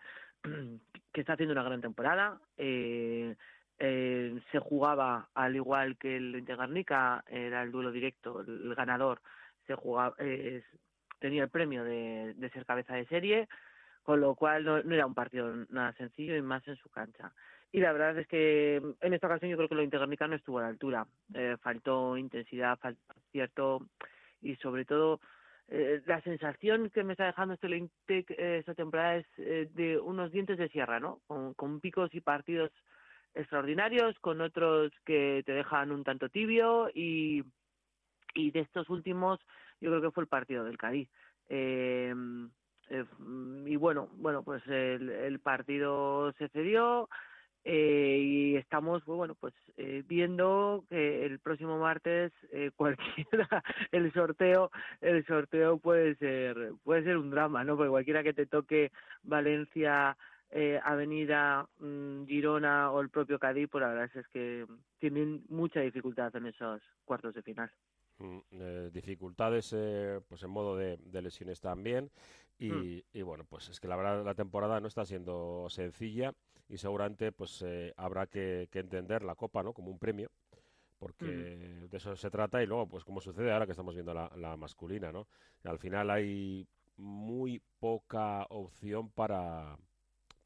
que 1.12 1.20
está 1.20 1.34
haciendo 1.34 1.52
una 1.52 1.62
gran 1.62 1.82
temporada, 1.82 2.40
eh, 2.56 3.36
eh, 3.78 4.40
se 4.50 4.58
jugaba 4.58 5.28
al 5.34 5.56
igual 5.56 5.96
que 5.98 6.16
el 6.16 6.36
Intergarnica, 6.36 7.24
era 7.28 7.62
el 7.62 7.72
duelo 7.72 7.92
directo, 7.92 8.40
el, 8.40 8.74
ganador 8.74 9.20
se 9.66 9.74
jugaba, 9.74 10.14
eh, 10.18 10.62
tenía 11.18 11.42
el 11.42 11.50
premio 11.50 11.84
de, 11.84 12.34
de, 12.34 12.50
ser 12.50 12.64
cabeza 12.64 12.94
de 12.94 13.06
serie, 13.06 13.48
con 14.02 14.20
lo 14.20 14.34
cual 14.34 14.64
no, 14.64 14.78
era 14.78 15.06
un 15.06 15.14
partido 15.14 15.52
nada 15.70 15.92
sencillo 15.94 16.36
y 16.36 16.42
más 16.42 16.66
en 16.68 16.76
su 16.76 16.88
cancha. 16.88 17.32
Y 17.72 17.80
la 17.80 17.92
verdad 17.92 18.18
es 18.18 18.28
que 18.28 18.76
en 19.00 19.12
esta 19.12 19.26
ocasión 19.26 19.50
yo 19.50 19.56
creo 19.56 19.68
que 19.68 19.74
lo 19.74 19.82
Intergarnica 19.82 20.28
no 20.28 20.36
estuvo 20.36 20.58
a 20.58 20.62
la 20.62 20.68
altura, 20.68 21.06
eh, 21.34 21.56
faltó 21.60 22.16
intensidad, 22.16 22.78
faltó 22.78 23.14
cierto 23.32 23.88
y 24.40 24.56
sobre 24.56 24.84
todo 24.84 25.20
eh, 25.68 26.00
la 26.06 26.20
sensación 26.22 26.90
que 26.90 27.02
me 27.02 27.14
está 27.14 27.26
dejando 27.26 27.54
este 27.54 27.68
Lintec 27.68 28.30
eh, 28.30 28.58
esta 28.58 28.74
temporada 28.74 29.16
es 29.16 29.26
eh, 29.38 29.68
de 29.74 29.98
unos 29.98 30.30
dientes 30.30 30.58
de 30.58 30.68
sierra, 30.68 31.00
¿no? 31.00 31.20
Con, 31.26 31.54
con 31.54 31.80
picos 31.80 32.14
y 32.14 32.20
partidos 32.20 32.70
extraordinarios, 33.36 34.18
con 34.20 34.40
otros 34.40 34.92
que 35.04 35.42
te 35.46 35.52
dejan 35.52 35.92
un 35.92 36.04
tanto 36.04 36.28
tibio 36.28 36.90
y, 36.94 37.44
y 38.34 38.50
de 38.50 38.60
estos 38.60 38.88
últimos 38.90 39.40
yo 39.80 39.90
creo 39.90 40.02
que 40.02 40.10
fue 40.10 40.24
el 40.24 40.28
partido 40.28 40.64
del 40.64 40.78
Cádiz. 40.78 41.08
Eh, 41.48 42.14
y 43.66 43.76
bueno, 43.76 44.08
bueno, 44.14 44.42
pues 44.42 44.66
el, 44.66 45.10
el 45.10 45.40
partido 45.40 46.32
se 46.38 46.48
cedió 46.48 47.08
eh, 47.68 48.20
y 48.22 48.56
estamos, 48.56 49.02
pues, 49.04 49.16
bueno, 49.16 49.34
pues 49.34 49.52
eh, 49.76 50.04
viendo 50.06 50.84
que 50.88 51.26
el 51.26 51.40
próximo 51.40 51.80
martes 51.80 52.32
eh, 52.52 52.70
cualquiera 52.76 53.64
el 53.90 54.12
sorteo, 54.12 54.70
el 55.00 55.26
sorteo 55.26 55.78
puede 55.78 56.14
ser, 56.14 56.74
puede 56.84 57.02
ser 57.02 57.16
un 57.16 57.30
drama, 57.30 57.64
¿no? 57.64 57.76
Porque 57.76 57.90
cualquiera 57.90 58.22
que 58.22 58.34
te 58.34 58.46
toque 58.46 58.92
Valencia 59.24 60.16
eh, 60.50 60.80
Avenida, 60.82 61.68
mmm, 61.78 62.24
Girona 62.24 62.90
o 62.90 63.00
el 63.00 63.10
propio 63.10 63.38
Cádiz, 63.38 63.68
pues 63.70 63.82
la 63.82 63.88
verdad 63.88 64.10
es 64.14 64.28
que 64.28 64.66
tienen 64.98 65.44
mucha 65.48 65.80
dificultad 65.80 66.34
en 66.36 66.46
esos 66.46 66.82
cuartos 67.04 67.34
de 67.34 67.42
final. 67.42 67.70
Mm, 68.18 68.38
eh, 68.52 68.90
dificultades 68.94 69.74
eh, 69.76 70.20
pues 70.26 70.42
en 70.42 70.48
modo 70.48 70.74
de, 70.74 70.96
de 70.96 71.20
lesiones 71.20 71.60
también 71.60 72.10
y, 72.58 72.70
mm. 72.70 73.02
y, 73.12 73.22
bueno 73.22 73.44
pues 73.44 73.68
es 73.68 73.78
que 73.78 73.88
la 73.88 73.96
verdad 73.96 74.24
la 74.24 74.34
temporada 74.34 74.80
no 74.80 74.88
está 74.88 75.04
siendo 75.04 75.66
sencilla 75.68 76.32
y 76.66 76.78
seguramente 76.78 77.30
pues 77.32 77.62
eh, 77.66 77.92
habrá 77.98 78.26
que, 78.26 78.68
que, 78.70 78.78
entender 78.78 79.22
la 79.22 79.34
copa 79.34 79.62
no 79.62 79.74
como 79.74 79.90
un 79.90 79.98
premio 79.98 80.30
porque 80.98 81.26
mm. 81.26 81.90
de 81.90 81.96
eso 81.98 82.16
se 82.16 82.30
trata 82.30 82.62
y 82.62 82.66
luego 82.66 82.88
pues 82.88 83.04
como 83.04 83.20
sucede 83.20 83.52
ahora 83.52 83.66
que 83.66 83.72
estamos 83.72 83.94
viendo 83.94 84.14
la, 84.14 84.32
la 84.34 84.56
masculina 84.56 85.12
no 85.12 85.26
al 85.64 85.78
final 85.78 86.08
hay 86.08 86.66
muy 86.96 87.60
poca 87.78 88.46
opción 88.48 89.10
para 89.10 89.76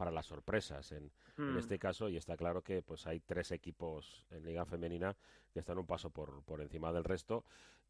para 0.01 0.11
las 0.11 0.25
sorpresas 0.25 0.93
en, 0.93 1.13
mm. 1.37 1.51
en, 1.51 1.57
este 1.59 1.79
caso 1.79 2.09
y 2.09 2.17
está 2.17 2.35
claro 2.35 2.63
que 2.63 2.81
pues 2.81 3.07
hay 3.07 3.21
tres 3.21 3.53
equipos 3.53 4.27
en 4.31 4.47
liga 4.47 4.65
femenina 4.65 5.15
que 5.53 5.59
están 5.59 5.77
un 5.77 5.87
paso 5.87 6.09
por, 6.09 6.43
por 6.43 6.63
encima 6.63 6.91
del 6.91 7.05
resto 7.05 7.45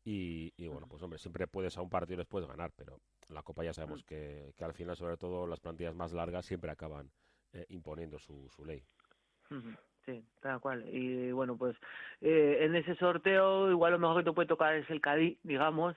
y, 0.05 0.53
y, 0.57 0.67
bueno 0.67 0.89
pues 0.89 1.01
hombre 1.05 1.21
siempre 1.21 1.47
puedes 1.47 1.79
a 1.79 1.83
un 1.83 1.89
partido 1.89 2.19
les 2.19 2.27
puedes 2.27 2.49
ganar 2.49 2.73
pero 2.75 2.99
la 3.29 3.45
copa 3.45 3.63
ya 3.63 3.73
sabemos 3.73 4.03
mm. 4.03 4.07
que, 4.07 4.55
que, 4.59 4.65
al 4.65 4.75
final 4.75 4.97
sobre 4.97 5.19
todo 5.19 5.47
las 5.47 5.61
plantillas 5.61 5.95
más 5.95 6.13
largas 6.13 6.45
siempre 6.47 6.73
acaban 6.73 7.13
eh, 7.53 7.65
imponiendo 7.69 8.19
su, 8.19 8.49
su 8.49 8.65
ley 8.65 8.83
Sí, 10.07 10.25
tal 10.41 10.61
cual. 10.61 10.85
Y 10.93 11.31
bueno, 11.31 11.57
pues 11.57 11.77
eh, 12.21 12.59
en 12.63 12.75
ese 12.75 12.95
sorteo 12.97 13.71
igual 13.71 13.93
lo 13.93 13.99
mejor 13.99 14.19
que 14.19 14.31
te 14.31 14.35
puede 14.35 14.49
tocar 14.49 14.75
es 14.75 14.89
el 14.89 15.01
Cádiz, 15.01 15.39
digamos, 15.43 15.95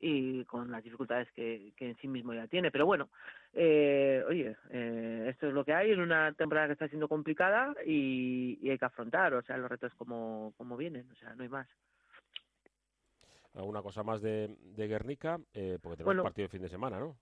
y 0.00 0.44
con 0.44 0.70
las 0.70 0.84
dificultades 0.84 1.30
que, 1.32 1.72
que 1.76 1.90
en 1.90 1.96
sí 1.96 2.08
mismo 2.08 2.34
ya 2.34 2.46
tiene. 2.46 2.70
Pero 2.70 2.86
bueno, 2.86 3.08
eh, 3.52 4.22
oye, 4.28 4.56
eh, 4.70 5.26
esto 5.28 5.48
es 5.48 5.54
lo 5.54 5.64
que 5.64 5.72
hay 5.72 5.90
en 5.90 6.00
una 6.00 6.32
temporada 6.32 6.68
que 6.68 6.74
está 6.74 6.88
siendo 6.88 7.08
complicada 7.08 7.74
y, 7.84 8.58
y 8.60 8.70
hay 8.70 8.78
que 8.78 8.84
afrontar, 8.84 9.34
o 9.34 9.42
sea, 9.42 9.56
los 9.56 9.70
retos 9.70 9.94
como, 9.94 10.52
como 10.56 10.76
vienen, 10.76 11.10
o 11.10 11.14
sea, 11.16 11.34
no 11.34 11.42
hay 11.42 11.48
más. 11.48 11.68
¿Alguna 13.54 13.80
cosa 13.80 14.02
más 14.02 14.20
de, 14.20 14.54
de 14.60 14.86
Guernica? 14.86 15.38
Eh, 15.54 15.78
porque 15.80 15.96
tenemos 15.96 16.04
bueno, 16.04 16.22
partido 16.24 16.44
de 16.44 16.50
fin 16.50 16.62
de 16.62 16.68
semana, 16.68 16.98
¿no? 16.98 17.16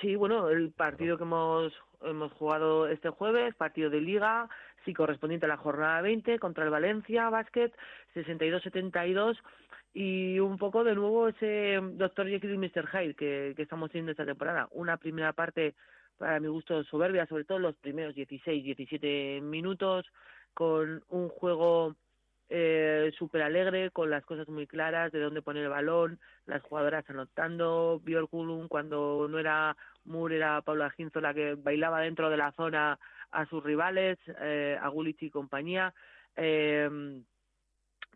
Sí, 0.00 0.14
bueno, 0.14 0.48
el 0.50 0.70
partido 0.70 1.16
que 1.16 1.24
hemos, 1.24 1.72
hemos 2.02 2.32
jugado 2.32 2.86
este 2.86 3.08
jueves, 3.08 3.54
partido 3.56 3.90
de 3.90 4.00
liga, 4.00 4.48
sí 4.84 4.94
correspondiente 4.94 5.46
a 5.46 5.48
la 5.48 5.56
jornada 5.56 6.02
20 6.02 6.38
contra 6.38 6.64
el 6.64 6.70
Valencia 6.70 7.30
Basket, 7.30 7.72
62-72 8.14 9.38
y 10.00 10.38
un 10.38 10.58
poco 10.58 10.84
de 10.84 10.94
nuevo 10.94 11.26
ese 11.26 11.80
Dr. 11.82 12.28
Jekyll 12.28 12.54
y 12.54 12.58
Mr. 12.58 12.86
Hyde 12.86 13.14
que, 13.16 13.54
estamos 13.58 13.90
teniendo 13.90 14.12
esta 14.12 14.24
temporada. 14.24 14.68
Una 14.70 14.96
primera 14.96 15.32
parte 15.32 15.74
para 16.18 16.38
mi 16.38 16.46
gusto 16.46 16.84
soberbia, 16.84 17.26
sobre 17.26 17.42
todo 17.42 17.58
los 17.58 17.74
primeros 17.74 18.14
16, 18.14 18.62
17 18.62 19.40
minutos, 19.40 20.06
con 20.54 21.02
un 21.08 21.28
juego 21.28 21.96
eh, 22.48 23.10
súper 23.18 23.42
alegre, 23.42 23.90
con 23.90 24.08
las 24.08 24.24
cosas 24.24 24.46
muy 24.46 24.68
claras, 24.68 25.10
de 25.10 25.18
dónde 25.18 25.42
poner 25.42 25.64
el 25.64 25.70
balón, 25.70 26.20
las 26.46 26.62
jugadoras 26.62 27.04
anotando, 27.10 28.00
Björkulun 28.04 28.68
cuando 28.68 29.26
no 29.28 29.36
era 29.40 29.76
Moore, 30.04 30.36
era 30.36 30.62
Paula 30.62 30.90
Ginzo 30.90 31.20
la 31.20 31.34
que 31.34 31.56
bailaba 31.56 32.02
dentro 32.02 32.30
de 32.30 32.36
la 32.36 32.52
zona 32.52 33.00
a 33.32 33.46
sus 33.46 33.64
rivales, 33.64 34.16
eh, 34.42 34.78
a 34.80 34.86
Gulich 34.90 35.24
y 35.24 35.30
compañía. 35.30 35.92
Eh, 36.36 36.88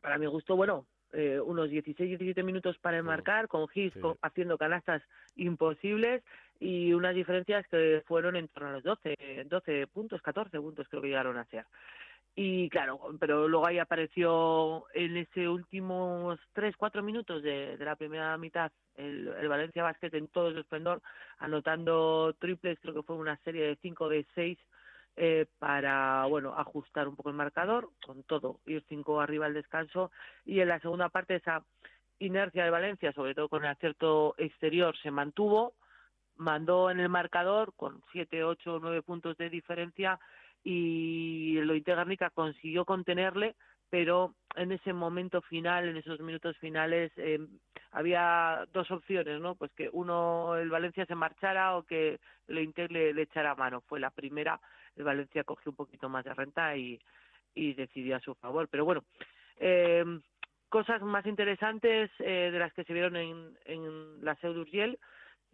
para 0.00 0.18
mi 0.18 0.26
gusto, 0.26 0.54
bueno, 0.54 0.86
eh, 1.12 1.40
unos 1.40 1.70
16-17 1.70 2.42
minutos 2.42 2.78
para 2.78 2.98
enmarcar, 2.98 3.48
con 3.48 3.68
Gis 3.68 3.92
sí. 3.92 4.00
haciendo 4.22 4.58
canastas 4.58 5.02
imposibles 5.36 6.22
y 6.58 6.92
unas 6.92 7.14
diferencias 7.14 7.66
que 7.68 8.02
fueron 8.06 8.36
en 8.36 8.48
torno 8.48 8.70
a 8.70 8.72
los 8.72 8.82
12, 8.82 9.46
12 9.46 9.86
puntos, 9.88 10.22
14 10.22 10.58
puntos 10.60 10.86
creo 10.88 11.02
que 11.02 11.08
llegaron 11.08 11.36
a 11.36 11.44
ser. 11.46 11.64
Y 12.34 12.70
claro, 12.70 12.98
pero 13.20 13.46
luego 13.46 13.66
ahí 13.66 13.78
apareció 13.78 14.86
en 14.94 15.18
ese 15.18 15.48
últimos 15.48 16.40
3, 16.54 16.74
4 16.76 17.02
minutos 17.02 17.42
de, 17.42 17.76
de 17.76 17.84
la 17.84 17.96
primera 17.96 18.38
mitad 18.38 18.72
el, 18.96 19.28
el 19.28 19.48
Valencia 19.48 19.82
Basket 19.82 20.10
en 20.14 20.28
todo 20.28 20.52
su 20.52 20.60
esplendor, 20.60 21.02
anotando 21.38 22.34
triples, 22.38 22.78
creo 22.80 22.94
que 22.94 23.02
fue 23.02 23.16
una 23.16 23.36
serie 23.38 23.64
de 23.64 23.76
5 23.76 24.08
de 24.08 24.26
6 24.34 24.58
eh, 25.16 25.46
para 25.58 26.24
bueno 26.26 26.54
ajustar 26.56 27.08
un 27.08 27.16
poco 27.16 27.30
el 27.30 27.36
marcador, 27.36 27.90
con 28.04 28.22
todo, 28.22 28.60
ir 28.66 28.84
cinco 28.88 29.20
arriba 29.20 29.46
al 29.46 29.54
descanso, 29.54 30.10
y 30.44 30.60
en 30.60 30.68
la 30.68 30.80
segunda 30.80 31.08
parte 31.08 31.36
esa 31.36 31.62
inercia 32.18 32.64
de 32.64 32.70
Valencia, 32.70 33.12
sobre 33.12 33.34
todo 33.34 33.48
con 33.48 33.64
el 33.64 33.70
acierto 33.70 34.34
exterior, 34.38 34.96
se 35.02 35.10
mantuvo, 35.10 35.74
mandó 36.36 36.90
en 36.90 37.00
el 37.00 37.08
marcador 37.08 37.74
con 37.74 38.02
siete, 38.12 38.44
ocho, 38.44 38.78
nueve 38.80 39.02
puntos 39.02 39.36
de 39.36 39.50
diferencia 39.50 40.18
y 40.64 41.58
el 41.58 41.68
Oite 41.70 41.94
Garnica 41.94 42.30
consiguió 42.30 42.84
contenerle, 42.84 43.56
pero 43.90 44.34
en 44.54 44.72
ese 44.72 44.92
momento 44.92 45.42
final, 45.42 45.88
en 45.88 45.96
esos 45.96 46.20
minutos 46.20 46.56
finales, 46.58 47.12
eh, 47.16 47.38
había 47.90 48.66
dos 48.72 48.90
opciones, 48.90 49.40
¿no? 49.40 49.54
Pues 49.54 49.70
que 49.72 49.90
uno, 49.92 50.56
el 50.56 50.70
Valencia 50.70 51.04
se 51.04 51.14
marchara 51.14 51.76
o 51.76 51.82
que 51.82 52.18
el 52.48 52.58
Inter 52.58 52.90
le, 52.90 53.12
le 53.12 53.22
echara 53.22 53.54
mano. 53.54 53.82
Fue 53.82 54.00
la 54.00 54.10
primera 54.10 54.60
Valencia 54.96 55.44
cogió 55.44 55.70
un 55.70 55.76
poquito 55.76 56.08
más 56.08 56.24
de 56.24 56.34
renta 56.34 56.76
y, 56.76 57.00
y 57.54 57.74
decidió 57.74 58.16
a 58.16 58.20
su 58.20 58.34
favor. 58.34 58.68
Pero 58.68 58.84
bueno, 58.84 59.04
eh, 59.58 60.04
cosas 60.68 61.02
más 61.02 61.26
interesantes 61.26 62.10
eh, 62.18 62.50
de 62.52 62.58
las 62.58 62.72
que 62.72 62.84
se 62.84 62.92
vieron 62.92 63.16
en, 63.16 63.58
en 63.64 64.24
la 64.24 64.34
Seudurgiel 64.36 64.98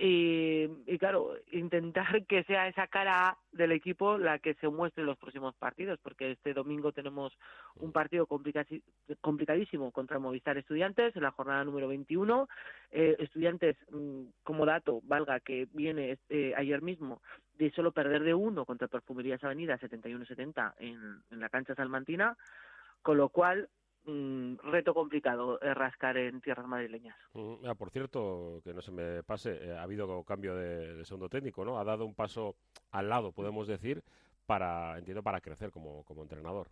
y, 0.00 0.68
y 0.86 0.98
claro, 0.98 1.34
intentar 1.50 2.24
que 2.26 2.44
sea 2.44 2.68
esa 2.68 2.86
cara 2.86 3.36
del 3.50 3.72
equipo 3.72 4.16
la 4.16 4.38
que 4.38 4.54
se 4.54 4.68
muestre 4.68 5.02
en 5.02 5.06
los 5.06 5.18
próximos 5.18 5.56
partidos, 5.56 5.98
porque 6.00 6.30
este 6.30 6.54
domingo 6.54 6.92
tenemos 6.92 7.36
un 7.76 7.90
partido 7.90 8.26
complicadísimo 8.26 9.90
contra 9.90 10.20
Movistar 10.20 10.56
Estudiantes 10.56 11.16
en 11.16 11.22
la 11.22 11.32
jornada 11.32 11.64
número 11.64 11.88
21. 11.88 12.48
Eh, 12.92 13.16
estudiantes, 13.18 13.76
mm, 13.90 14.22
como 14.44 14.64
dato, 14.66 15.00
valga 15.02 15.40
que 15.40 15.66
viene 15.72 16.16
eh, 16.28 16.54
ayer 16.56 16.80
mismo 16.80 17.20
de 17.58 17.72
solo 17.72 17.90
perder 17.90 18.22
de 18.22 18.34
uno 18.34 18.64
contra 18.64 18.86
Perfumerías 18.86 19.42
Avenida 19.42 19.78
71-70 19.78 20.74
en, 20.78 21.22
en 21.28 21.40
la 21.40 21.48
cancha 21.48 21.74
salmantina, 21.74 22.36
con 23.02 23.16
lo 23.16 23.30
cual 23.30 23.68
mm, 24.08 24.56
reto 24.70 24.94
complicado 24.94 25.60
eh, 25.60 25.74
rascar 25.74 26.16
en 26.16 26.40
tierras 26.40 26.66
madrileñas. 26.66 27.16
Mm, 27.34 27.66
ah, 27.66 27.74
por 27.74 27.90
cierto, 27.90 28.60
que 28.64 28.74
no 28.74 28.80
se 28.80 28.90
me 28.90 29.22
pase, 29.22 29.58
eh, 29.62 29.76
ha 29.76 29.82
habido 29.82 30.24
cambio 30.24 30.56
de, 30.56 30.94
de, 30.94 31.04
segundo 31.04 31.28
técnico, 31.28 31.64
¿no? 31.64 31.78
Ha 31.78 31.84
dado 31.84 32.04
un 32.04 32.14
paso 32.14 32.56
al 32.90 33.08
lado, 33.08 33.32
podemos 33.32 33.68
decir, 33.68 34.02
para, 34.46 34.98
entiendo, 34.98 35.22
para 35.22 35.40
crecer 35.40 35.70
como, 35.70 36.04
como 36.04 36.22
entrenador. 36.22 36.68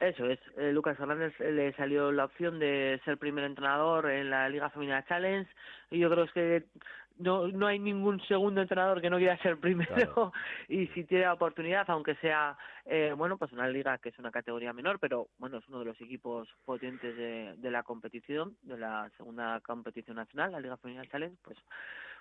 Eso 0.00 0.26
es, 0.26 0.38
eh, 0.58 0.72
Lucas 0.72 0.98
Fernández 0.98 1.32
eh, 1.40 1.50
le 1.52 1.72
salió 1.72 2.12
la 2.12 2.26
opción 2.26 2.58
de 2.58 3.00
ser 3.04 3.16
primer 3.16 3.44
entrenador 3.44 4.10
en 4.10 4.28
la 4.28 4.48
Liga 4.48 4.68
Femenina 4.68 5.04
Challenge 5.06 5.50
y 5.90 5.98
yo 5.98 6.10
creo 6.10 6.26
que 6.28 6.64
no, 7.18 7.48
no 7.48 7.66
hay 7.66 7.78
ningún 7.78 8.20
segundo 8.26 8.60
entrenador 8.60 9.00
que 9.00 9.10
no 9.10 9.18
quiera 9.18 9.36
ser 9.38 9.58
primero 9.58 10.32
y 10.68 10.86
si 10.88 11.04
tiene 11.04 11.24
la 11.24 11.34
oportunidad, 11.34 11.88
aunque 11.88 12.14
sea, 12.16 12.56
eh, 12.84 13.14
bueno, 13.16 13.38
pues 13.38 13.52
una 13.52 13.68
liga 13.68 13.98
que 13.98 14.10
es 14.10 14.18
una 14.18 14.30
categoría 14.30 14.72
menor, 14.72 14.98
pero 14.98 15.28
bueno, 15.38 15.58
es 15.58 15.68
uno 15.68 15.80
de 15.80 15.86
los 15.86 16.00
equipos 16.00 16.48
potentes 16.64 17.16
de, 17.16 17.54
de 17.56 17.70
la 17.70 17.82
competición, 17.82 18.56
de 18.62 18.78
la 18.78 19.10
segunda 19.16 19.60
competición 19.60 20.16
nacional, 20.16 20.52
la 20.52 20.60
Liga 20.60 20.76
Femenina 20.76 21.06
Challenge, 21.06 21.36
pues, 21.42 21.58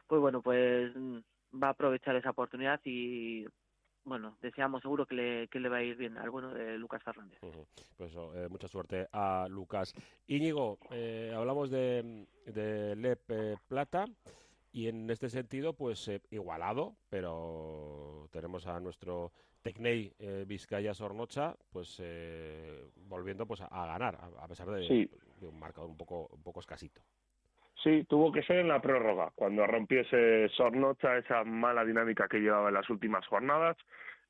pues 0.07 0.21
bueno, 0.21 0.41
pues 0.41 0.95
mm, 0.95 1.17
va 1.61 1.67
a 1.67 1.71
aprovechar 1.71 2.15
esa 2.15 2.31
oportunidad 2.31 2.79
y 2.83 3.45
bueno, 4.05 4.37
deseamos 4.39 4.81
seguro 4.81 5.05
que 5.07 5.15
le, 5.15 5.47
que 5.47 5.59
le 5.59 5.67
va 5.67 5.77
a 5.77 5.83
ir 5.83 5.97
bien 5.97 6.17
al 6.17 6.29
bueno 6.29 6.53
de 6.53 6.77
Lucas 6.77 7.01
Fernández. 7.03 7.39
Pues 7.97 8.15
eh, 8.35 8.47
mucha 8.49 8.67
suerte 8.67 9.07
a 9.11 9.47
Lucas. 9.49 9.93
Íñigo, 10.27 10.77
eh, 10.91 11.33
hablamos 11.35 11.71
de, 11.71 12.27
de 12.45 12.95
LEP 12.95 13.21
eh, 13.29 13.55
Plata 13.67 14.05
y 14.75 14.87
en 14.89 15.09
este 15.09 15.29
sentido, 15.29 15.73
pues 15.73 16.07
eh, 16.09 16.21
igualado, 16.31 16.95
pero 17.09 18.27
tenemos 18.31 18.67
a 18.67 18.79
nuestro 18.81 19.31
Tecnei 19.61 20.11
eh, 20.19 20.43
Vizcaya 20.45 20.93
Sornocha, 20.93 21.55
pues 21.71 22.01
volviendo 23.07 23.45
pues 23.47 23.61
a, 23.61 23.67
a 23.67 23.87
ganar, 23.87 24.15
a, 24.15 24.43
a 24.43 24.47
pesar 24.47 24.67
de, 24.69 24.85
Sí. 24.87 25.09
de 25.39 25.47
un 25.47 25.57
marcador 25.59 25.89
un 25.89 25.97
poco, 25.97 26.27
un 26.31 26.43
poco 26.43 26.59
escasito. 26.59 27.01
Sí, 27.83 28.03
tuvo 28.09 28.31
que 28.31 28.41
ser 28.43 28.57
en 28.57 28.67
la 28.67 28.81
prórroga, 28.81 29.31
cuando 29.35 29.65
rompiese 29.67 30.49
Sornocha 30.49 31.17
esa 31.17 31.43
mala 31.43 31.85
dinámica 31.85 32.27
que 32.27 32.39
llevaba 32.39 32.69
en 32.69 32.73
las 32.73 32.89
últimas 32.89 33.25
jornadas 33.27 33.77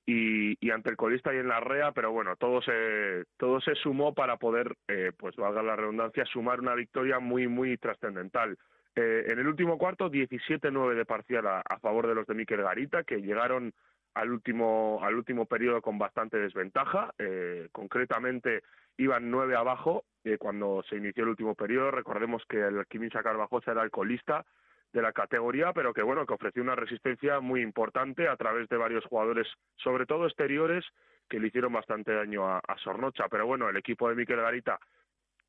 y, 0.06 0.58
y 0.66 0.72
ante 0.72 0.90
el 0.90 0.98
colista 0.98 1.34
y 1.34 1.38
en 1.38 1.48
la 1.48 1.60
REA, 1.60 1.92
pero 1.94 2.12
bueno, 2.12 2.36
todo 2.36 2.62
se, 2.62 3.24
todo 3.38 3.60
se 3.62 3.74
sumó 3.76 4.14
para 4.14 4.38
poder, 4.38 4.76
eh, 4.88 5.12
pues 5.18 5.36
valga 5.38 5.64
la 5.64 5.76
redundancia, 5.76 6.26
sumar 6.26 6.60
una 6.60 6.76
victoria 6.76 7.20
muy, 7.20 7.48
muy 7.48 7.78
trascendental. 7.78 8.58
Eh, 8.96 9.26
en 9.28 9.40
el 9.40 9.48
último 9.48 9.78
cuarto, 9.78 10.10
17-9 10.10 10.96
de 10.96 11.06
parcial 11.06 11.46
a, 11.48 11.80
favor 11.82 12.08
de 12.08 12.16
los 12.16 12.26
de 12.28 12.34
Miquel 12.34 12.62
Garita, 12.62 13.04
que 13.04 13.22
llegaron 13.22 13.74
al 14.14 14.32
último, 14.32 15.00
al 15.04 15.16
último 15.16 15.46
periodo 15.46 15.82
con 15.82 15.98
bastante 15.98 16.38
desventaja. 16.38 17.14
Eh, 17.20 17.68
concretamente, 17.74 18.64
iban 18.98 19.30
nueve 19.30 19.56
abajo 19.56 20.06
eh, 20.24 20.38
cuando 20.38 20.82
se 20.90 20.96
inició 20.96 21.24
el 21.24 21.32
último 21.32 21.56
periodo. 21.56 21.92
Recordemos 21.92 22.44
que 22.48 22.62
el 22.62 22.86
Quimisa 22.88 23.22
Carvajosa 23.22 23.72
era 23.74 23.84
el 23.84 23.92
colista 23.92 24.46
de 24.94 25.02
la 25.02 25.12
categoría, 25.12 25.74
pero 25.74 25.94
que 25.94 26.02
bueno, 26.02 26.26
que 26.26 26.34
ofreció 26.34 26.64
una 26.64 26.76
resistencia 26.76 27.42
muy 27.42 27.62
importante 27.62 28.30
a 28.30 28.38
través 28.38 28.70
de 28.70 28.78
varios 28.78 29.04
jugadores, 29.04 29.46
sobre 29.76 30.06
todo 30.06 30.26
exteriores, 30.26 30.86
que 31.28 31.38
le 31.38 31.48
hicieron 31.48 31.74
bastante 31.74 32.14
daño 32.14 32.48
a, 32.48 32.60
a 32.60 32.78
Sornocha. 32.78 33.26
Pero 33.30 33.46
bueno, 33.46 33.68
el 33.68 33.76
equipo 33.76 34.08
de 34.08 34.16
Miquel 34.16 34.40
Garita 34.40 34.80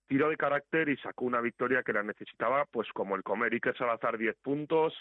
tiró 0.06 0.28
de 0.28 0.36
carácter 0.36 0.88
y 0.88 0.96
sacó 0.98 1.24
una 1.24 1.40
victoria 1.40 1.82
que 1.82 1.92
la 1.92 2.02
necesitaba, 2.02 2.64
pues 2.66 2.88
como 2.92 3.16
el 3.16 3.22
comer 3.22 3.52
Iker 3.52 3.76
Salazar 3.76 4.18
10 4.18 4.36
puntos, 4.36 4.94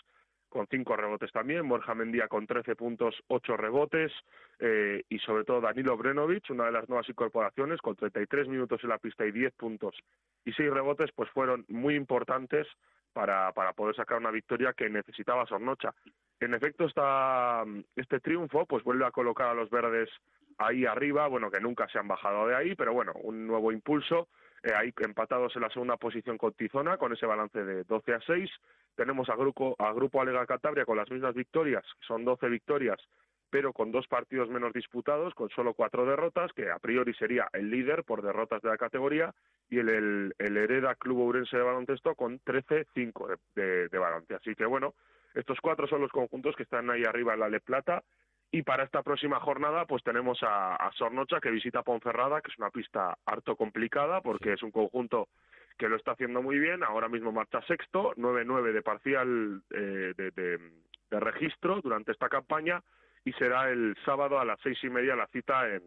con 0.50 0.68
cinco 0.68 0.96
rebotes 0.96 1.32
también, 1.34 1.68
Borja 1.68 1.94
Mendía 1.94 2.28
con 2.28 2.48
13 2.48 2.76
puntos, 2.76 3.14
8 3.28 3.58
rebotes, 3.58 4.12
eh, 4.60 5.04
y 5.10 5.20
sobre 5.20 5.44
todo 5.44 5.60
Danilo 5.60 5.98
Brenovich, 5.98 6.50
una 6.50 6.66
de 6.66 6.72
las 6.72 6.88
nuevas 6.88 7.10
incorporaciones, 7.10 7.82
con 7.82 7.96
33 7.96 8.48
minutos 8.48 8.80
en 8.84 8.90
la 8.90 8.98
pista 8.98 9.26
y 9.26 9.32
10 9.32 9.54
puntos 9.56 9.96
y 10.46 10.54
6 10.54 10.72
rebotes, 10.72 11.12
pues 11.14 11.30
fueron 11.32 11.66
muy 11.68 11.96
importantes 11.96 12.68
para, 13.12 13.52
para 13.52 13.74
poder 13.74 13.96
sacar 13.96 14.18
una 14.18 14.32
victoria 14.32 14.74
que 14.74 14.90
necesitaba 14.90 15.46
Sornocha. 15.46 15.94
En 16.40 16.54
efecto, 16.54 16.86
esta, 16.86 17.64
este 17.96 18.20
triunfo 18.20 18.66
pues 18.66 18.84
vuelve 18.84 19.06
a 19.06 19.12
colocar 19.12 19.48
a 19.48 19.54
los 19.54 19.70
verdes 19.70 20.10
ahí 20.58 20.86
arriba, 20.86 21.28
bueno, 21.28 21.52
que 21.52 21.60
nunca 21.60 21.88
se 21.90 22.00
han 22.00 22.08
bajado 22.08 22.48
de 22.48 22.56
ahí, 22.56 22.76
pero 22.76 22.94
bueno, 22.94 23.14
un 23.24 23.46
nuevo 23.48 23.72
impulso, 23.72 24.28
eh, 24.66 24.74
ahí 24.76 24.92
empatados 24.98 25.56
en 25.56 25.62
la 25.62 25.70
segunda 25.70 25.96
posición 25.96 26.40
con 26.40 26.54
Tizona, 26.54 26.98
con 26.98 27.14
ese 27.14 27.28
balance 27.28 27.64
de 27.64 27.84
12 27.84 28.14
a 28.16 28.20
6, 28.22 28.50
tenemos 28.96 29.30
a 29.30 29.36
Grupo, 29.36 29.76
a 29.78 29.94
Grupo 29.94 30.22
Alega 30.22 30.46
Cantabria 30.48 30.86
con 30.86 30.98
las 30.98 31.10
mismas 31.12 31.36
victorias, 31.36 31.84
son 32.08 32.26
12 32.26 32.50
victorias, 32.50 32.98
pero 33.52 33.74
con 33.74 33.92
dos 33.92 34.08
partidos 34.08 34.50
menos 34.50 34.74
disputados, 34.74 35.36
con 35.36 35.50
solo 35.50 35.76
cuatro 35.76 36.06
derrotas, 36.06 36.52
que 36.54 36.72
a 36.72 36.80
priori 36.80 37.14
sería 37.14 37.48
el 37.54 37.70
líder 37.70 38.04
por 38.04 38.24
derrotas 38.24 38.62
de 38.64 38.70
la 38.70 38.78
categoría, 38.78 39.36
y 39.70 39.78
el, 39.78 40.34
el, 40.40 40.58
Hereda 40.58 40.96
Club 40.96 41.20
Ourense 41.20 41.58
de 41.58 41.64
Baloncesto 41.64 42.16
con 42.16 42.40
13-5 42.40 43.28
de, 43.28 43.62
de, 43.62 43.88
de 43.88 43.98
balance. 43.98 44.34
Así 44.34 44.56
que 44.56 44.66
bueno, 44.66 44.96
estos 45.36 45.60
cuatro 45.62 45.88
son 45.88 46.02
los 46.02 46.12
conjuntos 46.12 46.56
que 46.56 46.64
están 46.64 46.90
ahí 46.90 47.04
arriba 47.04 47.36
en 47.36 47.42
la 47.42 47.50
Le 47.50 47.60
Plata, 47.60 48.04
y 48.56 48.64
para 48.64 48.86
esta 48.86 49.04
próxima 49.04 49.38
jornada, 49.42 49.84
pues 49.84 50.02
tenemos 50.02 50.42
a, 50.42 50.78
a 50.78 50.90
Sornocha 50.94 51.42
que 51.42 51.52
visita 51.52 51.84
Ponferrada, 51.84 52.40
que 52.40 52.50
es 52.50 52.58
una 52.58 52.70
pista 52.70 53.18
harto 53.26 53.58
complicada 53.58 54.22
porque 54.22 54.54
es 54.54 54.64
un 54.64 54.72
conjunto 54.72 55.28
que 55.78 55.90
lo 55.90 55.98
está 55.98 56.12
haciendo 56.12 56.42
muy 56.42 56.58
bien. 56.58 56.82
Ahora 56.82 57.10
mismo 57.10 57.34
marcha 57.34 57.62
sexto, 57.64 58.14
9-9 58.16 58.72
de 58.72 58.82
parcial 58.82 59.62
eh, 59.72 60.14
de, 60.16 60.32
de, 60.32 60.58
de, 61.12 61.20
registro 61.20 61.82
durante 61.82 62.14
esta 62.14 62.30
campaña 62.30 62.82
y 63.26 63.34
será 63.34 63.70
el 63.70 63.94
sábado 64.06 64.40
a 64.40 64.46
las 64.46 64.58
seis 64.64 64.82
y 64.84 64.90
media 64.90 65.18
la 65.18 65.28
cita 65.28 65.68
en, 65.68 65.84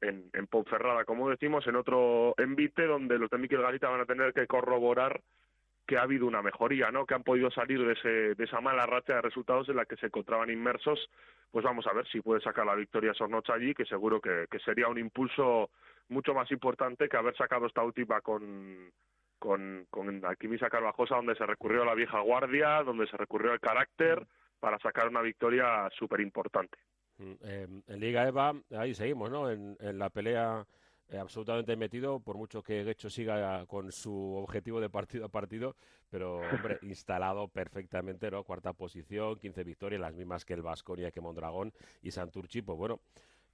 en, 0.00 0.30
en 0.34 0.46
Ponferrada, 0.46 1.04
como 1.04 1.28
decimos, 1.28 1.66
en 1.66 1.74
otro 1.74 2.34
envite 2.38 2.86
donde 2.86 3.18
los 3.18 3.28
de 3.28 3.38
Miquel 3.38 3.62
Garita 3.62 3.88
van 3.88 4.02
a 4.02 4.06
tener 4.06 4.32
que 4.32 4.46
corroborar 4.46 5.20
que 5.86 5.98
ha 5.98 6.02
habido 6.02 6.26
una 6.26 6.42
mejoría, 6.42 6.90
¿no? 6.90 7.06
Que 7.06 7.14
han 7.14 7.22
podido 7.22 7.50
salir 7.50 7.84
de, 7.84 7.92
ese, 7.92 8.34
de 8.34 8.44
esa 8.44 8.60
mala 8.60 8.86
racha 8.86 9.16
de 9.16 9.22
resultados 9.22 9.68
en 9.68 9.76
la 9.76 9.84
que 9.84 9.96
se 9.96 10.06
encontraban 10.06 10.50
inmersos. 10.50 11.10
Pues 11.50 11.64
vamos 11.64 11.86
a 11.86 11.92
ver 11.92 12.06
si 12.08 12.20
puede 12.20 12.40
sacar 12.40 12.66
la 12.66 12.74
victoria 12.74 13.14
Sornocha 13.14 13.54
allí, 13.54 13.74
que 13.74 13.84
seguro 13.84 14.20
que, 14.20 14.46
que 14.50 14.58
sería 14.60 14.88
un 14.88 14.98
impulso 14.98 15.70
mucho 16.08 16.34
más 16.34 16.50
importante 16.50 17.08
que 17.08 17.16
haber 17.16 17.36
sacado 17.36 17.66
esta 17.66 17.82
última 17.82 18.20
con, 18.20 18.90
con, 19.38 19.86
con 19.90 20.24
Alquimisa 20.24 20.70
Carvajosa, 20.70 21.16
donde 21.16 21.36
se 21.36 21.46
recurrió 21.46 21.82
a 21.82 21.86
la 21.86 21.94
vieja 21.94 22.20
guardia, 22.20 22.82
donde 22.82 23.06
se 23.06 23.16
recurrió 23.16 23.52
al 23.52 23.60
carácter 23.60 24.26
para 24.60 24.78
sacar 24.78 25.08
una 25.08 25.20
victoria 25.20 25.88
súper 25.98 26.20
importante. 26.20 26.78
Eh, 27.18 27.68
en 27.86 28.00
Liga 28.00 28.26
EVA, 28.26 28.54
ahí 28.76 28.94
seguimos, 28.94 29.30
¿no? 29.30 29.50
En 29.50 29.98
la 29.98 30.10
pelea 30.10 30.64
eh, 31.08 31.18
absolutamente 31.18 31.76
metido, 31.76 32.20
por 32.20 32.36
mucho 32.36 32.62
que 32.62 32.82
Guecho 32.82 33.10
siga 33.10 33.66
con 33.66 33.92
su 33.92 34.34
objetivo 34.36 34.80
de 34.80 34.88
partido 34.88 35.26
a 35.26 35.28
partido, 35.28 35.76
pero, 36.10 36.38
hombre, 36.38 36.78
instalado 36.82 37.48
perfectamente, 37.48 38.30
¿no? 38.30 38.42
Cuarta 38.42 38.72
posición, 38.72 39.38
15 39.38 39.64
victorias, 39.64 40.00
las 40.00 40.14
mismas 40.14 40.44
que 40.44 40.54
el 40.54 40.62
Vasconia, 40.62 41.10
que 41.10 41.20
Mondragón 41.20 41.72
y 42.02 42.10
Santurchi, 42.10 42.62
pues 42.62 42.78
bueno, 42.78 43.00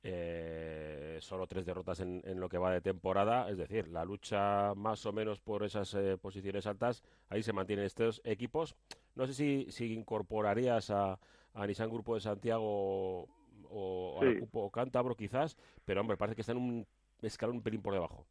eh, 0.02 1.18
solo 1.20 1.46
tres 1.46 1.66
derrotas 1.66 2.00
en, 2.00 2.22
en, 2.24 2.40
lo 2.40 2.48
que 2.48 2.56
va 2.56 2.72
de 2.72 2.80
temporada, 2.80 3.50
es 3.50 3.58
decir, 3.58 3.88
la 3.88 4.04
lucha 4.04 4.72
más 4.74 5.04
o 5.04 5.12
menos 5.12 5.40
por 5.40 5.64
esas 5.64 5.92
eh, 5.94 6.16
posiciones 6.16 6.66
altas, 6.66 7.02
ahí 7.28 7.42
se 7.42 7.52
mantienen 7.52 7.84
estos 7.84 8.22
equipos. 8.24 8.76
No 9.14 9.26
sé 9.26 9.34
si, 9.34 9.66
si 9.70 9.92
incorporarías 9.92 10.90
a, 10.90 11.18
a 11.52 11.66
Nissan 11.66 11.90
Grupo 11.90 12.14
de 12.14 12.20
Santiago 12.20 13.28
o 13.70 14.18
sí. 14.20 14.26
al 14.26 14.34
grupo 14.36 14.70
cántabro 14.70 15.16
quizás, 15.16 15.56
pero 15.84 16.00
hombre, 16.00 16.16
parece 16.16 16.34
que 16.34 16.42
están 16.42 16.56
un 16.56 16.86
escalón 17.28 17.56
un 17.56 17.62
pelín 17.62 17.82
por 17.82 17.94
debajo. 17.94 18.26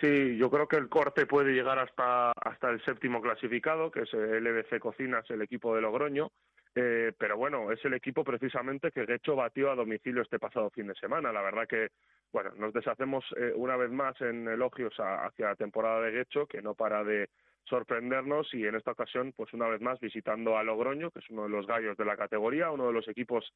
Sí, 0.00 0.36
yo 0.36 0.50
creo 0.50 0.66
que 0.66 0.76
el 0.76 0.88
corte 0.88 1.24
puede 1.24 1.52
llegar 1.52 1.78
hasta, 1.78 2.32
hasta 2.32 2.70
el 2.70 2.84
séptimo 2.84 3.22
clasificado, 3.22 3.90
que 3.90 4.02
es 4.02 4.12
el 4.12 4.42
LBC 4.42 4.80
Cocinas, 4.80 5.28
el 5.30 5.42
equipo 5.42 5.74
de 5.74 5.82
Logroño, 5.82 6.32
eh, 6.74 7.12
pero 7.16 7.36
bueno, 7.36 7.70
es 7.70 7.84
el 7.84 7.94
equipo 7.94 8.24
precisamente 8.24 8.90
que 8.90 9.06
Guecho 9.06 9.36
batió 9.36 9.70
a 9.70 9.76
domicilio 9.76 10.22
este 10.22 10.40
pasado 10.40 10.70
fin 10.70 10.88
de 10.88 10.94
semana. 10.96 11.32
La 11.32 11.42
verdad 11.42 11.68
que, 11.68 11.90
bueno, 12.32 12.50
nos 12.56 12.72
deshacemos 12.72 13.24
eh, 13.36 13.52
una 13.54 13.76
vez 13.76 13.90
más 13.90 14.20
en 14.20 14.48
elogios 14.48 14.98
a, 14.98 15.26
hacia 15.26 15.50
la 15.50 15.56
temporada 15.56 16.00
de 16.00 16.10
Guecho, 16.10 16.46
que 16.46 16.60
no 16.60 16.74
para 16.74 17.04
de 17.04 17.28
sorprendernos 17.64 18.52
y 18.54 18.66
en 18.66 18.74
esta 18.74 18.92
ocasión, 18.92 19.32
pues 19.36 19.52
una 19.52 19.68
vez 19.68 19.80
más 19.80 19.98
visitando 20.00 20.56
a 20.56 20.62
Logroño, 20.62 21.10
que 21.10 21.20
es 21.20 21.30
uno 21.30 21.44
de 21.44 21.48
los 21.48 21.66
gallos 21.66 21.96
de 21.96 22.04
la 22.04 22.16
categoría, 22.16 22.70
uno 22.70 22.86
de 22.86 22.92
los 22.92 23.08
equipos, 23.08 23.52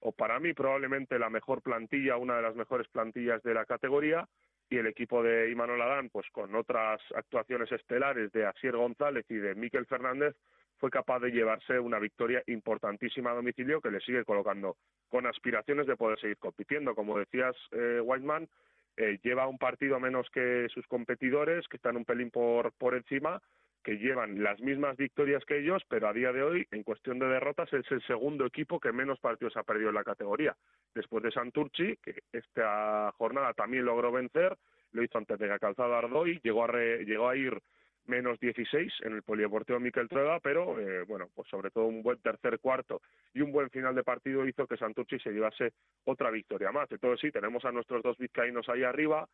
o 0.00 0.12
para 0.12 0.40
mí 0.40 0.52
probablemente 0.52 1.18
la 1.18 1.30
mejor 1.30 1.62
plantilla, 1.62 2.16
una 2.16 2.36
de 2.36 2.42
las 2.42 2.56
mejores 2.56 2.88
plantillas 2.88 3.42
de 3.42 3.54
la 3.54 3.64
categoría, 3.64 4.26
y 4.72 4.78
el 4.78 4.86
equipo 4.86 5.22
de 5.22 5.50
Imanol 5.50 5.82
Adán, 5.82 6.08
pues 6.10 6.26
con 6.32 6.54
otras 6.54 7.00
actuaciones 7.14 7.70
estelares 7.70 8.32
de 8.32 8.46
Asier 8.46 8.76
González 8.76 9.26
y 9.28 9.34
de 9.34 9.54
Miquel 9.54 9.86
Fernández, 9.86 10.34
fue 10.78 10.90
capaz 10.90 11.20
de 11.20 11.30
llevarse 11.30 11.78
una 11.78 11.98
victoria 11.98 12.42
importantísima 12.46 13.30
a 13.30 13.34
domicilio 13.34 13.80
que 13.80 13.90
le 13.90 14.00
sigue 14.00 14.24
colocando 14.24 14.76
con 15.10 15.26
aspiraciones 15.26 15.86
de 15.86 15.94
poder 15.94 16.18
seguir 16.18 16.38
compitiendo. 16.38 16.94
Como 16.94 17.18
decías, 17.18 17.54
eh, 17.70 18.00
Whiteman, 18.02 18.48
eh, 18.96 19.18
lleva 19.22 19.46
un 19.46 19.58
partido 19.58 19.98
menos 20.00 20.28
que 20.30 20.66
sus 20.70 20.86
competidores, 20.86 21.66
que 21.68 21.76
están 21.76 21.96
un 21.96 22.04
pelín 22.04 22.30
por, 22.30 22.72
por 22.72 22.94
encima, 22.94 23.40
que 23.82 23.98
llevan 23.98 24.42
las 24.42 24.60
mismas 24.60 24.96
victorias 24.96 25.44
que 25.44 25.58
ellos, 25.58 25.82
pero 25.88 26.06
a 26.08 26.12
día 26.12 26.32
de 26.32 26.42
hoy, 26.42 26.66
en 26.70 26.84
cuestión 26.84 27.18
de 27.18 27.26
derrotas, 27.26 27.72
es 27.72 27.90
el 27.90 28.00
segundo 28.06 28.46
equipo 28.46 28.78
que 28.78 28.92
menos 28.92 29.18
partidos 29.18 29.56
ha 29.56 29.64
perdido 29.64 29.88
en 29.88 29.96
la 29.96 30.04
categoría. 30.04 30.56
Después 30.94 31.24
de 31.24 31.32
Santurchi, 31.32 31.96
que 31.96 32.22
esta 32.32 33.10
jornada 33.18 33.54
también 33.54 33.84
logró 33.84 34.12
vencer, 34.12 34.56
lo 34.92 35.02
hizo 35.02 35.18
ante 35.18 35.36
Mega 35.36 35.58
Calzado 35.58 35.96
Ardoy, 35.96 36.38
llegó 36.44 36.62
a, 36.64 36.68
re- 36.68 37.04
llegó 37.04 37.28
a 37.28 37.34
ir 37.36 37.60
menos 38.06 38.38
16 38.40 38.92
en 39.02 39.14
el 39.14 39.22
Polideportivo 39.22 39.78
Miquel 39.80 40.08
Trueba, 40.08 40.40
pero 40.40 40.78
eh, 40.78 41.04
bueno, 41.04 41.28
pues 41.34 41.48
sobre 41.48 41.70
todo 41.70 41.86
un 41.86 42.02
buen 42.02 42.18
tercer 42.18 42.58
cuarto 42.58 43.00
y 43.32 43.40
un 43.40 43.52
buen 43.52 43.70
final 43.70 43.94
de 43.94 44.02
partido 44.02 44.46
hizo 44.46 44.66
que 44.66 44.76
Santurci 44.76 45.18
se 45.18 45.30
llevase 45.30 45.72
otra 46.04 46.30
victoria 46.30 46.72
más. 46.72 46.90
Entonces 46.90 47.20
sí, 47.20 47.30
tenemos 47.30 47.64
a 47.64 47.72
nuestros 47.72 48.02
dos 48.02 48.18
vizcaínos 48.18 48.68
ahí 48.68 48.82
arriba 48.82 49.28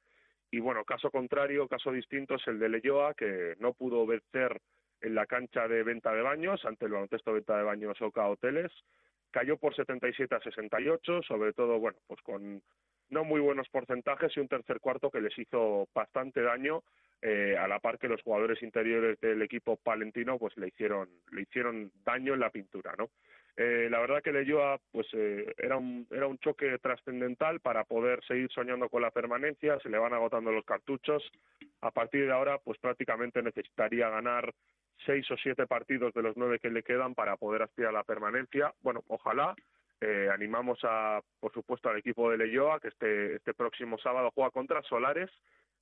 y 0.50 0.60
bueno, 0.60 0.84
caso 0.84 1.10
contrario, 1.10 1.68
caso 1.68 1.92
distinto 1.92 2.36
es 2.36 2.46
el 2.46 2.58
de 2.58 2.68
Leyoa, 2.68 3.14
que 3.14 3.54
no 3.58 3.74
pudo 3.74 4.06
vencer 4.06 4.60
en 5.00 5.14
la 5.14 5.26
cancha 5.26 5.68
de 5.68 5.82
venta 5.82 6.12
de 6.12 6.22
baños 6.22 6.64
ante 6.64 6.86
el 6.86 6.92
baloncesto 6.92 7.32
venta 7.32 7.56
de 7.56 7.62
baños 7.64 8.00
Oca 8.00 8.26
Hoteles, 8.26 8.72
cayó 9.30 9.58
por 9.58 9.74
77 9.74 10.34
a 10.34 10.40
68, 10.40 11.22
sobre 11.22 11.52
todo, 11.52 11.78
bueno, 11.78 11.98
pues 12.06 12.20
con 12.22 12.62
no 13.10 13.24
muy 13.24 13.40
buenos 13.40 13.68
porcentajes 13.68 14.36
y 14.36 14.40
un 14.40 14.48
tercer 14.48 14.80
cuarto 14.80 15.10
que 15.10 15.20
les 15.20 15.36
hizo 15.38 15.88
bastante 15.94 16.42
daño 16.42 16.82
eh, 17.22 17.56
a 17.58 17.66
la 17.66 17.80
par 17.80 17.98
que 17.98 18.08
los 18.08 18.22
jugadores 18.22 18.62
interiores 18.62 19.18
del 19.20 19.42
equipo 19.42 19.76
palentino 19.76 20.38
pues 20.38 20.56
le 20.56 20.68
hicieron 20.68 21.08
le 21.32 21.42
hicieron 21.42 21.90
daño 22.04 22.34
en 22.34 22.40
la 22.40 22.50
pintura 22.50 22.94
no 22.96 23.08
Eh, 23.60 23.88
la 23.90 23.98
verdad 23.98 24.22
que 24.22 24.30
Leyoa 24.30 24.78
pues 24.92 25.08
eh, 25.14 25.52
era 25.58 25.76
un 25.76 26.06
era 26.12 26.28
un 26.28 26.38
choque 26.38 26.78
trascendental 26.78 27.58
para 27.58 27.82
poder 27.82 28.22
seguir 28.24 28.48
soñando 28.52 28.88
con 28.88 29.02
la 29.02 29.10
permanencia 29.10 29.80
se 29.80 29.88
le 29.88 29.98
van 29.98 30.14
agotando 30.14 30.52
los 30.52 30.64
cartuchos. 30.64 31.20
A 31.80 31.90
partir 31.90 32.26
de 32.26 32.32
ahora 32.32 32.58
pues 32.58 32.78
prácticamente 32.78 33.42
necesitaría 33.42 34.08
ganar 34.10 34.54
seis 35.04 35.28
o 35.32 35.36
siete 35.36 35.66
partidos 35.66 36.14
de 36.14 36.22
los 36.22 36.36
nueve 36.36 36.60
que 36.60 36.70
le 36.70 36.84
quedan 36.84 37.16
para 37.16 37.36
poder 37.36 37.62
aspirar 37.62 37.90
a 37.90 37.98
la 37.98 38.04
permanencia. 38.04 38.72
Bueno 38.80 39.02
ojalá 39.08 39.56
eh, 40.00 40.28
animamos 40.32 40.78
a, 40.84 41.20
por 41.40 41.52
supuesto, 41.52 41.88
al 41.88 41.98
equipo 41.98 42.30
de 42.30 42.38
Leyoa 42.38 42.78
que 42.80 42.88
este, 42.88 43.36
este 43.36 43.54
próximo 43.54 43.98
sábado 43.98 44.30
juega 44.34 44.50
contra 44.50 44.82
Solares, 44.82 45.30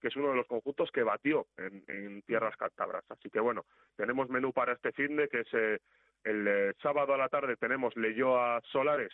que 0.00 0.08
es 0.08 0.16
uno 0.16 0.30
de 0.30 0.36
los 0.36 0.46
conjuntos 0.46 0.90
que 0.90 1.02
batió 1.02 1.46
en, 1.58 1.84
en 1.88 2.22
tierras 2.22 2.56
cántabras. 2.56 3.04
Así 3.10 3.28
que 3.30 3.40
bueno, 3.40 3.64
tenemos 3.96 4.28
menú 4.30 4.52
para 4.52 4.72
este 4.72 4.92
fin 4.92 5.16
de 5.16 5.28
que 5.28 5.40
es 5.40 5.48
eh, 5.52 5.80
el 6.24 6.48
eh, 6.48 6.74
sábado 6.82 7.14
a 7.14 7.18
la 7.18 7.28
tarde 7.28 7.56
tenemos 7.56 7.94
Leyoa 7.96 8.60
Solares 8.72 9.12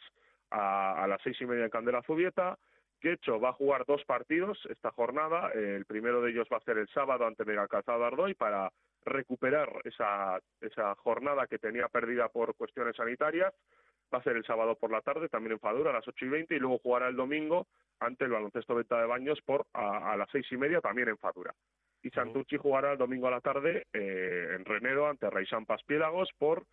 a, 0.50 1.07
las 1.09 1.20
seis 1.22 1.40
y 1.40 1.46
media 1.46 1.64
en 1.64 1.70
Candela 1.70 2.03
Zubieta. 2.03 2.59
Quecho 3.00 3.40
va 3.40 3.50
a 3.50 3.55
jugar 3.55 3.84
dos 3.86 4.05
partidos 4.05 4.59
esta 4.70 4.92
jornada. 4.92 5.50
El 5.53 5.84
primero 5.84 6.22
de 6.22 6.30
ellos 6.30 6.46
va 6.53 6.59
a 6.59 6.64
ser 6.64 6.78
el 6.78 6.88
sábado 6.88 7.26
ante 7.26 7.44
Megacalzado 7.44 8.05
Ardoy 8.05 8.34
para 8.34 8.70
recuperar 9.05 9.68
esa, 9.84 10.38
esa 10.61 10.94
jornada 10.94 11.48
que 11.48 11.59
tenía 11.59 11.88
perdida 11.88 12.28
por 12.28 12.55
cuestiones 12.55 12.94
sanitarias 12.94 13.53
va 14.12 14.18
a 14.18 14.22
ser 14.22 14.36
el 14.36 14.44
sábado 14.44 14.76
por 14.76 14.90
la 14.90 15.00
tarde, 15.00 15.28
también 15.28 15.52
en 15.52 15.60
Fadura, 15.60 15.90
a 15.90 15.94
las 15.94 16.06
ocho 16.08 16.24
y 16.24 16.28
veinte, 16.28 16.54
y 16.56 16.58
luego 16.58 16.78
jugará 16.78 17.08
el 17.08 17.16
domingo 17.16 17.66
ante 18.00 18.24
el 18.24 18.30
baloncesto 18.32 18.74
Venta 18.74 19.00
de 19.00 19.06
Baños 19.06 19.40
por 19.42 19.66
a, 19.72 20.12
a 20.12 20.16
las 20.16 20.28
seis 20.30 20.46
y 20.50 20.56
media, 20.56 20.80
también 20.80 21.08
en 21.08 21.18
Fadura. 21.18 21.54
Y 22.02 22.10
Santurchi 22.10 22.56
jugará 22.56 22.92
el 22.92 22.98
domingo 22.98 23.28
a 23.28 23.30
la 23.30 23.40
tarde 23.40 23.86
eh, 23.92 24.56
en 24.56 24.64
Renedo 24.64 25.06
ante 25.06 25.30
Raisán 25.30 25.66
Paspiélagos 25.66 26.30
por 26.38 26.64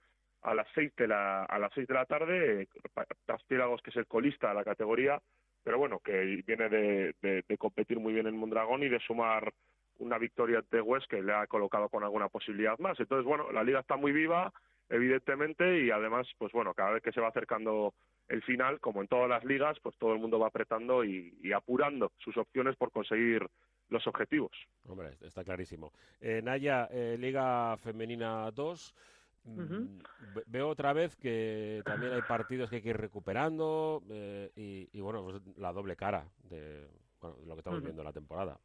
a 0.42 0.54
las 0.56 0.68
seis 0.74 0.92
de 0.96 1.08
la 1.08 1.44
a 1.44 1.60
las 1.60 1.72
seis 1.74 1.86
de 1.88 1.94
la 1.94 2.06
tarde 2.06 2.62
eh, 2.64 2.68
Pa- 2.94 3.06
Paspiélagos 3.26 3.82
que 3.82 3.90
es 3.92 3.96
el 3.98 4.08
colista 4.08 4.48
de 4.50 4.54
la 4.56 4.64
categoría 4.64 5.22
pero 5.64 5.78
bueno 5.78 6.00
que 6.00 6.42
viene 6.48 6.70
de, 6.70 7.14
de- 7.22 7.44
de 7.48 7.58
competir 7.58 8.00
muy 8.00 8.14
bien 8.14 8.26
en 8.26 8.38
Mondragón 8.38 8.82
y 8.82 8.88
de 8.90 9.00
sumar 9.02 9.52
una 9.98 10.18
victoria 10.18 10.60
ante 10.60 10.80
West 10.80 11.08
que 11.10 11.22
le 11.22 11.34
ha 11.34 11.46
colocado 11.48 11.90
con 11.90 12.04
alguna 12.06 12.30
posibilidad 12.30 12.80
más 12.80 12.98
entonces 13.02 13.26
bueno 13.26 13.52
la 13.52 13.64
liga 13.64 13.82
está 13.82 13.98
muy 13.98 14.14
viva 14.14 14.52
evidentemente 14.90 15.84
y 15.86 15.92
además 15.92 16.28
pues 16.38 16.52
bueno 16.52 16.74
cada 16.74 16.92
vez 16.92 17.04
que 17.04 17.12
se 17.12 17.22
va 17.22 17.30
acercando 17.30 17.94
el 18.28 18.42
final 18.44 18.80
como 18.80 19.02
en 19.02 19.08
todas 19.08 19.30
las 19.30 19.44
ligas 19.46 19.78
pues 19.82 19.96
todo 19.98 20.14
el 20.14 20.20
mundo 20.20 20.40
va 20.40 20.48
apretando 20.48 21.04
y, 21.04 21.38
y 21.42 21.52
apurando 21.54 22.12
sus 22.18 22.36
opciones 22.38 22.76
por 22.76 22.92
conseguir 22.92 23.48
los 23.90 24.06
objetivos 24.08 24.52
Hombre, 24.88 25.18
está 25.22 25.44
clarísimo. 25.44 25.92
Eh, 26.20 26.42
Naya, 26.44 26.88
eh, 26.92 27.16
Liga 27.20 27.78
Femenina 27.78 28.50
2. 28.52 28.96
mm, 29.44 30.00
ve- 30.34 30.44
Veo 30.48 30.70
otra 30.70 30.94
vez 30.94 31.16
que 31.16 31.84
también 31.86 32.14
hay 32.14 32.22
partidos 32.24 32.70
que 32.70 32.78
hay 32.78 32.82
que 32.82 32.90
ir 32.90 32.98
recuperando 32.98 34.02
eh, 34.10 34.52
y, 34.56 34.90
y, 34.92 35.02
bueno, 35.02 35.24
pues 35.24 35.42
la 35.58 35.72
doble 35.74 35.96
cara 35.96 36.26
de, 36.44 36.88
bueno, 37.22 37.38
de 37.38 37.46
lo 37.46 37.54
que 37.56 37.60
estamos 37.60 37.80
viendo 37.84 38.02
en 38.02 38.06
la 38.08 38.14
temporada. 38.14 38.60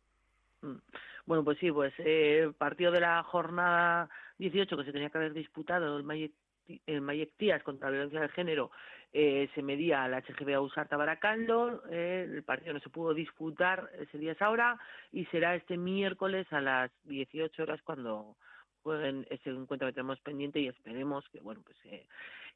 Mm. 0.64 0.78
Bueno, 1.26 1.44
pues 1.44 1.58
sí, 1.58 1.70
pues 1.70 1.92
eh, 1.98 2.50
partido 2.58 2.90
de 2.92 3.00
la 3.00 3.22
jornada 3.22 4.08
18 4.38 4.76
que 4.76 4.84
se 4.84 4.92
tenía 4.92 5.10
que 5.10 5.18
haber 5.18 5.32
disputado 5.32 5.98
el 5.98 6.04
Mayec 7.02 7.30
Tías 7.36 7.62
contra 7.62 7.88
la 7.88 7.92
violencia 7.92 8.20
de 8.20 8.28
género 8.30 8.70
eh, 9.12 9.48
se 9.54 9.62
medía 9.62 10.02
al 10.02 10.12
HGB 10.12 10.54
Ausarta 10.54 10.96
Baracaldo, 10.96 11.84
eh, 11.88 12.28
el 12.28 12.42
partido 12.42 12.72
no 12.72 12.80
se 12.80 12.90
pudo 12.90 13.14
disputar 13.14 13.88
ese 14.00 14.18
día 14.18 14.32
es 14.32 14.42
ahora 14.42 14.76
y 15.12 15.24
será 15.26 15.54
este 15.54 15.76
miércoles 15.76 16.52
a 16.52 16.60
las 16.60 16.90
18 17.04 17.62
horas 17.62 17.80
cuando 17.82 18.36
jueguen 18.82 19.24
ese 19.30 19.50
encuentro 19.50 19.86
que 19.86 19.94
tenemos 19.94 20.18
pendiente 20.20 20.58
y 20.58 20.66
esperemos 20.66 21.24
que, 21.30 21.40
bueno, 21.40 21.62
pues 21.64 21.76
eh, 21.84 22.06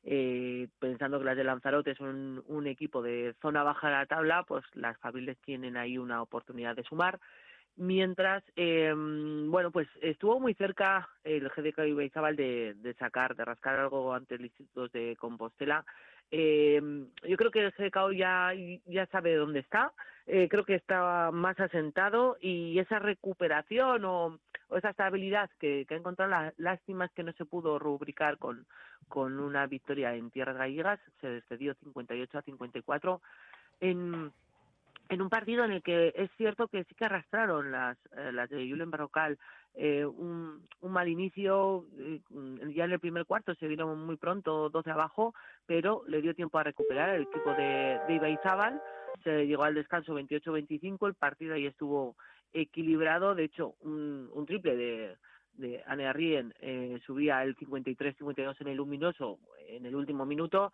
eh, 0.03 0.69
pensando 0.81 1.19
que 1.19 1.25
las 1.25 1.37
de 1.37 1.45
Lanzarote 1.45 1.95
son 1.95 2.43
un 2.49 2.67
equipo 2.67 3.03
de 3.03 3.35
zona 3.41 3.63
baja 3.63 3.87
de 3.87 3.95
la 3.95 4.07
tabla, 4.07 4.43
pues 4.43 4.65
las 4.75 4.99
Fabiles 4.99 5.39
tienen 5.39 5.77
ahí 5.77 5.97
una 5.97 6.23
oportunidad 6.23 6.75
de 6.75 6.83
sumar 6.83 7.21
mientras 7.79 8.43
eh, 8.57 8.93
bueno 8.95 9.71
pues 9.71 9.89
estuvo 10.03 10.41
muy 10.41 10.55
cerca 10.55 11.09
el 11.25 11.49
GDK 11.49 11.87
Ibaizábal 11.87 12.37
de, 12.37 12.75
de 12.75 12.95
sacar 12.95 13.35
de 13.37 13.45
rascar 13.45 13.79
algo 13.79 14.13
ante 14.13 14.35
el 14.35 14.43
Instituto 14.43 14.89
de 14.89 15.17
Compostela. 15.17 15.85
Eh, 16.31 16.81
yo 17.27 17.37
creo 17.39 17.51
que 17.51 17.65
el 17.65 17.73
GDK 17.73 18.13
ya 18.15 18.53
ya 18.87 19.07
sabe 19.07 19.35
dónde 19.37 19.61
está. 19.61 19.93
Eh, 20.27 20.49
creo 20.51 20.65
que 20.65 20.75
está 20.75 21.31
más 21.33 21.59
asentado 21.59 22.37
y 22.41 22.79
esa 22.79 22.99
recuperación 22.99 24.05
o, 24.05 24.39
esa 24.77 24.91
estabilidad 24.91 25.49
que, 25.59 25.87
que 25.89 25.95
ha 25.95 25.99
encontrado 25.99 26.31
la 26.31 26.53
lástima 26.59 27.07
es 27.07 27.13
que 27.13 27.23
no 27.23 27.33
se 27.33 27.47
pudo 27.47 27.79
rubricar 27.79 28.37
con 28.37 28.67
con 29.09 29.41
una 29.41 29.67
victoria 29.67 30.15
en 30.15 30.31
tierras 30.31 30.57
gallegas. 30.57 31.01
Se 31.21 31.29
descedió 31.29 31.75
58 31.75 32.39
a 32.39 32.43
54 32.43 33.23
en 33.81 34.33
en 35.09 35.23
un 35.23 35.31
partido 35.31 35.65
en 35.65 35.73
el 35.73 35.83
que 35.83 36.13
es 36.17 36.31
cierto 36.37 36.69
que 36.69 36.85
sí 36.85 36.95
que 36.95 37.07
arrastraron 37.07 37.71
las, 37.71 37.97
eh, 38.17 38.33
de 38.51 38.69
Julen 38.69 38.91
Barrocal 38.91 39.39
eh, 39.75 40.05
un, 40.05 40.67
un 40.81 40.93
mal 40.93 41.09
inicio, 41.09 41.87
eh, 41.99 42.21
ya 42.75 42.85
en 42.85 42.93
el 42.93 42.99
primer 42.99 43.27
cuarto 43.27 43.55
se 43.55 43.69
vieron 43.69 44.05
muy 44.05 44.17
pronto 44.17 44.71
12 44.71 44.91
abajo, 44.91 45.35
pero 45.67 46.03
le 46.09 46.21
dio 46.21 46.35
tiempo 46.35 46.59
a 46.59 46.65
recuperar 46.65 47.11
el 47.11 47.23
equipo 47.23 47.55
de, 47.55 48.01
de 48.09 48.15
Ibaizábal, 48.15 48.83
se 49.23 49.47
llegó 49.47 49.63
al 49.63 49.75
descanso 49.75 50.19
28-25, 50.19 51.07
el 51.07 51.15
partido 51.15 51.55
ahí 51.55 51.67
estuvo 51.67 52.17
equilibrado, 52.53 53.35
de 53.35 53.45
hecho 53.45 53.75
un, 53.81 54.29
un 54.33 54.47
triple 54.47 54.75
de, 54.75 55.17
de 55.59 55.83
Anne 55.87 56.07
Arrien 56.07 56.55
eh, 56.61 56.99
subía 57.07 57.43
el 57.43 57.57
53-52 57.57 58.61
en 58.61 58.69
el 58.69 58.77
luminoso 58.77 59.39
en 59.69 59.87
el 59.87 59.95
último 59.95 60.25
minuto, 60.25 60.73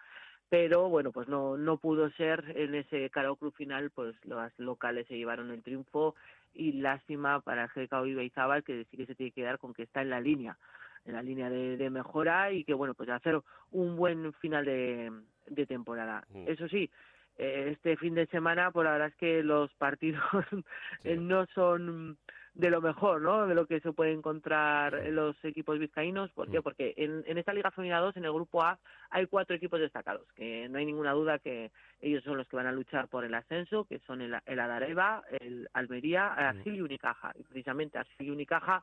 pero 0.49 0.89
bueno, 0.89 1.13
pues 1.13 1.29
no, 1.29 1.57
no 1.57 1.79
pudo 1.79 2.11
ser 2.11 2.45
en 2.57 2.75
ese 2.75 3.11
Caro 3.11 3.37
Cruz 3.37 3.55
final, 3.55 3.91
pues 3.91 4.15
los 4.25 4.53
locales 4.59 5.07
se 5.07 5.17
llevaron 5.17 5.51
el 5.51 5.63
triunfo 5.63 6.15
y 6.55 6.73
lástima 6.73 7.41
para 7.41 7.65
el 7.65 7.87
GK 7.87 8.07
Ibaizábal 8.07 8.63
que 8.63 8.85
sí 8.91 8.97
que 8.97 9.07
se 9.07 9.15
tiene 9.15 9.33
que 9.33 9.43
dar 9.43 9.59
con 9.59 9.75
que 9.75 9.83
está 9.83 10.03
en 10.03 10.11
la 10.11 10.21
línea, 10.21 10.57
en 11.05 11.15
la 11.15 11.23
línea 11.23 11.51
de, 11.51 11.77
de 11.77 11.91
mejora 11.91 12.53
y 12.53 12.65
que 12.65 12.75
bueno, 12.75 12.95
pues 12.95 13.09
hacer 13.09 13.41
un 13.73 13.97
buen 13.97 14.33
final 14.35 14.65
de, 14.65 15.11
de 15.47 15.67
temporada. 15.67 16.25
Mm. 16.31 16.49
Eso 16.49 16.69
sí, 16.69 16.91
eh, 17.37 17.71
este 17.73 17.97
fin 17.97 18.15
de 18.15 18.27
semana, 18.27 18.71
por 18.71 18.85
la 18.85 18.93
verdad 18.93 19.09
es 19.09 19.17
que 19.17 19.43
los 19.43 19.73
partidos 19.75 20.23
no 21.05 21.47
son 21.55 22.17
de 22.55 22.71
lo 22.71 22.81
mejor, 22.81 23.21
¿no? 23.21 23.47
De 23.47 23.55
lo 23.55 23.67
que 23.67 23.81
se 23.81 23.93
puede 23.93 24.13
encontrar 24.13 24.95
en 24.95 25.17
los 25.17 25.37
equipos 25.45 25.79
vizcaínos. 25.79 26.31
¿Por 26.33 26.51
qué? 26.51 26.63
Porque 26.63 26.95
en, 26.97 27.25
en 27.27 27.37
esta 27.37 27.53
Liga 27.53 27.73
Femenina 27.73 27.99
2, 27.99 28.17
en 28.17 28.25
el 28.25 28.33
Grupo 28.33 28.63
A, 28.63 28.79
hay 29.11 29.27
cuatro 29.27 29.57
equipos 29.57 29.81
destacados, 29.81 30.27
que 30.35 30.69
no 30.69 30.79
hay 30.79 30.87
ninguna 30.87 31.13
duda 31.13 31.41
que 31.41 31.73
ellos 32.01 32.23
son 32.23 32.37
los 32.37 32.47
que 32.47 32.57
van 32.57 32.67
a 32.67 32.73
luchar 32.73 33.09
por 33.09 33.25
el 33.25 33.35
ascenso, 33.35 33.85
que 33.85 33.99
son 34.01 34.21
el, 34.21 34.37
el 34.47 34.61
Adareva, 34.61 35.25
el 35.41 35.69
Almería, 35.73 36.33
Arsil 36.33 36.77
y 36.77 36.81
Unicaja. 36.81 37.33
Y 37.35 37.43
precisamente 37.43 37.99
Arsil 37.99 38.29
y 38.29 38.31
Unicaja 38.31 38.83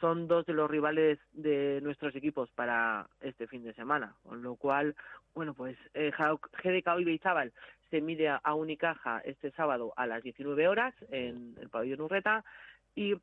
son 0.00 0.26
dos 0.26 0.46
de 0.46 0.54
los 0.54 0.70
rivales 0.70 1.18
de 1.32 1.80
nuestros 1.82 2.16
equipos 2.16 2.50
para 2.52 3.06
este 3.20 3.46
fin 3.46 3.62
de 3.62 3.74
semana, 3.74 4.14
con 4.22 4.42
lo 4.42 4.56
cual, 4.56 4.96
bueno, 5.34 5.52
pues 5.52 5.76
eh, 5.92 6.10
GDK 6.10 7.00
Ibaizábal 7.00 7.52
se 7.90 8.00
mide 8.00 8.28
a 8.28 8.54
Unicaja 8.54 9.20
este 9.24 9.50
sábado 9.50 9.92
a 9.96 10.06
las 10.06 10.22
19 10.22 10.68
horas 10.68 10.94
en 11.10 11.56
el 11.60 11.68
pabellón 11.68 12.00
Urreta 12.00 12.44
y 13.00 13.14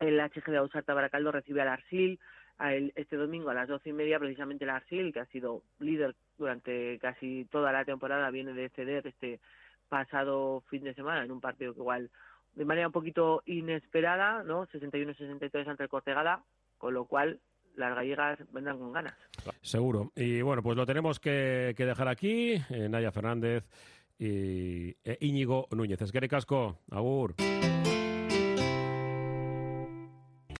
el 0.00 0.20
HG 0.20 0.50
de 0.50 0.58
Ausarta 0.58 0.92
Baracaldo 0.92 1.32
recibe 1.32 1.62
al 1.62 1.68
Arsil 1.68 2.20
este 2.94 3.16
domingo 3.16 3.50
a 3.50 3.54
las 3.54 3.68
doce 3.68 3.90
y 3.90 3.92
media 3.92 4.18
precisamente 4.18 4.64
el 4.64 4.70
Arsil 4.70 5.12
que 5.12 5.20
ha 5.20 5.26
sido 5.26 5.62
líder 5.78 6.14
durante 6.38 6.98
casi 6.98 7.46
toda 7.50 7.72
la 7.72 7.84
temporada 7.84 8.30
viene 8.30 8.52
de 8.52 8.68
ceder 8.70 9.06
este 9.06 9.40
pasado 9.88 10.62
fin 10.68 10.84
de 10.84 10.94
semana 10.94 11.24
en 11.24 11.30
un 11.32 11.40
partido 11.40 11.72
que 11.72 11.80
igual 11.80 12.10
de 12.54 12.64
manera 12.64 12.86
un 12.88 12.92
poquito 12.92 13.42
inesperada 13.46 14.42
no 14.42 14.66
61-63 14.66 15.68
ante 15.68 15.82
el 15.84 15.88
Cortegada 15.88 16.42
con 16.78 16.92
lo 16.92 17.06
cual 17.06 17.40
las 17.76 17.94
gallegas 17.94 18.38
vendrán 18.52 18.78
con 18.78 18.92
ganas 18.92 19.14
Seguro. 19.62 20.12
Y 20.16 20.40
bueno, 20.42 20.62
pues 20.62 20.76
lo 20.76 20.86
tenemos 20.86 21.20
que, 21.20 21.74
que 21.76 21.84
dejar 21.84 22.08
aquí. 22.08 22.54
eh, 22.70 22.88
Naya 22.88 23.12
Fernández 23.12 23.64
y 24.18 24.96
eh, 25.04 25.18
Íñigo 25.20 25.68
Núñez. 25.70 26.00
Es 26.00 26.10
que 26.10 26.26
casco. 26.28 26.78
Agur. 26.90 27.34